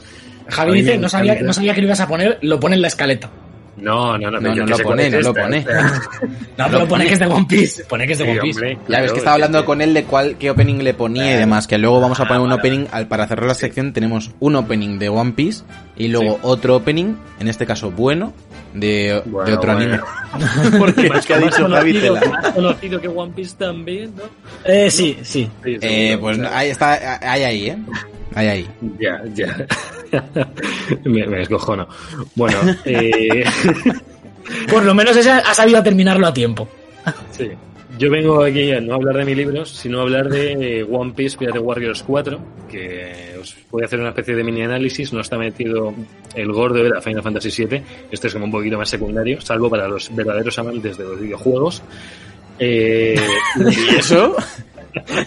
[0.49, 2.83] Javi dice, me no sabía, no sabía que lo ibas a poner, lo pone en
[2.83, 3.31] la escaleta.
[3.79, 5.59] No, no, no, No, yo no lo pone, no lo esta, pone.
[5.59, 6.01] o sea,
[6.57, 7.85] No, pero pone que es de One Piece.
[7.85, 8.59] Pone que es de sí, One Piece.
[8.59, 11.35] hombre, Ya ves que estaba hablando que- con él de cuál, qué opening le ponía
[11.35, 13.93] y demás, que luego vamos a poner un vale, opening, al, para cerrar la sección
[13.93, 16.41] tenemos un opening de One Piece y luego Sí.
[16.45, 18.33] otro opening, en este caso bueno,
[18.81, 19.95] de, de Bueno, otro bueno.
[19.95, 20.79] anime.
[20.79, 22.31] Porque es que ha dicho Javi conocido, Tela.
[22.43, 24.23] más conocido que One Piece también, ¿no?
[24.65, 25.49] Eh, sí, sí.
[25.65, 27.79] Sí, Eh, pues o sea, ahí está, hay ahí, ¿eh?
[28.35, 28.69] Hay ahí.
[29.01, 29.67] Ya, ya.
[31.05, 31.89] me, me descojono.
[32.35, 33.45] Bueno, eh,
[34.71, 36.69] Por lo menos ese ha sabido terminarlo a tiempo.
[37.33, 37.51] sí.
[37.99, 41.13] Yo vengo aquí a no hablar de mis libros, sino a hablar de eh, One
[41.15, 42.39] Piece Pirate Warriors 4,
[42.71, 45.13] que os voy a hacer una especie de mini análisis.
[45.13, 45.95] No está metido
[46.35, 47.83] el gordo de la Final Fantasy VII.
[48.11, 51.83] Este es como un poquito más secundario, salvo para los verdaderos amantes de los videojuegos.
[52.59, 53.19] Eh,
[53.57, 54.37] ¿Y eso?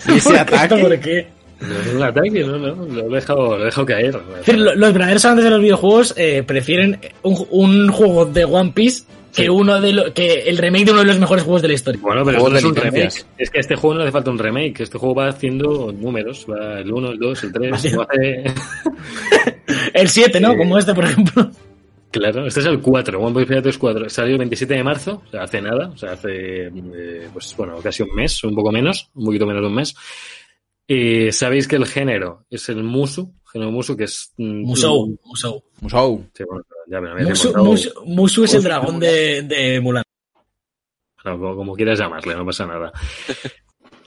[0.08, 0.76] ¿Y ese ataque?
[0.76, 1.28] ¿Por qué?
[1.62, 4.20] no es un ataque, no, no, lo he dejado, lo he dejado caer.
[4.38, 9.04] Decir, los verdaderos amantes de los videojuegos eh, prefieren un, un juego de One Piece
[9.34, 9.50] que Sí.
[9.50, 12.02] uno de lo- que el remake de uno de los mejores juegos de la historia.
[12.02, 13.26] Bueno, pero no es un remake.
[13.38, 14.82] Es que a este juego no le hace falta un remake.
[14.82, 16.46] Este juego va haciendo números.
[16.50, 17.72] Va el 1, el 2, el 3.
[17.72, 17.92] Vale.
[17.96, 18.44] no hace-
[19.94, 20.52] El 7, ¿no?
[20.52, 20.58] Sí.
[20.58, 21.52] Como este, por ejemplo.
[22.12, 23.20] Claro, este es el 4.
[23.22, 24.10] One Piece Pirates 4.
[24.10, 25.22] Salió el 27 de marzo.
[25.28, 25.90] O sea, hace nada.
[25.90, 29.10] O sea, hace, eh, pues bueno, casi un mes, un poco menos.
[29.14, 29.96] Un poquito menos de un mes.
[30.88, 33.32] Eh, Sabéis que el género es el Musu.
[33.52, 34.34] Género Musu, que es...
[34.38, 35.18] mm, Musou.
[35.24, 35.64] Musou.
[35.82, 36.26] Musou.
[36.34, 40.03] Sí, bueno, ya me es el dragón de, de Mulan.
[41.24, 42.91] Bueno, como, quieras llamarle, no pasa nada.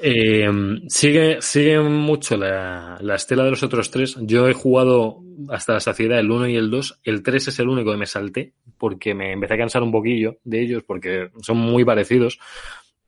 [0.04, 0.50] Eh,
[0.88, 4.16] sigue, sigue mucho la, la estela de los otros tres.
[4.22, 7.02] Yo he jugado hasta la saciedad el 1 y el 2.
[7.04, 10.38] El 3 es el único que me salté porque me empecé a cansar un poquillo
[10.42, 12.40] de ellos porque son muy parecidos.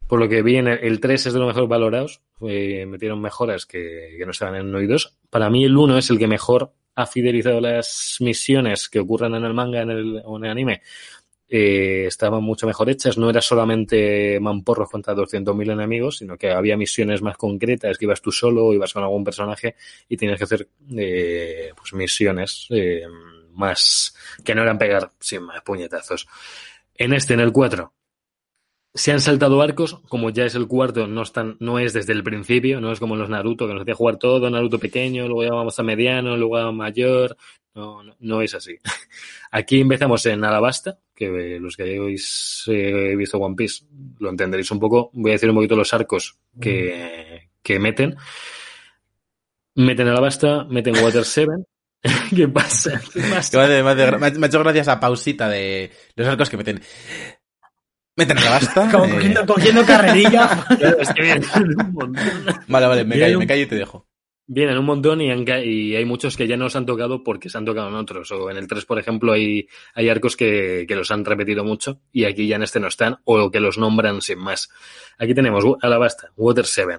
[0.06, 2.20] Por lo que vi en el, el 3 es de los mejor valorados.
[2.42, 5.18] Eh, metieron mejoras que, que no estaban en el 1 y 2.
[5.30, 9.44] Para mí el 1 es el que mejor ha fidelizado las misiones que ocurren en
[9.44, 10.82] el manga en el, o en el anime
[11.48, 13.16] eh, estaban mucho mejor hechas.
[13.16, 18.20] No era solamente mamporros contra 200.000 enemigos, sino que había misiones más concretas, que ibas
[18.20, 19.76] tú solo, ibas con algún personaje
[20.08, 23.04] y tienes que hacer eh, pues misiones eh,
[23.52, 26.26] más que no eran pegar sin más puñetazos.
[26.96, 27.92] En este, en el 4,
[28.94, 32.22] se han saltado arcos, como ya es el cuarto, no están, no es desde el
[32.22, 35.78] principio, no es como los Naruto, que nos hacía jugar todo, Naruto pequeño, luego llamamos
[35.80, 37.36] a mediano, luego a mayor,
[37.74, 38.76] no, no, no es así.
[39.50, 43.84] Aquí empezamos en Alabasta, que eh, los que hayáis eh, visto One Piece
[44.20, 45.10] lo entenderéis un poco.
[45.12, 48.16] Voy a decir un poquito los arcos que, que meten.
[49.74, 51.50] Meten Alabasta, meten Water 7.
[52.34, 53.00] ¿Qué pasa?
[53.12, 54.18] ¿Qué Que pasa?
[54.18, 56.80] me ha hecho gracias a pausita de los arcos que meten.
[58.16, 58.88] La basta.
[58.92, 60.64] Como eh, cogiendo, cogiendo carrerilla.
[60.78, 61.44] Claro, es que vienen
[61.78, 62.16] un montón.
[62.68, 64.06] Vale, vale, me callo, un- me callo y te dejo.
[64.46, 67.24] Vienen un montón y, han ca- y hay muchos que ya no los han tocado
[67.24, 68.30] porque se han tocado en otros.
[68.30, 72.02] O en el 3, por ejemplo, hay, hay arcos que, que los han repetido mucho
[72.12, 74.68] y aquí ya en este no están o que los nombran sin más.
[75.18, 76.98] Aquí tenemos Alabasta, Water 7.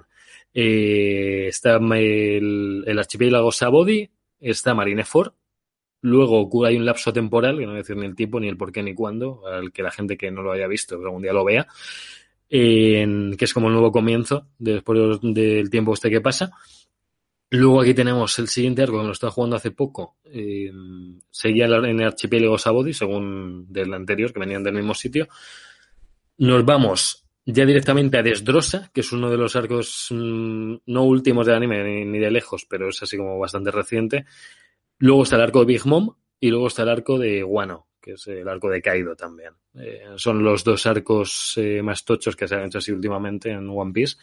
[0.56, 4.10] Eh, está el, el archipiélago Sabodi,
[4.40, 5.34] está Marineford.
[6.06, 8.57] Luego hay un lapso temporal, que no voy a decir ni el tipo, ni el
[8.57, 11.34] por qué, ni cuándo, al que la gente que no lo haya visto algún día
[11.34, 11.68] lo vea,
[12.48, 16.52] que es como el nuevo comienzo después del tiempo este que pasa.
[17.49, 20.18] Luego aquí tenemos el siguiente arco que me lo estaba jugando hace poco.
[21.32, 25.27] Seguía en el archipiélago Sabodi, según del anterior, que venían del mismo sitio.
[26.38, 31.48] Nos vamos ya directamente a Desdrosa, que es uno de los arcos mm, no últimos
[31.48, 34.26] del anime ni, ni de lejos, pero es así como bastante reciente.
[34.97, 38.13] Luego está el arco de Big Mom y luego está el arco de Wano, que
[38.13, 39.53] es el arco de Kaido también.
[39.77, 43.69] Eh, son los dos arcos eh, más tochos que se han hecho así últimamente en
[43.69, 44.17] One Piece.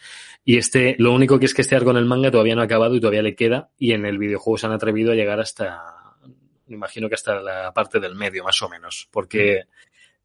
[0.45, 2.65] Y este, lo único que es que este arco en el manga todavía no ha
[2.65, 3.71] acabado y todavía le queda.
[3.79, 6.03] Y en el videojuego se han atrevido a llegar hasta
[6.73, 9.65] me imagino que hasta la parte del medio, más o menos, porque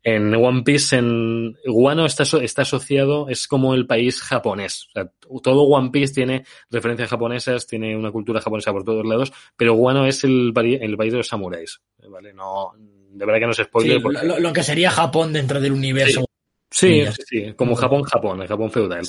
[0.04, 4.88] en One Piece, en Guano está, está asociado, es como el país japonés.
[4.90, 5.12] O sea,
[5.44, 10.06] todo One Piece tiene referencias japonesas, tiene una cultura japonesa por todos lados, pero Guano
[10.06, 11.82] es el, el país de los samuráis.
[12.10, 12.34] ¿vale?
[12.34, 13.98] No, de verdad que no se spoiler.
[13.98, 14.26] Sí, porque...
[14.26, 16.26] lo, lo, que sería Japón dentro del universo.
[16.70, 19.06] Sí, sí, sí como Japón, Japón, el Japón feudal.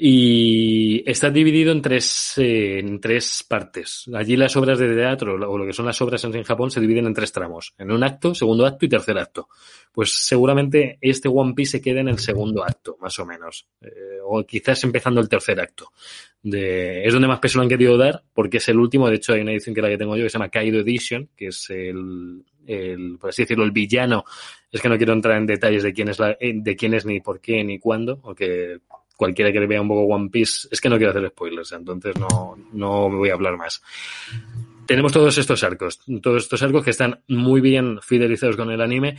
[0.00, 4.08] Y está dividido en tres, eh, en tres partes.
[4.14, 7.06] Allí las obras de teatro, o lo que son las obras en Japón, se dividen
[7.06, 7.74] en tres tramos.
[7.76, 9.48] En un acto, segundo acto y tercer acto.
[9.90, 13.66] Pues seguramente este One Piece se queda en el segundo acto, más o menos.
[13.80, 15.90] Eh, o quizás empezando el tercer acto.
[16.44, 19.08] Es donde más peso lo han querido dar, porque es el último.
[19.08, 21.28] De hecho, hay una edición que la que tengo yo que se llama Kaido Edition,
[21.36, 22.44] que es el,
[23.20, 24.24] por así decirlo, el villano.
[24.70, 27.18] Es que no quiero entrar en detalles de quién es, la, de quién es ni
[27.18, 28.78] por qué ni cuándo, porque
[29.18, 32.56] cualquiera que vea un poco One Piece, es que no quiero hacer spoilers, entonces no,
[32.72, 33.82] no me voy a hablar más.
[34.86, 39.18] Tenemos todos estos arcos, todos estos arcos que están muy bien fidelizados con el anime.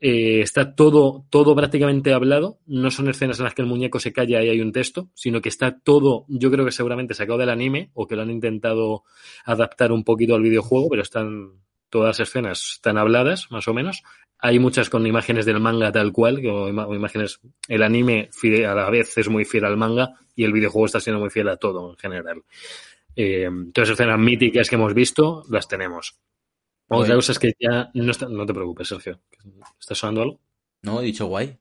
[0.00, 2.58] Eh, está todo, todo prácticamente hablado.
[2.66, 5.40] No son escenas en las que el muñeco se calla y hay un texto, sino
[5.40, 9.04] que está todo, yo creo que seguramente sacado del anime o que lo han intentado
[9.44, 11.52] adaptar un poquito al videojuego, pero están
[11.90, 14.02] todas las escenas están habladas, más o menos.
[14.38, 18.28] Hay muchas con imágenes del manga tal cual, o imágenes, el anime
[18.68, 21.48] a la vez es muy fiel al manga y el videojuego está siendo muy fiel
[21.48, 22.42] a todo en general.
[23.14, 26.16] Eh, todas las escenas míticas que hemos visto las tenemos.
[26.88, 29.20] Otra cosa es que ya no, está, no te preocupes, Sergio.
[29.80, 30.40] ¿Estás sonando algo?
[30.82, 31.56] No, he dicho guay.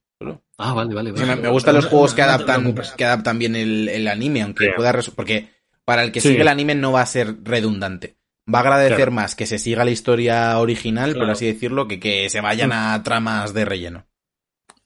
[0.57, 1.11] Ah, vale, vale.
[1.11, 1.23] vale.
[1.23, 4.65] Sí, me, me, gustan los juegos que adaptan, que adaptan bien el, el anime, aunque
[4.65, 4.71] Sí.
[4.75, 4.93] pueda...
[5.15, 5.49] Porque
[5.83, 6.29] para el que Sí.
[6.29, 8.17] sigue el anime no va a ser redundante.
[8.53, 9.11] Va a agradecer Claro.
[9.11, 13.01] más que se siga la historia original, por así decirlo, que que se vayan a
[13.03, 14.05] tramas de relleno.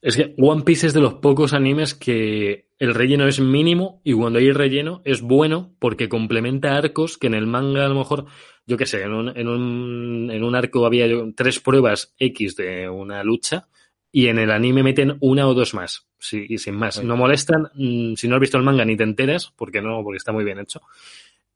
[0.02, 4.14] Es que One Piece es de los pocos animes que el relleno es mínimo y
[4.14, 8.24] cuando hay relleno es bueno porque complementa arcos que en el manga a lo mejor,
[8.66, 11.06] yo qué sé, en un, en un, en un arco había
[11.36, 13.68] tres pruebas X de una lucha
[14.10, 16.06] y en el anime meten una o dos más.
[16.18, 17.02] Sí, y sin más.
[17.04, 17.68] No molestan.
[17.74, 20.44] mm, Si no has visto el manga ni te enteras, porque no, porque está muy
[20.44, 20.80] bien hecho.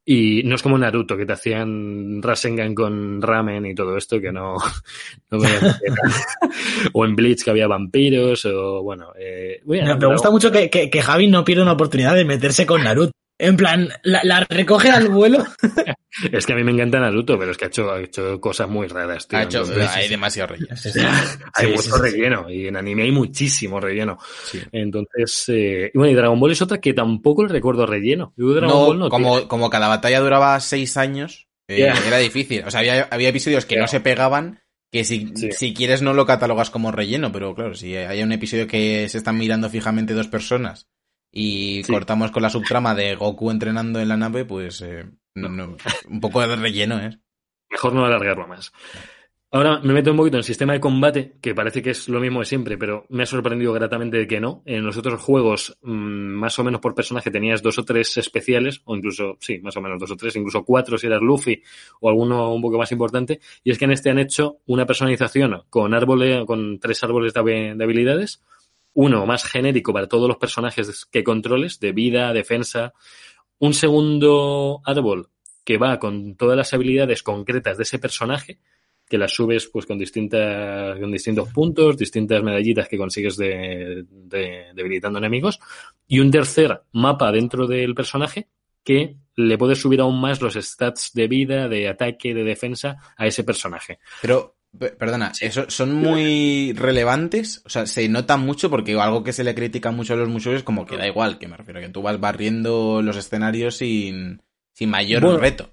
[0.06, 4.32] Y no es como Naruto, que te hacían Rasengan con ramen y todo esto, que
[4.32, 4.56] no,
[5.31, 5.48] no me
[6.93, 9.12] O en Bleach, que había vampiros, o bueno.
[9.18, 12.26] Eh, bueno, Me, me gusta mucho que, que, que Javi no pierde una oportunidad de
[12.26, 13.12] meterse con Naruto.
[13.36, 15.44] En plan, la, la recoge al vuelo.
[16.31, 18.69] Es que a mí me encanta Naruto, pero es que ha hecho, ha hecho cosas
[18.69, 19.36] muy raras, tío.
[19.36, 20.77] Ha hecho- Entonces, hay demasiado relleno.
[21.55, 22.01] hay Sí, mucho sí, sí.
[22.01, 24.16] relleno, y en anime hay muchísimo relleno.
[24.44, 24.61] Sí.
[24.70, 28.32] Entonces, eh, y bueno, y Dragon Ball es otra que tampoco le recuerdo relleno.
[28.36, 29.48] Yo Dragon No, Ball no como, tiene.
[29.48, 32.62] como cada batalla duraba seis años, eh, era difícil.
[32.65, 34.61] O sea, había, había episodios que no se pegaban,
[34.93, 35.51] que si, Sí.
[35.51, 39.19] si quieres no lo catalogas como relleno, pero claro, si hay un episodio que se
[39.19, 40.86] están mirando fijamente dos personas
[41.35, 41.93] y Sí.
[41.93, 45.05] cortamos con la subtrama de Goku entrenando en la nave, pues eh,
[45.35, 45.77] no- no,
[46.09, 47.19] un poco de relleno, ¿eh?
[47.70, 48.73] Mejor no alargarlo más.
[49.51, 52.19] Ahora me meto un poquito en el sistema de combate, que parece que es lo
[52.19, 54.65] mismo de siempre, pero me ha sorprendido gratamente de que no.
[54.66, 58.82] En los otros juegos, mm, más o menos por personaje, tenías dos o tres especiales,
[58.85, 61.62] o incluso, sí, más o menos dos o tres, incluso cuatro si eras Luffy,
[62.01, 63.39] o alguno un poco más importante.
[63.62, 67.40] Y es que en este han hecho una personalización con árboles, con tres árboles de
[67.81, 68.43] habilidades,
[68.95, 72.93] uno más genérico para todos los personajes que controles, de vida, defensa,
[73.59, 75.29] un segundo árbol
[75.65, 78.59] que va con todas las habilidades concretas de ese personaje,
[79.09, 84.66] que las subes pues con distintas, con distintos puntos, distintas medallitas que consigues de, de-
[84.75, 85.59] debilitando enemigos,
[86.07, 88.49] y un tercer mapa dentro del personaje
[88.83, 93.27] que le puedes subir aún más los stats de vida, de ataque, de defensa a
[93.27, 93.99] ese personaje.
[94.21, 97.63] Pero, pe- perdona, ¿eso son muy relevantes?
[97.65, 100.57] O sea, se nota mucho porque algo que se le critica mucho a los museos
[100.57, 103.77] es como que da igual, que me refiero a que tú vas barriendo los escenarios
[103.77, 104.43] sin,
[104.73, 105.71] sin mayor Bueno, reto.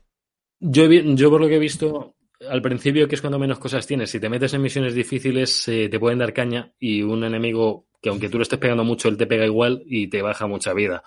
[0.59, 2.15] Yo, yo por lo que he visto
[2.49, 5.89] al principio, que es cuando menos cosas tienes, si te metes en misiones difíciles, eh,
[5.89, 9.17] te pueden dar caña y un enemigo que aunque tú lo estés pegando mucho, él
[9.17, 11.03] te pega igual y te baja mucha vida.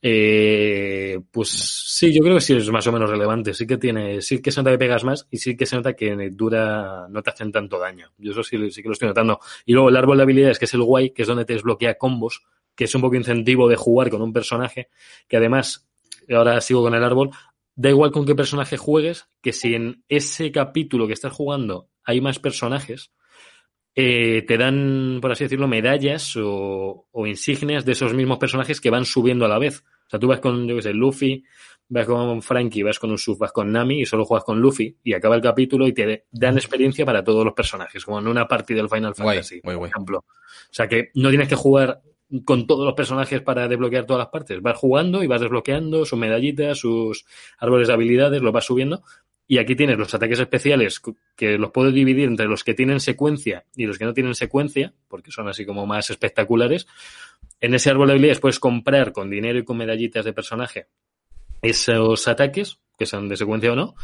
[0.00, 3.52] Eh, pues sí, yo creo que sí es más o menos relevante.
[3.54, 5.94] Sí que tiene, sí que se nota que pegas más y sí que se nota
[5.94, 8.12] que dura, no te hacen tanto daño.
[8.18, 9.40] Yo eso sí, sí que lo estoy notando.
[9.66, 11.98] Y luego el árbol de habilidades, que es el guay, que es donde te desbloquea
[11.98, 12.44] combos,
[12.76, 14.88] que es un poco incentivo de jugar con un personaje,
[15.26, 15.88] que además,
[16.30, 17.30] ahora sigo con el árbol,
[17.74, 22.20] da igual con qué personaje juegues, que si en ese capítulo que estás jugando hay
[22.20, 23.10] más personajes,
[23.94, 28.90] eh, te dan, por así decirlo, medallas o, o insignias de esos mismos personajes que
[28.90, 29.84] van subiendo a la vez.
[30.06, 31.44] O sea, tú vas con, yo qué sé, Luffy,
[31.88, 35.12] vas con Frankie, vas con Usopp, vas con Nami y solo juegas con Luffy y
[35.14, 38.78] acaba el capítulo y te dan experiencia para todos los personajes, como en una partida
[38.78, 39.90] del Final Fantasy, guay, por guay.
[39.90, 40.18] ejemplo.
[40.18, 42.02] O sea, que no tienes que jugar
[42.44, 44.60] con todos los personajes para desbloquear todas las partes.
[44.60, 47.24] Vas jugando y vas desbloqueando sus medallitas, sus
[47.58, 49.02] árboles de habilidades, los vas subiendo
[49.50, 51.00] Y aquí tienes los ataques especiales
[51.34, 54.92] que los puedo dividir entre los que tienen secuencia y los que no tienen secuencia,
[55.08, 56.86] porque son así como más espectaculares.
[57.58, 60.88] En ese árbol de habilidades puedes comprar con dinero y con medallitas de personaje
[61.62, 63.94] esos ataques, que son de secuencia o no.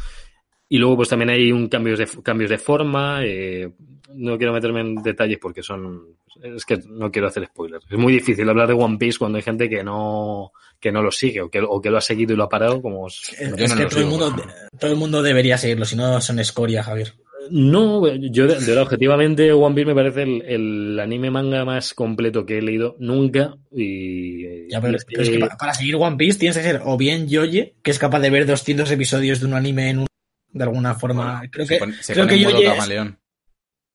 [0.67, 3.19] Y luego pues también hay un cambios de cambios de forma.
[3.23, 3.71] Eh,
[4.13, 7.85] no quiero meterme en detalles porque son es que no quiero hacer spoilers.
[7.89, 11.11] Es muy difícil hablar de One Piece cuando hay gente que no que no lo
[11.11, 13.49] sigue o que, o que lo ha seguido y lo ha parado como es, es
[13.49, 14.35] no que todo, el mundo,
[14.79, 17.13] todo el mundo debería seguirlo, si no son escoria, Javier.
[17.49, 22.45] No, yo de, verdad, objetivamente One Piece me parece el, el, anime manga más completo
[22.45, 24.67] que he leído nunca y...
[24.69, 27.27] Ya, pero, pero es que para, para, seguir One Piece tienes que ser o bien
[27.27, 30.07] Yoye, que es capaz de ver 200 episodios de un anime en un
[30.55, 31.35] de alguna forma.
[31.35, 33.15] Bueno, creo que, pone, creo que Yoye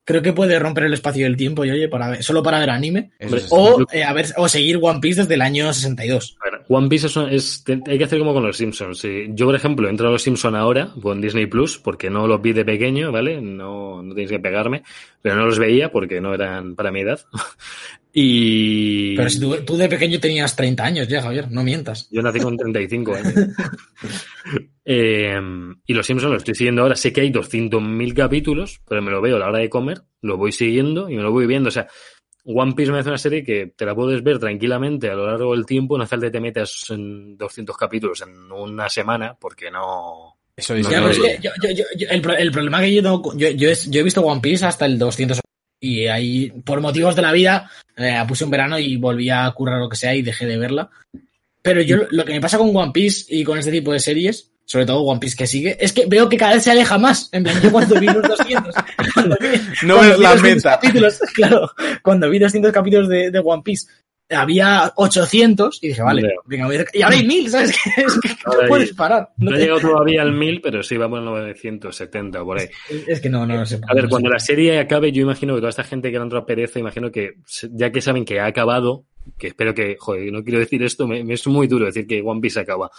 [0.04, 3.12] creo que puede romper el espacio del tiempo, Yoye, para ver, solo para ver anime.
[3.50, 6.36] o, eh, a ver, o seguir One Piece desde el año 62.
[6.68, 9.06] One Piece es, es, hay que hacer como con los Simpsons.
[9.28, 12.52] Yo, por ejemplo, entro a los Simpsons ahora con Disney Plus porque no los vi
[12.52, 13.40] de pequeño, ¿vale?
[13.40, 14.82] No, no tenéis que pegarme,
[15.22, 17.20] pero no los veía porque no eran para mi edad.
[18.12, 19.16] Y...
[19.16, 22.08] Pero si tú, tú, de pequeño tenías 30 años ya, Javier, no mientas.
[22.10, 23.34] Yo nací con 35 años.
[24.84, 25.38] eh,
[25.86, 26.96] y Los Simpsons lo estoy siguiendo ahora.
[26.96, 30.36] Sé que hay 200.000 capítulos, pero me lo veo a la hora de comer, lo
[30.36, 31.68] voy siguiendo y me lo voy viendo.
[31.68, 31.86] O sea,
[32.44, 35.54] One Piece me hace una serie que te la puedes ver tranquilamente a lo largo
[35.54, 39.70] del tiempo, no hace falta que te metas en 200 capítulos en una semana, porque
[39.70, 40.36] no...
[40.56, 43.48] Eso es, no, es que yo, yo, yo, el, el, problema que yo, no, yo,
[43.50, 45.40] yo, he visto One Piece hasta el 200
[45.80, 49.50] y ahí, por motivos de la vida, eh, la puse un verano y volví a
[49.52, 50.90] currar lo que sea y dejé de verla.
[51.62, 54.50] Pero yo lo que me pasa con One Piece y con este tipo de series,
[54.64, 57.28] sobre todo One Piece que sigue, es que veo que cada vez se aleja más.
[57.32, 58.74] En plan, yo cuando vi los 200,
[59.14, 59.48] cuando vi,
[59.86, 60.70] no cuando ves vi la meta.
[60.80, 61.70] Capítulos, claro,
[62.02, 63.86] cuando vi 200 capítulos de, de One Piece,
[64.30, 66.84] había 800 y dije, vale, venga, voy a...
[66.92, 67.70] y ahora hay 1000, ¿sabes?
[67.96, 69.30] Es que no, puedes parar.
[69.36, 72.68] No, no he llegado todavía al 1000, pero sí vamos a 970 o por ahí.
[73.06, 73.80] Es que no, no, no sé.
[73.88, 76.22] A ver, cuando la serie acabe, yo imagino que toda esta gente que le ha
[76.22, 77.34] entrado pereza, imagino que
[77.72, 79.04] ya que saben que ha acabado,
[79.38, 82.22] que espero que, joder, no quiero decir esto, me, me es muy duro decir que
[82.24, 82.90] One Piece acaba.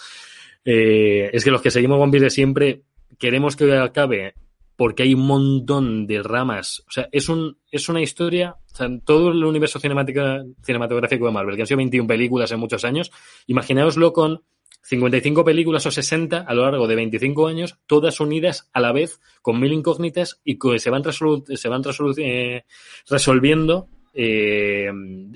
[0.63, 2.81] Eh, es que los que seguimos One Piece de siempre
[3.17, 4.33] queremos que acabe
[4.81, 6.83] porque hay un montón de ramas.
[6.87, 11.55] O sea, es, un, es una historia, o sea, todo el universo cinematográfico de Marvel,
[11.55, 13.11] que han sido 21 películas en muchos años,
[13.45, 14.41] imaginaoslo con
[14.81, 19.19] 55 películas o 60 a lo largo de 25 años, todas unidas a la vez,
[19.43, 22.65] con mil incógnitas y que se van, resolu se van resolu eh,
[23.07, 24.89] resolviendo eh,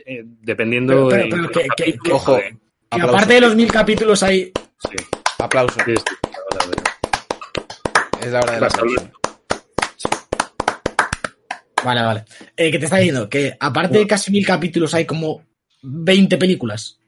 [0.07, 2.39] eh, dependiendo pero, pero, pero que, que, ojo,
[2.89, 4.51] que aparte de los mil capítulos hay...
[4.80, 4.97] Sí.
[5.38, 5.80] Aplauso.
[5.85, 6.15] Sí, sí,
[8.22, 9.24] es la hora de la aplauso.
[11.85, 12.25] Vale, vale.
[12.57, 15.43] Eh, que te está diciendo que aparte de casi mil capítulos hay como
[15.83, 16.99] 20 películas.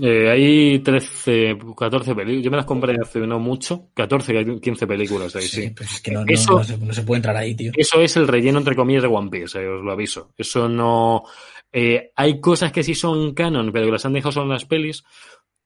[0.00, 2.44] Eh, hay 13, 14 películas.
[2.44, 3.90] Yo me las compré hace no mucho.
[3.94, 5.62] 14, 15 películas ahí, sí.
[5.62, 5.70] sí.
[5.70, 7.72] Pues es que no, eso, no, no, se, no, se, puede entrar ahí, tío.
[7.76, 10.32] Eso es el relleno, entre comillas, de One Piece, eh, os lo aviso.
[10.38, 11.24] Eso no.
[11.70, 14.64] Eh, hay cosas que sí son canon, pero que las han dejado solo en las
[14.64, 15.04] pelis.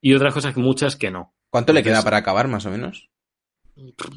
[0.01, 1.35] Y otras cosas que muchas que no.
[1.49, 3.09] ¿Cuánto Entonces, le queda para acabar, más o menos?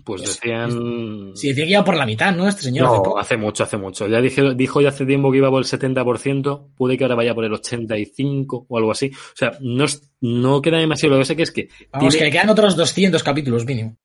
[0.06, 1.32] Pues decían.
[1.36, 2.48] Sí, decía que iba por la mitad, ¿no?
[2.48, 2.86] Este señor.
[2.86, 4.08] No, hace, hace mucho, hace mucho.
[4.08, 7.36] Ya dije, dijo ya hace tiempo que iba por el 70%, puede que ahora vaya
[7.36, 9.12] por el 85% o algo así.
[9.14, 9.86] O sea, no,
[10.22, 11.16] no queda demasiado.
[11.16, 11.68] Lo que sé que es que.
[11.92, 12.18] Vamos, tiene...
[12.18, 13.98] que le quedan otros 200 capítulos mínimo.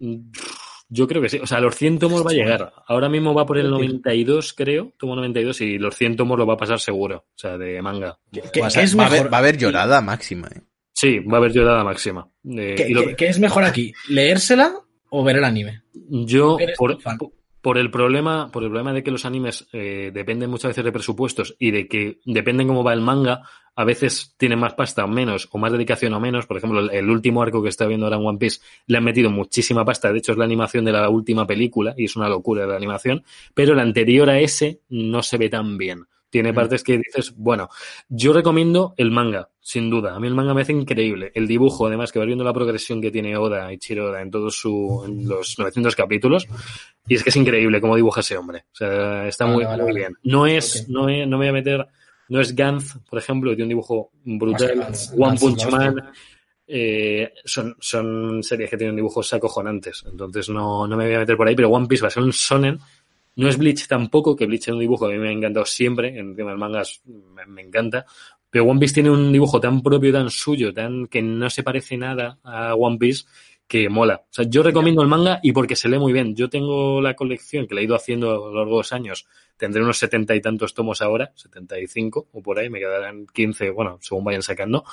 [0.89, 1.39] Yo creo que sí.
[1.39, 2.72] O sea, los 100 tomos va a llegar.
[2.89, 4.93] Ahora mismo va por el 92, creo.
[4.98, 7.26] Tomo 92 y los 100 tomos lo va a pasar seguro.
[7.28, 8.18] O sea, de manga.
[8.32, 10.62] ¿Qué, qué, va, a, es va, a haber, va a haber llorada máxima, ¿eh?
[10.93, 12.28] Sí, va a haber llorada máxima.
[12.44, 13.16] Eh, ¿Qué, lo...
[13.16, 13.93] ¿Qué, es mejor aquí?
[14.09, 14.84] ¿Leérsela
[15.15, 15.82] o ver el anime?
[15.93, 16.99] Yo, por,
[17.62, 20.93] por, el problema, por el problema de que los animes eh, dependen muchas veces de
[20.93, 23.43] presupuestos y de que dependen cómo va el manga,
[23.77, 26.47] a veces tienen más pasta o menos, o más dedicación o menos.
[26.47, 29.05] Por ejemplo, el, el, último arco que está viendo ahora en One Piece le han
[29.05, 30.12] metido muchísima pasta.
[30.12, 33.24] De hecho, es la animación de la última película y es una locura la animación.
[33.55, 36.07] Pero el anterior a ese no se ve tan bien.
[36.35, 37.69] Tiene partes que dices, bueno,
[38.09, 40.16] yo recomiendo el manga, sin duda.
[40.16, 41.31] A mí el manga me hace increíble.
[41.32, 44.56] El dibujo, además, que va viendo la progresión que tiene Oda y Chiroda en todos
[44.56, 46.48] su, en los 900 capítulos.
[47.06, 48.65] Y es que es increíble cómo dibuja ese hombre.
[48.73, 50.01] O sea, está vale, muy, vale, muy vale.
[50.01, 50.16] bien.
[50.24, 50.93] No es, okay.
[50.93, 51.86] no, es, no me voy a meter,
[52.31, 54.89] no es Gantz, por ejemplo, que tiene un dibujo brutal.
[55.16, 55.94] One Punch Man.
[56.66, 60.02] Eh, son, son series que tienen dibujos acojonantes.
[60.05, 62.24] Entonces no, no me voy a meter por ahí, pero One Piece va a ser
[62.24, 62.81] un sonen
[63.36, 65.66] no es Bleach tampoco, que Bleach es un dibujo que a mí me ha encantado
[65.66, 68.06] siempre, en el tema del mangas me, me, encanta,
[68.51, 71.97] pero One Piece tiene un dibujo tan propio, tan suyo, tan que no se parece
[71.97, 73.24] nada a One Piece,
[73.66, 74.23] que mola.
[74.24, 76.35] O sea, yo recomiendo el manga y porque se lee muy bien.
[76.36, 79.27] Yo tengo la colección que la he ido haciendo a lo largo de los años.
[79.56, 83.27] Tendré unos setenta y tantos tomos ahora, setenta y cinco o por ahí, me quedarán
[83.27, 84.85] quince, bueno, según vayan sacando.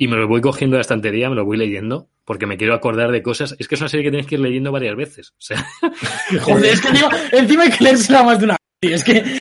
[0.00, 2.72] Y me lo voy cogiendo de la estantería, me lo voy leyendo, porque me quiero
[2.72, 3.54] acordar de cosas.
[3.58, 5.32] Es que es una serie que tienes que ir leyendo varias veces.
[5.32, 5.62] O sea,
[6.40, 8.92] Joder, es que encima, encima hay que leérsela más de una vez.
[8.92, 9.38] Es que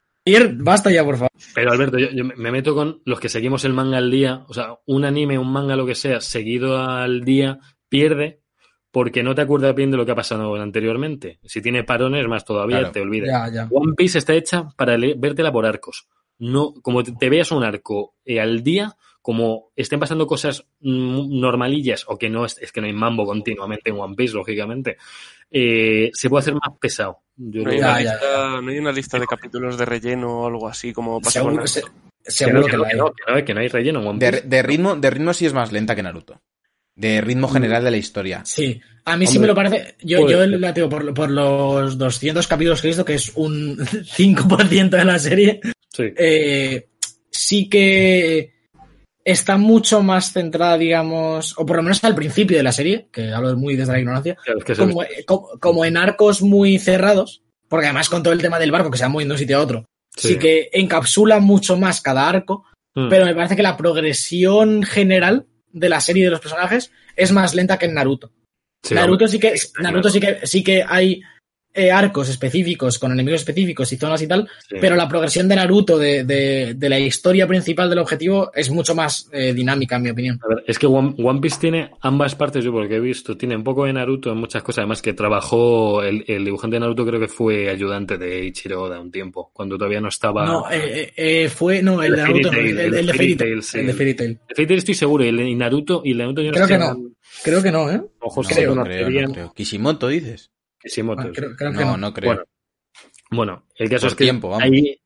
[0.57, 1.31] basta ya, por favor.
[1.55, 4.43] pero Alberto, yo, yo me meto con los que seguimos el manga al día.
[4.49, 8.41] O sea, un anime, un manga, lo que sea, seguido al día, pierde
[8.91, 11.39] porque no te acuerdas bien de lo que ha pasado anteriormente.
[11.45, 12.91] Si tiene parones, más todavía Claro.
[12.91, 13.29] te olvidas.
[13.29, 13.67] Ya, ya.
[13.71, 16.09] One Piece está hecha para vértela por arcos.
[16.37, 21.39] No, como te, te veas un arco eh, al día, como estén pasando cosas mm,
[21.39, 24.97] normalillas, o que no es, es que no hay mambo continuamente en One Piece, lógicamente,
[25.51, 27.19] eh, se puede hacer más pesado.
[27.35, 30.41] Yo No hay, una Ya, ya, lista, no hay una lista de capítulos de relleno
[30.41, 31.67] o algo así como pasa con Seguro, Naruto.
[31.73, 31.81] se-
[32.23, 32.91] que, seguro no, que no, hay.
[32.91, 34.47] que no, que no, que no hay relleno en One De, Piece.
[34.47, 36.41] de ritmo, de ritmo sí es más lenta que Naruto.
[36.95, 38.41] De ritmo general de la historia.
[38.45, 39.95] Sí, a mí sí me lo parece.
[40.01, 43.77] Yo, yo la tengo por, por los 200 capítulos que he visto, que es un
[44.17, 45.61] 5% de la serie.
[45.87, 46.03] Sí.
[46.17, 46.89] eh,
[47.31, 48.58] sí que
[49.31, 53.31] está mucho más centrada, digamos, o por lo menos al principio de la serie, que
[53.31, 56.79] hablo muy desde la ignorancia, Claro, es que se- como, como, como en arcos muy
[56.79, 59.39] cerrados, porque además con todo el tema del barco que se va moviendo de un
[59.39, 59.85] sitio a otro,
[60.15, 60.37] sí, Sí.
[60.39, 62.65] que encapsula mucho más cada arco,
[62.95, 63.07] Mm.
[63.09, 67.53] pero me parece que la progresión general de la serie de los personajes es más
[67.53, 68.31] lenta que en Naruto.
[68.83, 71.21] Sí, Naruto sí que, Naruto sí que, sí que hay
[71.73, 74.77] eh, arcos específicos con enemigos específicos y zonas y tal, Sí.
[74.81, 78.95] pero la progresión de Naruto de, de, de la historia principal del objetivo es mucho
[78.95, 80.39] más eh, dinámica, en mi opinión.
[80.43, 83.55] A ver, es que One, One Piece tiene ambas partes, yo porque he visto, tiene
[83.55, 87.05] un poco de Naruto en muchas cosas, además que trabajó, el, el dibujante de Naruto
[87.05, 90.45] creo que fue ayudante de Ichiro Oda un tiempo, cuando todavía no estaba...
[90.45, 92.99] No, eh, eh, fue, no, el, El de Naruto, no, Fairy el, Tail, el de
[92.99, 93.51] el Fairy Fairy Tail,
[93.81, 94.39] el de Fairy Tail.
[94.79, 96.97] Estoy seguro, y el y Naruto, y el Naruto yo Creo que sé, no.
[97.43, 98.01] Creo que no, ¿eh?
[98.21, 99.53] Ojos No, que creo, no no no creo.
[99.53, 100.51] Kishimoto, dices.
[100.81, 101.31] Kishimoto, Ah, sí.
[101.33, 101.97] creo, creo que No, no.
[101.97, 102.29] no creo.
[102.29, 102.43] Bueno,
[103.31, 104.63] bueno, el caso Por es que tiempo, vamos.
[104.63, 104.99] ahí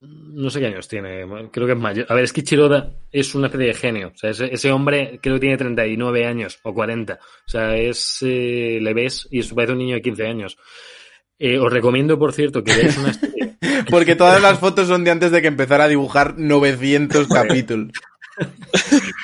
[0.00, 2.06] no sé qué años tiene, creo que es mayor.
[2.10, 4.12] A ver, es que Chiroda es una especie de genio.
[4.14, 7.14] O sea, ese, ese hombre creo que tiene 39 años o 40.
[7.14, 10.58] O sea, es eh, le ves y parece un niño de 15 años.
[11.38, 13.56] Eh, os recomiendo, por cierto, que veáis una serie.
[13.90, 17.92] Porque todas las fotos son de antes de que empezara a dibujar 900 capítulos.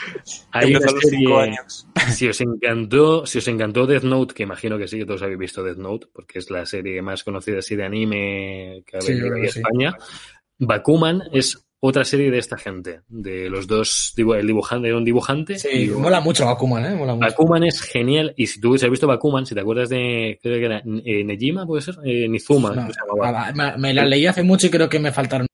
[0.52, 1.86] Hay una cinco serie, años.
[2.12, 5.38] si os encantó, si os encantó Death Note, que imagino que sí, que todos habéis
[5.38, 9.36] visto Death Note, porque es la serie más conocida así de anime que ha venido
[9.36, 9.58] sí.
[9.58, 9.96] España.
[10.58, 15.58] Bakuman es otra serie de esta gente, de los dos, el dibujante, era un dibujante.
[15.58, 16.94] Sí, mola mucho Bakuman, ¿eh?
[16.94, 17.26] Mola mucho.
[17.26, 20.64] Bakuman es genial, y si tú has visto Bakuman, si te acuerdas de, creo que
[20.64, 24.44] era eh, Nejima, puede ser, Eh, Nizuma, No, se ah, me, me la leí hace
[24.44, 25.48] mucho y creo que me faltaron.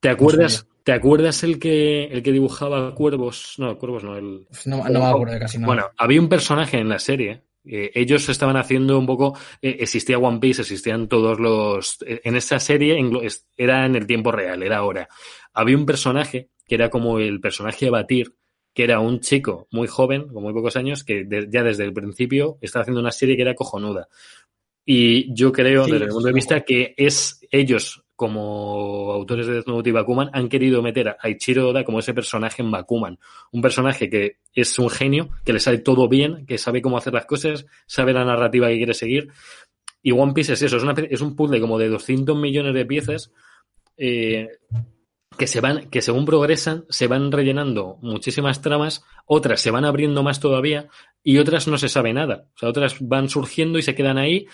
[0.00, 3.54] ¿Te acuerdas, ¿te acuerdas el que, el que dibujaba cuervos?
[3.58, 5.66] No, cuervos no, el, No, no me acuerdo de casi nada.
[5.66, 7.42] Bueno, había un personaje en la serie.
[7.68, 9.36] eh, ellos estaban haciendo un poco.
[9.60, 11.98] eh, existía One Piece, existían todos los.
[12.06, 15.08] eh, en esa serie es- era en el tiempo real, era ahora.
[15.52, 18.34] Había un personaje que era como el personaje a batir,
[18.72, 21.92] que era un chico muy joven, con muy pocos años, que de- ya desde el
[21.92, 24.06] principio estaba haciendo una serie que era cojonuda.
[24.84, 29.54] Y yo creo, Sí, desde el punto de vista, que es ellos, como autores de
[29.54, 33.18] Death Note y Bakuman, han querido meter a Ichiro Oda como ese personaje en Bakuman.
[33.52, 37.12] Un personaje que es un genio, que le sale todo bien, que sabe cómo hacer
[37.12, 39.28] las cosas, sabe la narrativa que quiere seguir.
[40.02, 43.32] Y One Piece es eso, es, una, un puzzle como de 200 millones de piezas
[43.98, 44.48] eh,
[45.36, 50.22] que se van, que según progresan, se van rellenando muchísimas tramas, otras se van abriendo
[50.22, 50.88] más todavía
[51.22, 52.48] y otras no se sabe nada.
[52.54, 54.46] O sea, otras van surgiendo y se quedan ahí,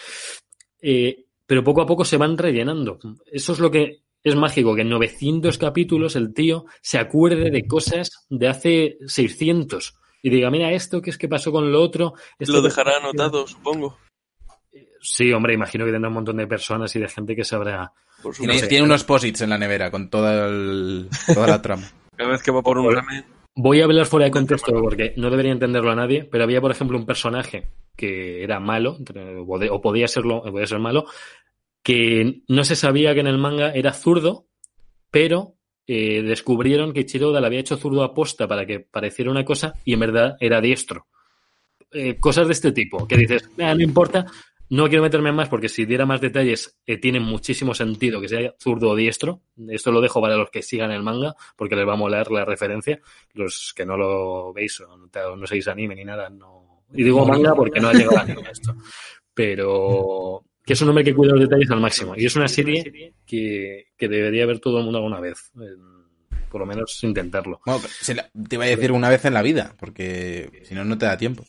[0.80, 2.98] eh, pero poco a poco se van rellenando.
[3.31, 7.66] Eso es lo que es mágico, que en 900 capítulos el tío se acuerde de
[7.66, 12.14] cosas de hace 600 y diga, mira esto, ¿qué es que pasó con lo otro?
[12.39, 13.98] Esto Lo que- dejará anotado, supongo.
[15.01, 17.93] Sí, hombre, imagino que tendrá un montón de personas y de gente que sabrá.
[18.23, 18.69] Por Tiene, supuesto.
[18.69, 21.82] tiene unos posits en la nevera con toda, el- toda la trama.
[22.16, 23.24] Cada vez que va por un ramen,
[23.55, 26.70] Voy a hablar fuera de contexto porque no debería entenderlo a nadie, pero había, por
[26.70, 28.98] ejemplo, un personaje que era malo,
[29.39, 31.06] o podía serlo, podía ser malo,
[31.82, 34.47] que no se sabía que en el manga era zurdo,
[35.10, 35.56] pero
[35.86, 39.74] eh, descubrieron que Chiroda le había hecho zurdo a posta para que pareciera una cosa
[39.85, 41.06] y en verdad era diestro.
[41.90, 44.24] Eh, cosas de este tipo, que dices, "Ah, no importa,
[44.73, 48.55] no quiero meterme más porque si diera más detalles eh, tiene muchísimo sentido que sea
[48.59, 49.43] zurdo o diestro.
[49.69, 52.47] Esto lo dejo para los que sigan el manga porque les va a molar la
[52.47, 52.98] referencia.
[53.35, 56.61] Los que no lo veis o no, no anime ni nada, no.
[56.94, 58.74] Y digo manga porque no ha llegado a anime esto.
[59.35, 62.14] Pero que es un hombre que cuida los detalles al máximo.
[62.16, 65.51] Y es una serie que, que debería ver todo el mundo alguna vez.
[66.51, 67.60] Por lo menos intentarlo.
[67.64, 67.81] Bueno,
[68.48, 71.16] te iba a decir una vez en la vida, porque si no, no te da
[71.16, 71.44] tiempo.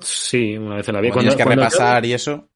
[0.00, 1.14] Sí, una vez en la vida.
[1.14, 2.48] Tienes que repasar y eso.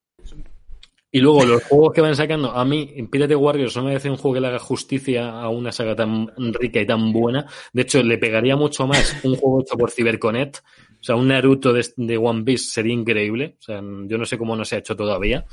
[1.15, 4.17] Y luego los juegos que van sacando, a mí Pirate Warriors no me parece un
[4.17, 7.47] juego que le haga justicia a una saga tan rica y tan buena.
[7.73, 10.59] De hecho, le pegaría mucho más un juego hecho por CyberConnect.
[11.03, 13.57] O sea, un Naruto de, One Piece sería increíble.
[13.59, 15.45] O sea, yo no sé cómo no se ha hecho todavía.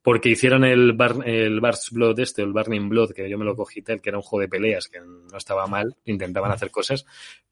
[0.00, 3.54] Porque hicieron el, Bar, el Bar's Blood este, el Burning Blood, que yo me lo
[3.54, 7.06] cogí tal, que era un juego de peleas, que no estaba mal, intentaban hacer cosas,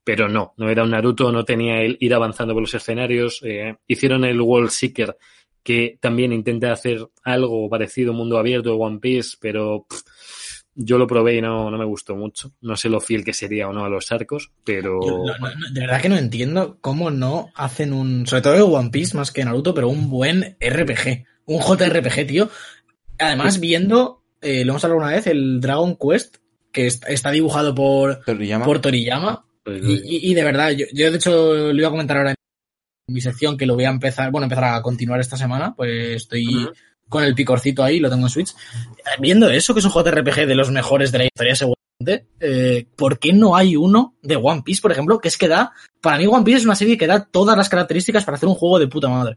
[0.05, 3.41] pero no, no era un Naruto, no tenía el ir avanzando por los escenarios.
[3.43, 5.17] Eh, hicieron el World Seeker,
[5.63, 9.87] que también intenta hacer algo parecido, mundo abierto de One Piece, pero
[10.75, 12.53] yo lo probé y no, no me gustó mucho.
[12.61, 15.01] No sé lo fiel que sería o no a los arcos, pero...
[15.05, 18.63] Yo, no, no, de verdad que no entiendo cómo no hacen un, sobre todo de
[18.63, 22.51] One Piece más que Naruto, pero un buen RPG, un JRPG, tío.
[23.19, 26.37] Además, viendo, eh, lo hemos hablado una vez, el Dragon Quest,
[26.73, 28.65] que está dibujado por Toriyama.
[28.65, 32.31] Por Toriyama y, y, de verdad, yo, yo de hecho lo iba a comentar ahora
[32.31, 32.37] en
[33.09, 36.47] mi sección que lo voy a empezar, bueno, empezar a continuar esta semana, pues estoy
[36.47, 36.73] uh -huh.
[37.13, 38.55] Con el picorcito ahí, lo tengo en Switch.
[39.21, 43.19] Viendo eso, que es un JRPG de los mejores de la historia seguramente, eh, ¿por
[43.19, 46.27] qué no hay uno de One Piece, por ejemplo, que es que da, para mí
[46.27, 48.89] One Piece es una serie que da todas las características para hacer un juego de
[48.89, 49.37] puta madre.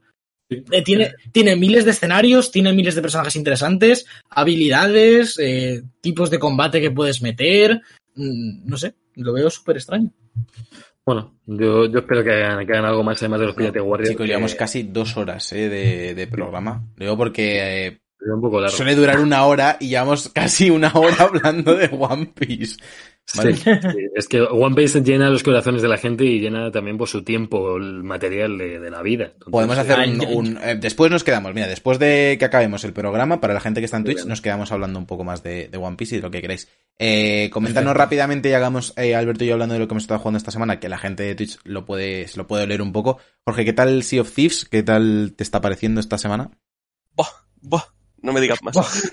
[0.49, 6.39] Eh, tiene, tiene miles de escenarios, tiene miles de personajes interesantes, habilidades, eh, tipos de
[6.39, 7.81] combate que puedes meter.
[8.15, 10.11] Mm, no sé, lo veo súper extraño.
[11.05, 14.09] Bueno, yo, yo espero que hagan, que hagan, algo más además de los Pirate Warriors.
[14.09, 14.27] Chicos, que...
[14.27, 16.83] llevamos casi dos horas eh, de, de, programa.
[16.97, 18.01] Digo porque eh,
[18.33, 18.75] un poco largo.
[18.75, 22.77] suele durar una hora y llevamos casi una hora hablando de One Piece.
[23.33, 23.55] ¿Vale?
[23.55, 26.97] Sí, sí, es que One Piece llena los corazones de la gente y llena también
[26.97, 29.25] por su tiempo el material de, de la vida.
[29.25, 32.93] Entonces, Podemos hacer un, un eh, después nos quedamos, mira, después de que acabemos el
[32.93, 35.67] programa, para la gente que está en Twitch, nos quedamos hablando un poco más de,
[35.67, 36.69] de, One Piece y de lo que queréis.
[36.99, 40.19] Eh, coméntanos rápidamente y hagamos eh, Alberto y yo hablando de lo que hemos estado
[40.19, 42.93] jugando esta semana, que la gente de Twitch lo puede, se lo puede leer un
[42.93, 43.17] poco.
[43.43, 44.65] Jorge, ¿qué tal Sea of Thieves?
[44.65, 46.51] ¿Qué tal te está pareciendo esta semana?
[47.15, 47.29] Buah,
[47.61, 48.75] buah, no me digas más.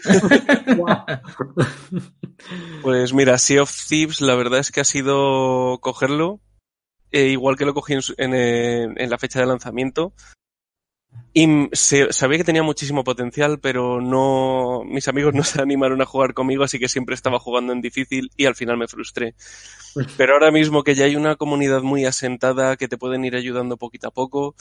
[2.83, 6.41] pues mira, Sea of Thieves, la verdad es que ha sido cogerlo,
[7.11, 10.15] eh, igual que lo cogí en, en, en, la fecha de lanzamiento.
[11.35, 16.07] Y se, sabía que tenía muchísimo potencial, pero no, mis amigos no se animaron a
[16.07, 19.35] jugar conmigo, así que siempre estaba jugando en difícil y al final me frustré.
[20.17, 23.79] Pero ahora mismo que ya hay una comunidad muy asentada que te pueden ir ayudando
[23.79, 24.55] poquito a poco,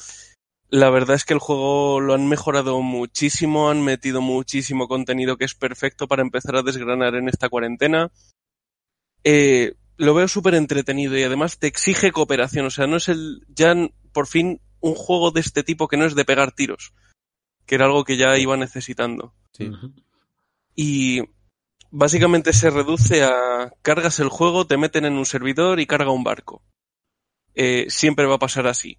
[0.72, 5.44] la verdad es que el juego lo han mejorado muchísimo, han metido muchísimo contenido que
[5.44, 8.10] es perfecto para empezar a desgranar en esta cuarentena.
[9.26, 13.46] Eh, lo veo súper entretenido y además te exige cooperación, o sea, no es el,
[13.50, 13.76] ya
[14.14, 16.94] por fin un juego de este tipo que no es de pegar tiros,
[17.66, 19.34] que era algo que ya iba necesitando.
[19.52, 19.70] Sí.
[20.74, 21.20] Y
[21.92, 26.24] básicamente se reduce a cargas el juego, te meten en un servidor y carga un
[26.24, 26.64] barco.
[27.56, 28.98] Eh, siempre va a pasar así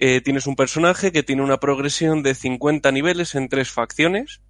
[0.00, 4.40] eh, tienes un personaje que tiene una progresión de 50 niveles en tres facciones.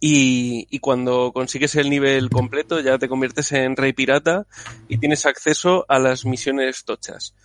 [0.00, 4.48] Y, y, cuando consigues el nivel completo ya te conviertes en rey pirata
[4.88, 7.36] y tienes acceso a las misiones tochas.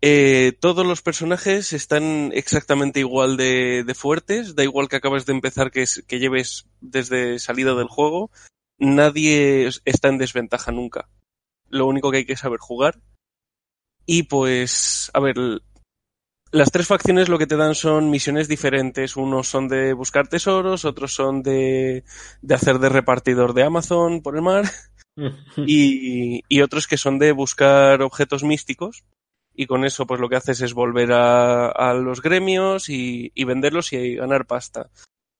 [0.00, 5.32] Eh, todos los personajes están exactamente igual de, de, fuertes, da igual que acabes de
[5.32, 8.30] empezar que, que lleves desde salida del juego,
[8.78, 11.08] nadie está en desventaja nunca.
[11.68, 13.00] Lo único que hay que saber jugar.
[14.06, 15.36] Y pues, a ver,
[16.52, 19.16] las tres facciones lo que te dan son misiones diferentes.
[19.16, 22.04] Unos son de buscar tesoros, otros son de,
[22.42, 24.64] de hacer de repartidor de Amazon por el mar
[25.56, 29.04] y, y, otros que son de buscar objetos místicos.
[29.54, 33.44] Y con eso, pues lo que haces es volver a, a los gremios y, y
[33.44, 34.90] venderlos y ganar pasta.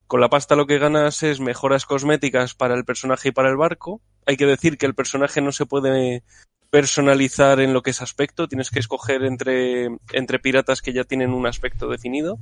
[0.06, 3.56] Con la pasta lo que ganas es mejoras cosméticas para el personaje y para el
[3.56, 4.00] barco.
[4.26, 6.22] Hay que decir que el personaje no se puede
[6.72, 11.34] personalizar en lo que es aspecto, tienes que escoger entre, entre piratas que ya tienen
[11.34, 12.38] un aspecto definido.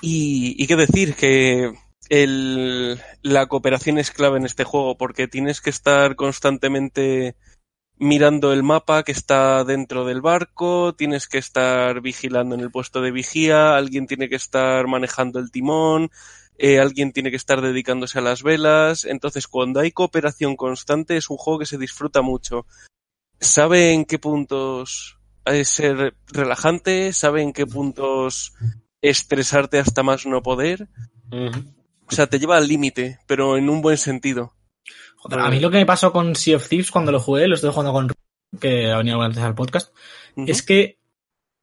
[0.00, 1.72] Y, y qué decir, que
[2.08, 7.34] el, la cooperación es clave en este juego porque tienes que estar constantemente
[7.98, 13.00] mirando el mapa que está dentro del barco, tienes que estar vigilando en el puesto
[13.00, 16.12] de vigía, alguien tiene que estar manejando el timón,
[16.62, 19.06] eh, alguien tiene que estar dedicándose a las velas.
[19.06, 22.66] Entonces, cuando hay cooperación constante, es un juego que se disfruta mucho.
[23.40, 25.16] Sabe en qué puntos
[25.46, 28.52] es ser relajante, sabe en qué puntos
[29.00, 30.88] estresarte hasta más no poder.
[31.32, 31.74] Uh -huh.
[32.06, 34.52] O sea, te lleva al límite, pero en un buen sentido.
[35.16, 37.54] Joder, a mí lo que me pasó con Sea of Thieves cuando lo jugué, lo
[37.54, 38.12] estoy jugando con
[38.60, 39.94] que ha venido antes al podcast,
[40.36, 40.50] uh -huh.
[40.50, 40.98] es que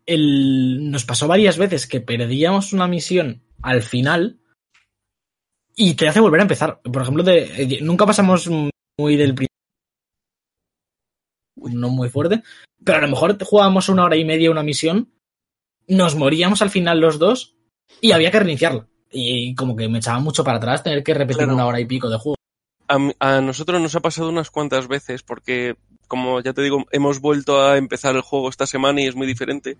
[0.07, 4.40] el, nos pasó varias veces que perdíamos una misión al final
[5.78, 6.82] y te hace volver a empezar.
[6.82, 8.49] Por ejemplo, de, eh, nunca pasamos
[8.99, 9.36] muy del
[11.56, 12.44] no muy fuerte,
[12.84, 15.12] pero a lo mejor jugábamos una hora y media una misión,
[15.88, 17.56] nos moríamos al final los dos
[18.02, 18.88] y había que reiniciarla.
[19.10, 21.54] y como que me echaba mucho para atrás tener que repetir Claro.
[21.54, 22.36] una hora y pico de juego.
[22.90, 25.76] A, a nosotros nos ha pasado unas cuantas veces porque,
[26.08, 29.26] como ya te digo, hemos vuelto a empezar el juego esta semana y es muy
[29.26, 29.78] diferente.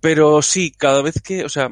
[0.00, 1.70] Pero sí, cada vez que, o sea,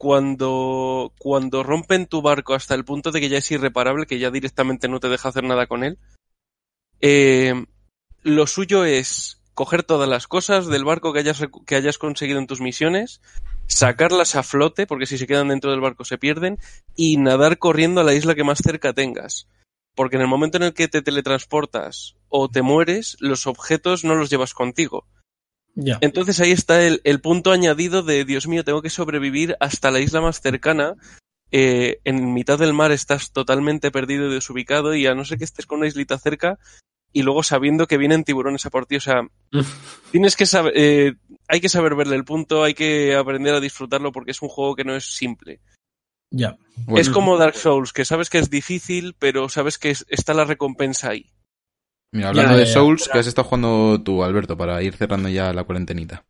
[0.00, 4.30] cuando, cuando rompen tu barco hasta el punto de que ya es irreparable, que ya
[4.30, 5.98] directamente no te deja hacer nada con él,
[7.02, 7.66] eh,
[8.22, 12.46] lo suyo es coger todas las cosas del barco que hayas, que hayas conseguido en
[12.46, 13.20] tus misiones,
[13.66, 16.58] sacarlas a flote, porque si se quedan dentro del barco se pierden,
[16.96, 19.48] y nadar corriendo a la isla que más cerca tengas.
[19.94, 24.14] Porque en el momento en el que te teletransportas o te mueres, los objetos no
[24.14, 25.04] los llevas contigo.
[25.74, 25.98] Ya.
[26.00, 30.00] Entonces ahí está el, el punto añadido de, Dios mío, tengo que sobrevivir hasta la
[30.00, 30.94] isla más cercana.
[31.52, 35.44] Eh, en mitad del mar estás totalmente perdido y desubicado y a no ser que
[35.44, 36.58] estés con una islita cerca
[37.12, 38.96] y luego sabiendo que vienen tiburones a por ti.
[38.96, 39.22] O sea,
[40.12, 41.14] tienes que saber, eh,
[41.48, 44.76] hay que saber verle el punto, hay que aprender a disfrutarlo porque es un juego
[44.76, 45.60] que no es simple.
[46.32, 46.56] Ya.
[46.86, 50.32] Bueno, Es como Dark Souls, que sabes que es difícil, pero sabes que es- está
[50.34, 51.32] la recompensa ahí.
[52.12, 52.74] Mira, hablando Ya, de ya, ya.
[52.74, 56.24] Souls, ¿qué has estado jugando tú, Alberto, para ir cerrando ya la cuarentenita?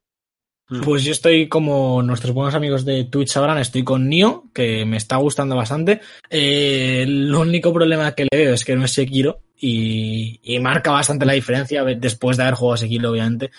[0.85, 4.99] Pues yo estoy como nuestros buenos amigos de Twitch sabrán, estoy con Nio, que me
[4.99, 6.01] está gustando bastante.
[6.29, 10.93] Eh, el único problema que le veo es que no es Sekiro y, y marca
[10.93, 13.51] bastante la diferencia después de haber jugado a Sekiro, obviamente.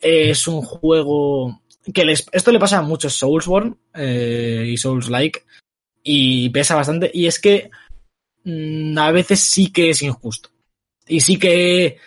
[0.00, 1.60] Eh, es un juego
[1.92, 5.42] que les, esto le pasa a muchos Soulsborne eh, y Souls-like
[6.02, 7.70] y pesa bastante y es que
[8.44, 10.48] mm, a veces sí que es injusto.
[11.10, 11.98] Y sí que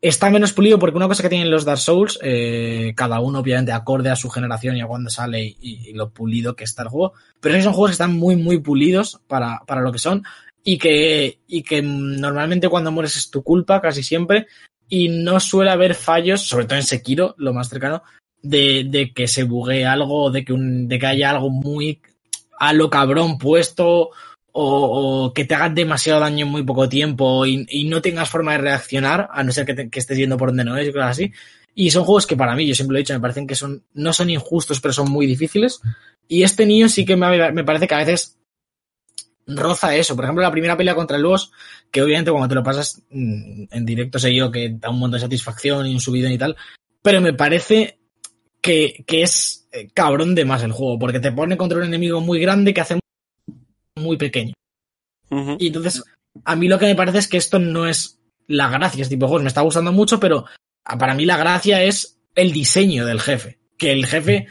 [0.00, 3.72] está menos pulido porque una cosa que tienen los Dark Souls, eh, cada uno obviamente
[3.72, 7.14] acorde a su generación y a cuando sale y, lo pulido que está el juego,
[7.40, 10.24] pero es que son juegos que están muy, muy pulidos para, para lo que son
[10.64, 14.46] y que, y que normalmente cuando mueres es tu culpa, casi siempre,
[14.88, 18.02] y no suele haber fallos, sobre todo en Sekiro, lo más cercano,
[18.42, 22.00] de, de que se buguee algo, de que, de que haya algo muy
[22.58, 24.10] a lo cabrón puesto
[24.56, 28.52] o, o que te hagan demasiado daño en muy poco tiempo y, no tengas forma
[28.52, 31.32] de reaccionar, a no ser que estés yendo por donde no es y cosas así.
[31.74, 33.82] Y son juegos que para mí, yo siempre lo he dicho, me parecen que son,
[33.94, 35.80] no son injustos, pero son muy difíciles.
[36.28, 38.38] Y este niño sí que me, me parece que a veces
[39.46, 40.14] roza eso.
[40.14, 41.50] Por ejemplo, la primera pelea contra el boss,
[41.90, 45.18] que obviamente cuando te lo pasas mm, en directo sé yo que da un montón
[45.18, 46.56] de satisfacción y un subidón y tal,
[47.02, 47.98] pero me parece
[48.60, 52.20] que, que es eh, cabrón de más el juego, porque te pone contra un enemigo
[52.20, 53.00] muy grande que hace
[53.96, 54.54] muy pequeño.
[55.58, 56.02] Y entonces,
[56.44, 59.26] a mí lo que me parece es que esto no es la gracia, este tipo
[59.26, 59.42] de juegos.
[59.42, 60.44] Me está gustando mucho, pero
[60.98, 63.58] para mí la gracia es el diseño del jefe.
[63.78, 64.46] Que el jefe,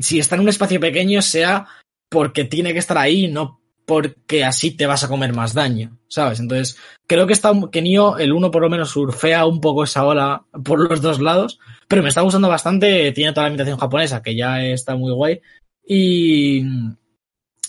[0.00, 1.66] si está en un espacio pequeño, sea
[2.10, 6.40] porque tiene que estar ahí, no porque así te vas a comer más daño, ¿sabes?
[6.40, 6.76] Entonces,
[7.06, 10.44] creo que está que Nioh, el uno por lo menos surfea un poco esa ola
[10.64, 14.34] por los dos lados, pero me está gustando bastante, tiene toda la imitación japonesa, que
[14.34, 15.40] ya está muy guay,
[15.86, 16.64] y,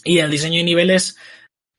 [0.08, 1.18] y el diseño de niveles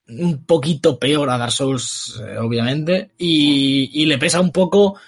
[0.07, 4.99] un poquito peor a Dark Souls, eh, obviamente, y, y le pesa un poco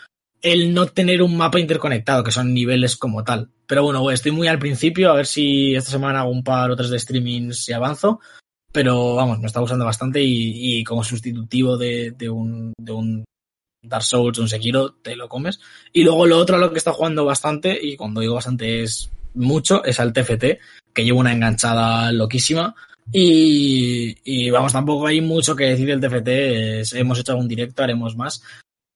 [0.41, 3.49] el no tener un mapa interconectado, que son niveles como tal.
[3.67, 6.75] Pero bueno, estoy muy al principio, a ver si esta semana hago un par o
[6.75, 8.19] tres de streamings y avanzo.
[8.71, 13.25] Pero vamos, me está gustando bastante y, y como sustitutivo de, de, un, de un
[13.83, 15.59] Dark Souls, un Sekiro, te lo comes.
[15.91, 19.11] Y luego lo otro a lo que está jugando bastante, y cuando digo bastante es
[19.33, 20.59] mucho, es al TFT,
[20.93, 22.75] que llevo una enganchada loquísima.
[23.11, 26.95] Y, y vamos, tampoco hay mucho que decir del TFT.
[26.95, 28.43] hemos hecho algún directo, haremos más.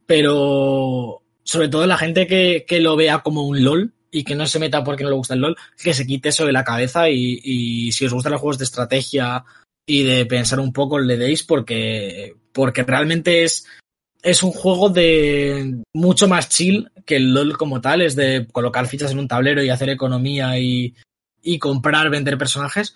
[0.05, 4.47] Pero sobre todo la gente que, que lo vea como un LOL y que no
[4.47, 7.09] se meta porque no le gusta el LOL, que se quite eso de la cabeza
[7.09, 9.43] y, y si os gustan los juegos de estrategia
[9.85, 13.67] y de pensar un poco, le deis porque, porque realmente es,
[14.23, 18.87] es un juego de mucho más chill que el LOL como tal, es de colocar
[18.87, 20.95] fichas en un tablero y hacer economía y,
[21.43, 22.95] y comprar, vender personajes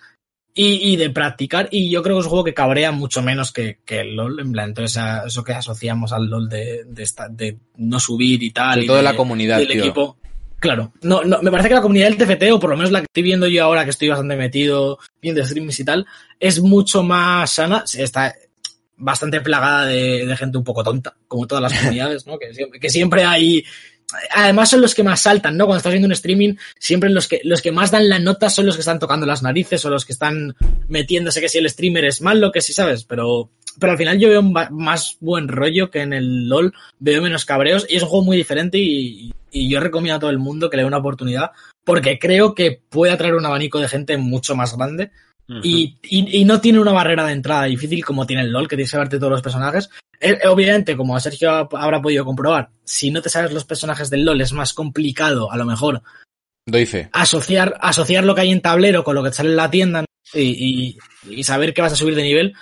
[0.61, 1.69] y, y de practicar.
[1.71, 4.39] Y yo creo que es un juego que cabrea mucho menos que, que el LOL,
[4.39, 8.51] en plan, entonces eso que asociamos al LOL de, de, esta- de no subir y
[8.51, 8.83] tal.
[8.83, 9.79] Y todo de- la comunidad, del tío.
[9.81, 10.17] equipo.
[10.59, 12.99] Claro, no, no, me parece que la comunidad del TFT, o por lo menos la
[12.99, 16.05] que estoy viendo yo ahora que estoy bastante metido viendo streams y tal,
[16.37, 18.35] es mucho más sana, está
[18.97, 22.37] bastante plagada de, de gente un poco tonta, como todas las comunidades, ¿no?
[22.37, 23.63] Que siempre, que siempre hay.
[24.35, 25.65] Además son los que más saltan, ¿no?
[25.65, 28.65] Cuando estás viendo un streaming, siempre los que, los que más dan la nota son
[28.65, 30.55] los que están tocando las narices o los que están
[30.87, 33.49] metiéndose que si el streamer es malo, que si sabes, pero,
[33.79, 37.85] pero al final yo veo más buen rollo que en el LOL, veo menos cabreos
[37.89, 40.77] y es un juego muy diferente y, y yo recomiendo a todo el mundo que
[40.77, 41.51] le dé una oportunidad
[41.83, 45.11] porque creo que puede atraer un abanico de gente mucho más grande
[45.63, 48.75] y, y, y no tiene una barrera de entrada difícil como tiene el LOL, que
[48.75, 49.89] tienes que saberte todos los personajes.
[50.21, 54.25] Eh, obviamente, como Sergio ha- habrá podido comprobar, si no te sabes los personajes del
[54.25, 56.01] LOL es más complicado, a lo mejor,
[56.65, 57.09] Doy fe.
[57.13, 60.05] asociar, asociar lo que hay en tablero con lo que sale en la tienda.
[60.33, 60.97] y,
[61.29, 62.53] y, saber que vas a subir de nivel,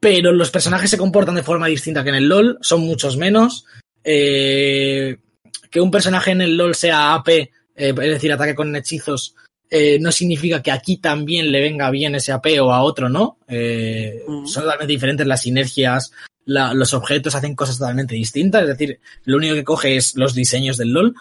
[0.00, 3.66] pero los personajes se comportan de forma distinta que en el LOL, son muchos menos.
[4.02, 5.18] Eh,
[5.70, 9.34] que un personaje en el LOL sea AP, eh, es decir, ataque con hechizos,
[9.70, 13.38] eh, no significa que aquí también le venga bien ese AP o a otro, ¿no?
[13.48, 16.12] Son totalmente diferentes las sinergias,
[16.44, 20.76] los objetos hacen cosas totalmente distintas, es decir, lo único que coge es los diseños
[20.76, 21.14] del LOL.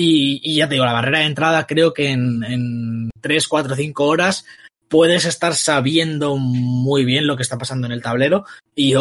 [0.00, 4.04] Y, ya te digo, la barrera de entrada creo que en, en 3, 4, 5
[4.04, 4.44] horas
[4.88, 8.44] puedes estar sabiendo muy bien lo que está pasando en el tablero
[8.74, 8.94] y,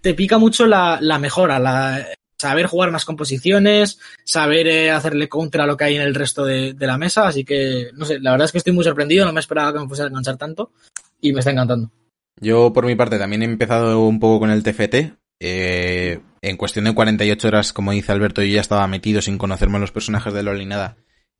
[0.00, 2.06] te pica mucho la, mejora, la,
[2.38, 6.74] saber jugar más composiciones, saber eh, hacerle contra lo que hay en el resto de,
[6.78, 9.40] la mesa, así que no sé, la verdad es que estoy muy sorprendido, no me
[9.40, 10.72] esperaba que me fuese a enganchar tanto
[11.20, 11.90] y me está encantando.
[12.40, 15.16] Yo por mi parte también he empezado un poco con el TFT.
[15.40, 19.78] Eh, en cuestión de 48 horas, como dice Alberto, yo ya estaba metido sin conocerme
[19.78, 20.96] los personajes de LOL ni nada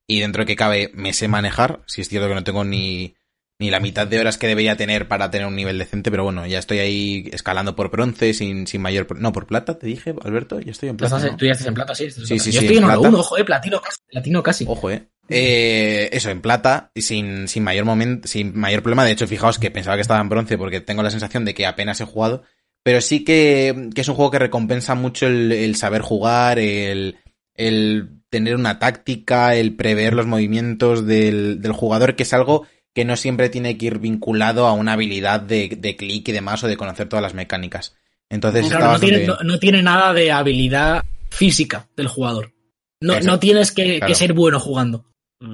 [0.06, 1.82] y dentro de que cabe me sé manejar.
[1.86, 3.15] Si es cierto que no tengo ni,
[3.58, 6.46] ni la mitad de horas que debería tener para tener un nivel decente, pero bueno,
[6.46, 9.18] ya estoy ahí escalando por bronce sin, sin mayor...
[9.18, 11.36] No, por plata, te dije, Alberto, ya estoy en plata.
[11.36, 12.10] Tú ya estás en plata, sí.
[12.10, 13.98] Sí, sí, Yo sí, estoy en, oro 1, ojo, eh, platino casi.
[14.10, 14.64] Platino casi.
[14.68, 15.08] Ojo, eh.
[15.30, 16.10] eh.
[16.12, 19.06] eso, en plata, y sin, sin mayor momento, sin mayor problema.
[19.06, 21.64] De hecho, fijaos que pensaba que estaba en bronce porque tengo la sensación de que
[21.64, 22.42] apenas he jugado.
[22.82, 27.16] Pero sí que, que es un juego que recompensa mucho el, el saber jugar, el,
[27.54, 32.66] el tener una táctica, el prever los movimientos del, del, jugador, que es algo
[32.96, 36.64] que no siempre tiene que ir vinculado a una habilidad de, de clic y demás
[36.64, 37.94] o de conocer todas las mecánicas.
[38.30, 42.54] Entonces, no, tiene, no, tiene, nada de habilidad física del jugador.
[43.02, 45.04] No, no tienes que, que, ser bueno jugando.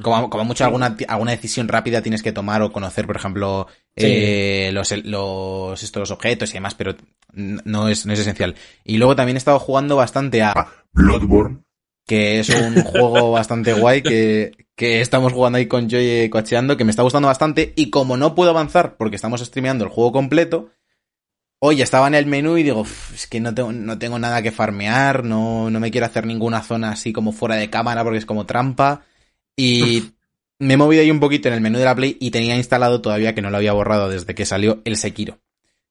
[0.02, 3.66] Como, como mucho alguna, alguna decisión rápida tienes que tomar o conocer, por ejemplo,
[3.96, 6.94] eh, los, los, estos, los objetos y demás, pero
[7.32, 8.54] no es, no es esencial.
[8.84, 10.54] Y luego también he estado jugando bastante a
[10.92, 11.64] Bloodborne
[12.06, 16.84] que es un juego bastante guay que, que estamos jugando ahí con Joy cocheando, que
[16.84, 17.72] me está gustando bastante.
[17.76, 20.70] Y como no puedo avanzar porque estamos streameando el juego completo,
[21.58, 22.84] hoy estaba en el menú y digo,
[23.14, 26.62] es que no tengo, no tengo nada que farmear, no, no me quiero hacer ninguna
[26.62, 29.04] zona así como fuera de cámara porque es como trampa.
[29.56, 30.12] Y
[30.58, 33.00] me he movido ahí un poquito en el menú de la Play y tenía instalado
[33.00, 35.38] todavía que no lo había borrado desde que salió el Sekiro.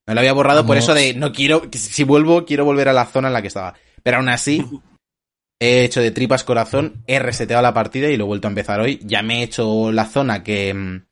[0.06, 3.06] No lo había borrado por eso de no quiero, si vuelvo, quiero volver a la
[3.06, 3.74] zona en la que estaba.
[4.02, 4.66] Pero aún así,
[5.62, 8.80] he hecho de tripas corazón, he reseteado la partida y lo he vuelto a empezar
[8.80, 8.98] hoy.
[9.04, 11.02] Ya me he hecho la zona que,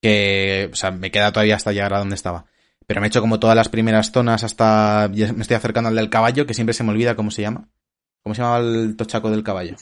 [0.00, 2.46] que o sea, me queda todavía hasta llegar a donde estaba.
[2.86, 6.08] Pero me he hecho como todas las primeras zonas hasta, me estoy acercando al del
[6.08, 7.68] caballo, que siempre se me olvida cómo se llama.
[8.22, 9.76] ¿Cómo se llama el tochaco del caballo?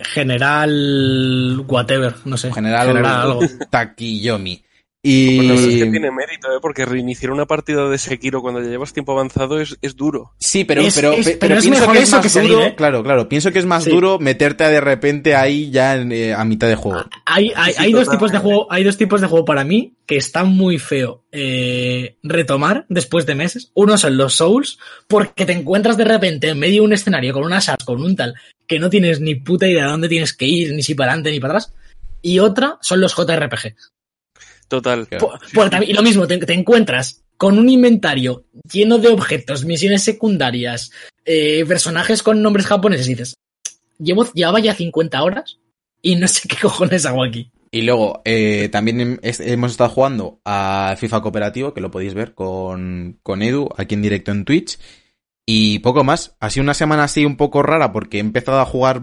[0.00, 2.52] General whatever, no sé.
[2.52, 3.38] General, General
[3.70, 4.64] Takiyomi.
[5.06, 5.36] Y...
[5.36, 6.60] Bueno, es que tiene mérito, ¿eh?
[6.62, 10.32] porque reiniciar una partida de Sekiro cuando ya llevas tiempo avanzado es, es duro.
[10.38, 12.62] Sí, pero, pero, pero, pienso que es más duro.
[12.64, 12.74] ¿eh?
[12.74, 13.28] Claro, claro.
[13.28, 17.04] Pienso que es más duro meterte de repente ahí ya eh, a mitad de juego.
[17.26, 20.16] Hay, hay, hay dos tipos de juego, hay dos tipos de juego para mí que
[20.16, 23.72] están muy feo eh, retomar después de meses.
[23.74, 27.44] Uno son los Souls, porque te encuentras de repente en medio de un escenario con
[27.44, 28.34] unas as, con un tal,
[28.66, 31.30] que no tienes ni puta idea de dónde tienes que ir, ni si para adelante
[31.30, 31.74] ni para atrás.
[32.22, 33.74] Y otra son los JRPG.
[34.68, 35.08] Total.
[35.86, 40.90] y lo mismo, te, encuentras con un inventario lleno de objetos, misiones secundarias,
[41.24, 43.34] eh, personajes con nombres japoneses y dices,
[43.98, 45.58] llevo, llevaba ya 50 horas
[46.00, 47.50] y no sé qué cojones hago aquí.
[47.70, 53.18] Y luego, eh, también hemos estado jugando a FIFA Cooperativo, que lo podéis ver con,
[53.24, 54.78] con Edu, aquí en directo en Twitch.
[55.44, 56.36] Y poco más.
[56.38, 59.02] Ha sido una semana así un poco rara porque he empezado a jugar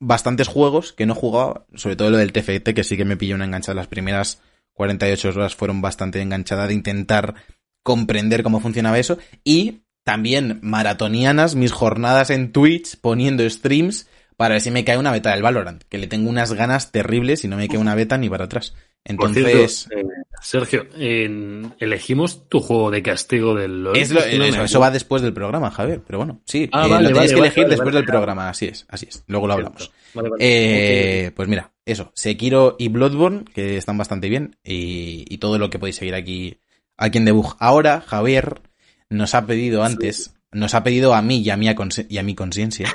[0.00, 3.36] bastantes juegos que no jugaba, sobre todo lo del TFT, que sí que me pilló
[3.36, 4.42] una enganchada las primeras
[4.78, 7.34] 48 horas fueron bastante enganchadas de intentar
[7.82, 9.18] comprender cómo funcionaba eso.
[9.42, 15.10] Y también maratonianas mis jornadas en Twitch poniendo streams para ver si me cae una
[15.10, 18.16] beta del Valorant, que le tengo unas ganas terribles y no me cae una beta
[18.18, 18.72] ni para atrás.
[19.08, 20.04] Entonces, eh,
[20.42, 23.96] Sergio, elegimos tu juego de castigo del LOL.
[23.96, 27.68] eso, va después del programa, Javier, pero bueno, sí, ah, eh, lo tenéis que elegir
[27.68, 29.24] después del programa, así es, así es.
[29.26, 29.90] Luego lo hablamos.
[30.38, 35.78] Eh, pues mira, eso, Sekiro y Bloodborne, que están bastante bien, y, todo lo que
[35.78, 36.60] podéis seguir aquí,
[36.98, 37.56] aquí en Debug.
[37.58, 38.60] Ahora, Javier
[39.08, 41.66] nos ha pedido antes, nos ha pedido a mí y a mi,
[42.08, 42.94] y a mi conciencia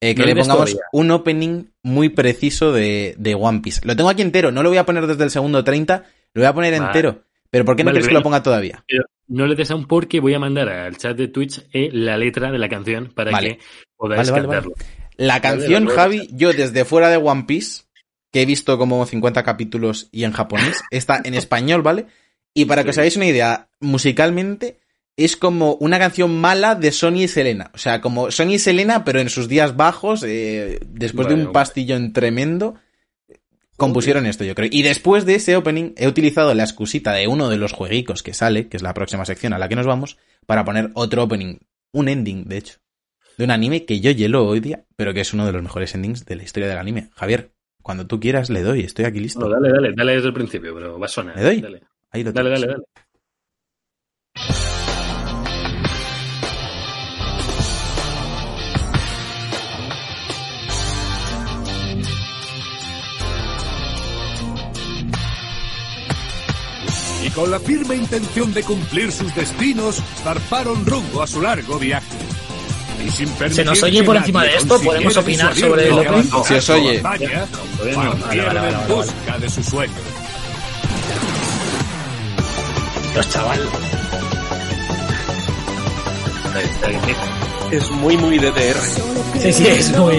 [0.00, 3.80] eh, que le pongamos un opening muy preciso de, de, One Piece.
[3.84, 6.04] Lo tengo aquí entero, no lo voy a poner desde el segundo 30,
[6.34, 7.22] lo voy a poner entero.
[7.50, 8.84] Pero ¿por qué no quieres que lo ponga todavía?
[9.26, 12.16] No le des a un porque voy a mandar al chat de Twitch eh, la
[12.16, 13.58] letra de la canción para que
[13.96, 14.74] podáis cantarlo.
[15.16, 17.82] La canción, Javi, yo desde fuera de One Piece,
[18.30, 22.06] que he visto como 50 capítulos y en japonés, está en español, ¿vale?
[22.54, 24.78] Y para que os hagáis una idea, musicalmente
[25.18, 27.70] es como una canción mala de Sony y Selena.
[27.74, 31.52] O sea, como Sony y Selena, pero en sus días bajos, eh, después de un
[31.52, 32.76] pastillón tremendo.
[33.76, 34.68] compusieron esto, yo creo.
[34.72, 38.34] Y después de ese opening he utilizado la excusita de uno de los jueguicos que
[38.34, 41.58] sale, que es la próxima sección a la que nos vamos, para poner otro opening,
[41.92, 42.78] un ending, de hecho,
[43.36, 45.94] de un anime que yo hielo hoy día, pero que es uno de los mejores
[45.94, 47.10] endings de la historia del anime.
[47.14, 49.40] Javier, cuando tú quieras le doy, estoy aquí listo.
[49.40, 51.36] No, dale, dale, dale desde el principio, pero va a sonar.
[51.36, 51.60] ¿Le doy?
[51.60, 52.60] Dale, Ahí lo dale, tienes.
[52.62, 52.72] dale.
[54.34, 54.67] dale.
[67.38, 72.04] Con la firme intención de cumplir sus destinos, zarparon rumbo a su largo viaje.
[73.06, 74.80] Y sin ¿Se nos oye por encima de esto?
[74.80, 76.96] ¿Podemos opinar sobre lo que- Se os oye.
[76.96, 79.92] en busca de su sueño.
[83.12, 83.60] Dios, chaval.
[86.56, 87.76] Ahí está, ahí está.
[87.76, 88.80] Es muy, muy DDR.
[89.40, 90.16] Sí, sí, es muy...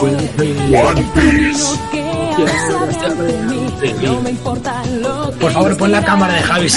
[0.00, 2.17] One Piece.
[5.40, 6.68] Por favor, pon la cámara de Javi.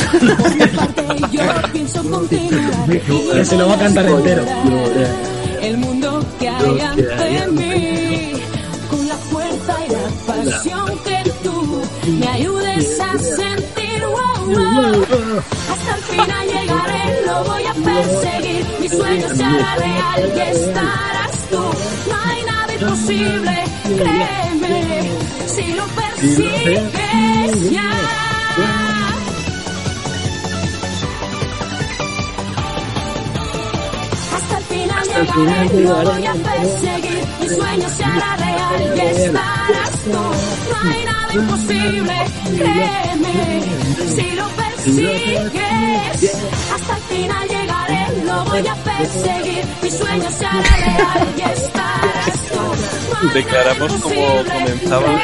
[1.74, 4.46] Que se lo va a cantar entero.
[5.62, 8.34] El mundo que hay ante mí,
[8.90, 11.82] con la fuerza y la pasión que tú
[12.20, 14.04] me ayudes a sentir.
[14.06, 15.06] wow, wow.
[15.72, 18.66] Hasta el final llegaré, lo voy a perseguir.
[18.80, 21.64] Mi sueño se hará real y estarás tú.
[22.10, 23.64] No hay nada imposible,
[23.98, 25.01] créeme,
[25.56, 27.92] si lo persigues ya.
[34.34, 37.24] Hasta el final llegaré, lo voy a perseguir.
[37.42, 40.12] Mi sueño se hará real y estarás tú.
[40.12, 42.16] No hay nada imposible,
[42.58, 43.62] créeme.
[44.16, 45.52] Si lo persigues,
[46.74, 49.66] hasta el final llegaré, lo voy a perseguir.
[49.84, 51.91] Mi sueño se hará real y estarás
[53.34, 55.22] Declaramos como comenzaba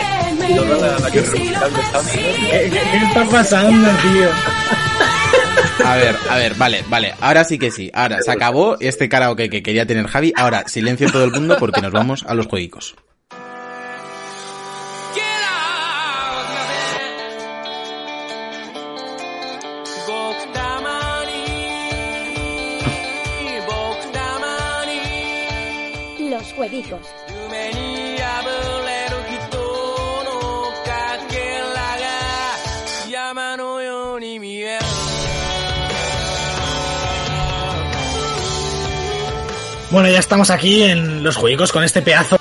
[0.55, 2.11] toda la- la lo mundial de Javi.
[2.11, 4.29] ¿Qué, qué- qué está pasando, tío?
[5.85, 7.13] A ver, a ver, vale, vale.
[7.21, 7.89] Ahora sí que sí.
[7.93, 10.33] Ahora se acabó este karaoke que quería tener Javi.
[10.35, 12.95] Ahora silencio todo el mundo porque nos vamos a los jueguicos.
[39.89, 42.37] Bueno, ya estamos aquí en los juegos con este pedazo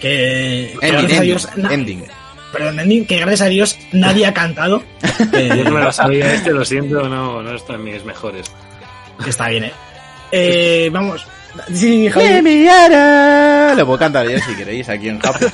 [0.00, 2.04] que, que Ending, gracias a ending, Dios, na- ending.
[2.52, 4.82] perdón, ending, que gracias a Dios nadie ha cantado.
[5.32, 8.50] Eh, Yo no me lo sabía este, lo siento, no, no está en mis mejores.
[9.24, 9.72] está bien, eh.
[10.32, 11.24] Eh, vamos.
[11.72, 12.42] Sí, Javi.
[12.42, 13.74] mi ara.
[13.74, 15.52] Lo puedo cantar yo si queréis aquí en Japón.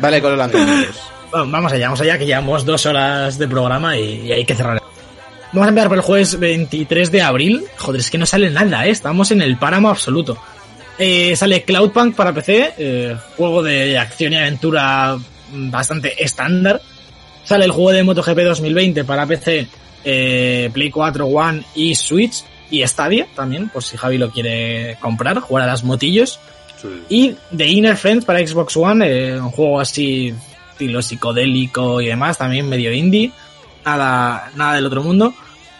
[0.00, 0.50] Vale, con los.
[1.30, 4.54] Bueno, vamos allá, vamos allá, que llevamos dos horas de programa y, y hay que
[4.54, 4.80] cerrar.
[5.52, 7.64] Vamos a empezar por el jueves 23 de abril.
[7.76, 8.90] Joder, es que no sale nada, ¿eh?
[8.90, 10.36] Estamos en el páramo absoluto.
[10.98, 15.16] Eh, sale Cloudpunk para PC, eh, juego de acción y aventura
[15.52, 16.80] bastante estándar.
[17.44, 19.68] Sale el juego de MotoGP 2020 para PC,
[20.04, 22.44] eh, Play 4, One y Switch.
[22.74, 26.40] Y Stadia también, por si Javi lo quiere comprar, jugar a las motillos.
[27.08, 30.34] Y The Inner Friends para Xbox One, eh, un juego así
[30.72, 33.30] estilo psicodélico y demás, también medio indie,
[33.86, 35.32] nada, nada del otro mundo.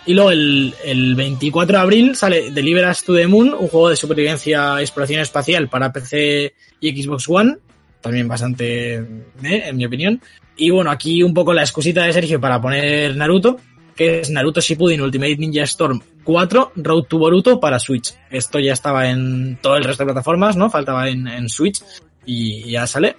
[0.06, 3.88] Y luego el, el 24 de abril sale Deliver Us to the Moon, un juego
[3.88, 7.56] de supervivencia y exploración espacial para PC y Xbox One,
[8.00, 9.04] también bastante, eh,
[9.42, 10.20] en mi opinión.
[10.56, 13.58] Y bueno, aquí un poco la excusita de Sergio para poner Naruto,
[13.94, 18.14] que es Naruto Shippuden Ultimate Ninja Storm 4 Road to Boruto para Switch.
[18.30, 20.70] Esto ya estaba en todo el resto de plataformas, ¿no?
[20.70, 21.82] Faltaba en, en Switch
[22.26, 23.16] y ya sale.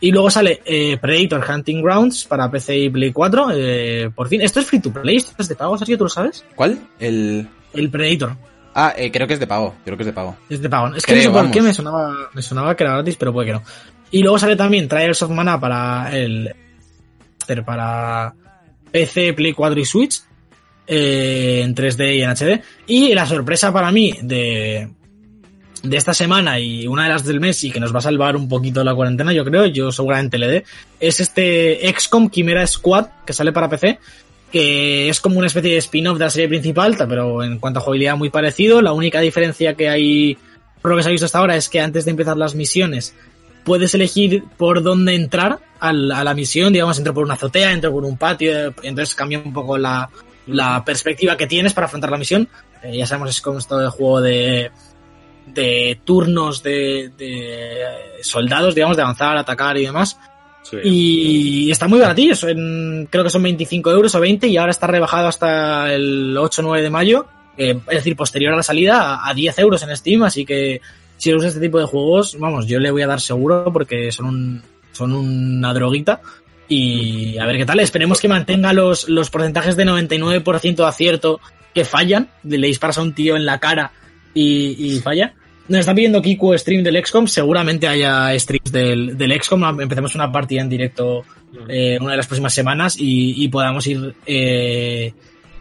[0.00, 3.48] Y luego sale eh, Predator Hunting Grounds para PC y Play 4.
[3.54, 6.10] eh, por fin, esto es free to play, esto es de pago, Sergio, ¿tú lo
[6.10, 6.44] sabes?
[6.54, 6.78] ¿Cuál?
[7.00, 7.48] El.
[7.74, 8.36] El Predator.
[8.74, 9.74] Ah, eh, creo que es de pago.
[9.84, 10.36] Creo que es de pago.
[10.48, 10.94] Es de pago.
[10.94, 13.48] Es que no sé por qué me sonaba, me sonaba que era gratis, pero puede
[13.48, 13.62] que no.
[14.10, 16.54] Y luego sale también Trials of Mana para el
[17.64, 18.34] para
[18.90, 20.22] PC, Play 4 y Switch.
[20.88, 22.62] eh, en 3D y en HD.
[22.86, 24.88] Y la sorpresa para mí de,
[25.82, 28.36] de esta semana y una de las del mes y que nos va a salvar
[28.36, 30.64] un poquito la cuarentena, yo creo, yo seguramente le dé,
[30.98, 33.98] es este XCOM Chimera Squad que sale para PC,
[34.50, 37.82] que es como una especie de spin-off de la serie principal, pero en cuanto a
[37.82, 38.80] jugabilidad muy parecido.
[38.80, 40.38] La única diferencia que hay,
[40.80, 43.14] por lo que se ha visto hasta ahora, es que antes de empezar las misiones
[43.68, 47.92] puedes elegir por dónde entrar al- a la misión, digamos, entro por una azotea, entro
[47.92, 50.10] por un patio, entonces cambia un poco la,
[50.48, 52.48] la perspectiva que tienes para afrontar la misión.
[52.82, 54.70] Eh, ya sabemos, es como esto de juego de,
[55.46, 57.84] de turnos de, de
[58.22, 60.18] soldados, digamos, de avanzar, atacar y demás.
[60.62, 60.76] Sí.
[60.84, 64.86] Y está muy baratillo, son- creo que son 25 euros o 20 y ahora está
[64.86, 67.26] rebajado hasta el 8 o 9 de mayo,
[67.56, 70.80] eh, es decir, posterior a la salida, a, a 10 euros en Steam, así que
[71.18, 74.26] si usa este tipo de juegos, vamos, yo le voy a dar seguro porque son,
[74.26, 74.62] un,
[74.92, 76.22] son una droguita.
[76.68, 81.40] Y a ver qué tal, esperemos que mantenga los, los porcentajes de 99% de acierto
[81.74, 83.92] que fallan, le disparas a un tío en la cara
[84.34, 85.34] y, y falla.
[85.68, 90.32] Nos está pidiendo Kiku stream del XCOM, seguramente haya streams del, del XCOM, empecemos una
[90.32, 91.24] partida en directo
[91.68, 95.12] eh, una de las próximas semanas y, y podamos ir eh,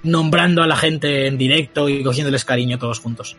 [0.04, 3.36] nombrando a la gente en directo y cogiéndoles cariño todos juntos.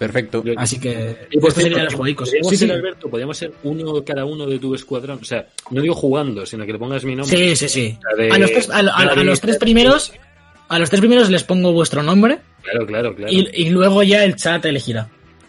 [0.00, 0.42] Perfecto.
[0.56, 2.28] Así que Y serían cierto, los juegos.
[2.30, 2.74] Podríamos Sí, ser, sí.
[2.74, 5.18] Alberto, podríamos ser uno cada uno de tu escuadrón.
[5.20, 7.36] O sea, no digo jugando, sino que le pongas mi nombre.
[7.36, 7.98] Sí, sí, sí.
[8.16, 10.12] De- A los tres, a, a- a David, los tres primeros,
[10.68, 13.30] a los tres primeros les pongo vuestro nombre Claro, claro, claro.
[13.30, 15.06] y, y luego ya el chat elegirá.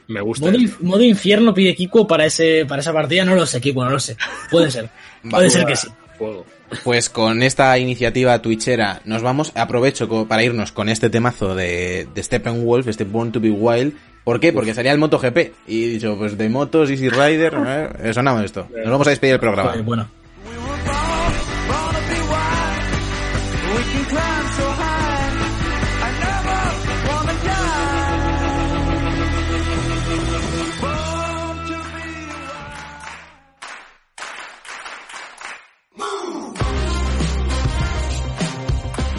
[0.07, 0.51] Me gusta.
[0.81, 3.99] Modo infierno pide Kiko para ese para esa partida, no lo sé, Kiko, no lo
[4.01, 4.17] sé.
[4.49, 4.89] Puede ser.
[5.29, 5.87] Puede ser que sí.
[6.17, 6.45] Juego.
[6.83, 9.51] Pues con esta iniciativa twitchera nos vamos.
[9.55, 13.93] Aprovecho para irnos con este temazo de, de Steppenwolf, este Born to be Wild.
[14.23, 14.53] ¿Por qué?
[14.53, 15.37] Porque salía el MotoGP.
[15.67, 17.57] Y he dicho, pues de motos, Easy Rider,
[18.03, 18.67] eh, sonamos esto.
[18.75, 19.75] Nos vamos a despedir del programa.
[19.83, 20.20] Bueno.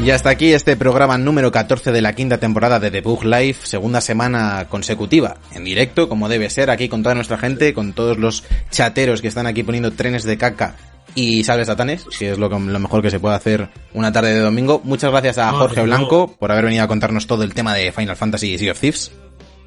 [0.02, 3.66] Y hasta aquí este programa número 14 de la quinta temporada de The Bug Life,
[3.66, 8.18] segunda semana consecutiva, en directo, como debe ser, aquí con toda nuestra gente, con todos
[8.18, 10.74] los chateros que están aquí poniendo trenes de caca
[11.14, 14.34] y salves satanes, que es lo, que- lo mejor que se puede hacer una tarde
[14.34, 14.80] de domingo.
[14.82, 15.82] Muchas gracias a Ah, Jorge.
[15.82, 18.80] Blanco por haber venido a contarnos todo el tema de Final Fantasy y Sea of
[18.80, 19.12] Thieves.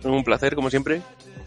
[0.03, 1.01] Un placer, como siempre.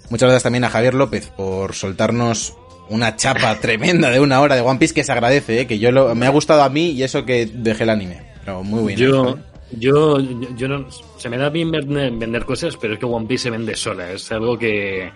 [0.09, 2.55] Muchas gracias también a Javier López por soltarnos
[2.89, 5.67] una chapa tremenda de una hora de One Piece que se agradece, ¿eh?
[5.67, 8.38] que yo lo- me ha gustado a mí y eso que dejé el anime.
[8.49, 9.11] Pero muy bien.
[9.11, 9.39] Yo,
[9.73, 10.87] yo, yo, yo no,
[11.19, 14.11] se me da bien vender, vender cosas, pero es que One Piece se vende sola.
[14.11, 15.13] Es algo que,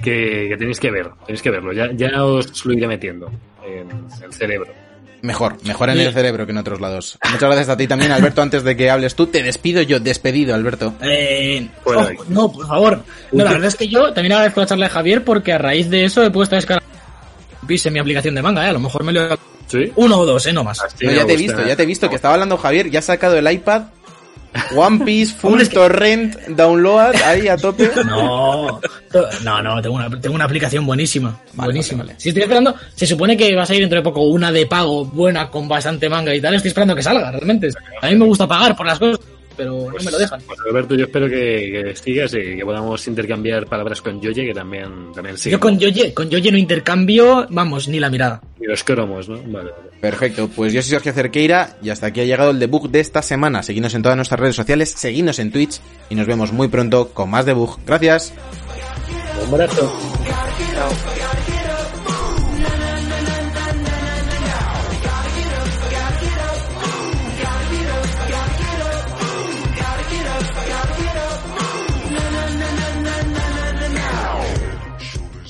[0.00, 1.08] que, que tenéis que ver.
[1.26, 1.72] Tenéis que verlo.
[1.72, 3.28] Ya, ya os lo iré metiendo
[3.66, 3.88] en
[4.22, 4.72] el cerebro.
[5.22, 7.18] Mejor, mejor en el cerebro que en otros lados.
[7.24, 8.40] Muchas gracias a ti también, Alberto.
[8.40, 9.98] Antes de que hables tú, te despido yo.
[9.98, 10.94] Despedido, Alberto.
[11.02, 12.22] Eh, de aquí.
[12.28, 13.02] no, por favor.
[13.32, 15.90] No, la verdad es que yo también agradezco la charla de Javier porque a raíz
[15.90, 16.84] de eso he puesto a descargar
[17.68, 18.70] en mi aplicación de manga, ¿eh?
[18.70, 19.38] A lo mejor me lo
[19.70, 19.92] ¿Sí?
[19.96, 20.52] uno o dos, ¿eh?
[20.52, 20.78] No más.
[20.78, 22.98] No, me ya te he visto, ya te he visto que estaba hablando Javier, ya
[22.98, 23.82] ha sacado el iPad,
[24.76, 27.90] One Piece, Full Torrent, Download, ahí a tope.
[28.04, 28.80] No,
[29.42, 31.40] no, no, tengo una, tengo una aplicación buenísima.
[31.54, 31.98] Vale, buenísima.
[31.98, 32.20] vale, vale.
[32.20, 35.04] Si estoy esperando, se supone que va a salir dentro de poco una de pago
[35.04, 36.54] buena con bastante manga y tal.
[36.54, 37.70] Estoy esperando que salga, realmente.
[38.02, 39.20] A mí me gusta pagar por las cosas,
[39.60, 40.40] pero no me lo dejan.
[40.46, 44.54] Pues Alberto, yo espero que, que sigas y que podamos intercambiar palabras con Yoye, que
[44.54, 45.52] también, también sigue.
[45.52, 48.40] Yo con Yoye, con Yoye no intercambio, vamos, ni la mirada.
[48.58, 49.36] Y los cromos, ¿no?
[49.36, 49.90] Vale, vale.
[50.00, 53.20] Perfecto, pues yo soy Sergio Cerqueira y hasta aquí ha llegado el debug de esta
[53.20, 53.62] semana.
[53.62, 55.78] Seguidnos en todas nuestras redes sociales, seguidnos en Twitch
[56.08, 57.78] y nos vemos muy pronto con más debug.
[57.84, 58.32] Gracias.
[59.46, 59.92] Un abrazo.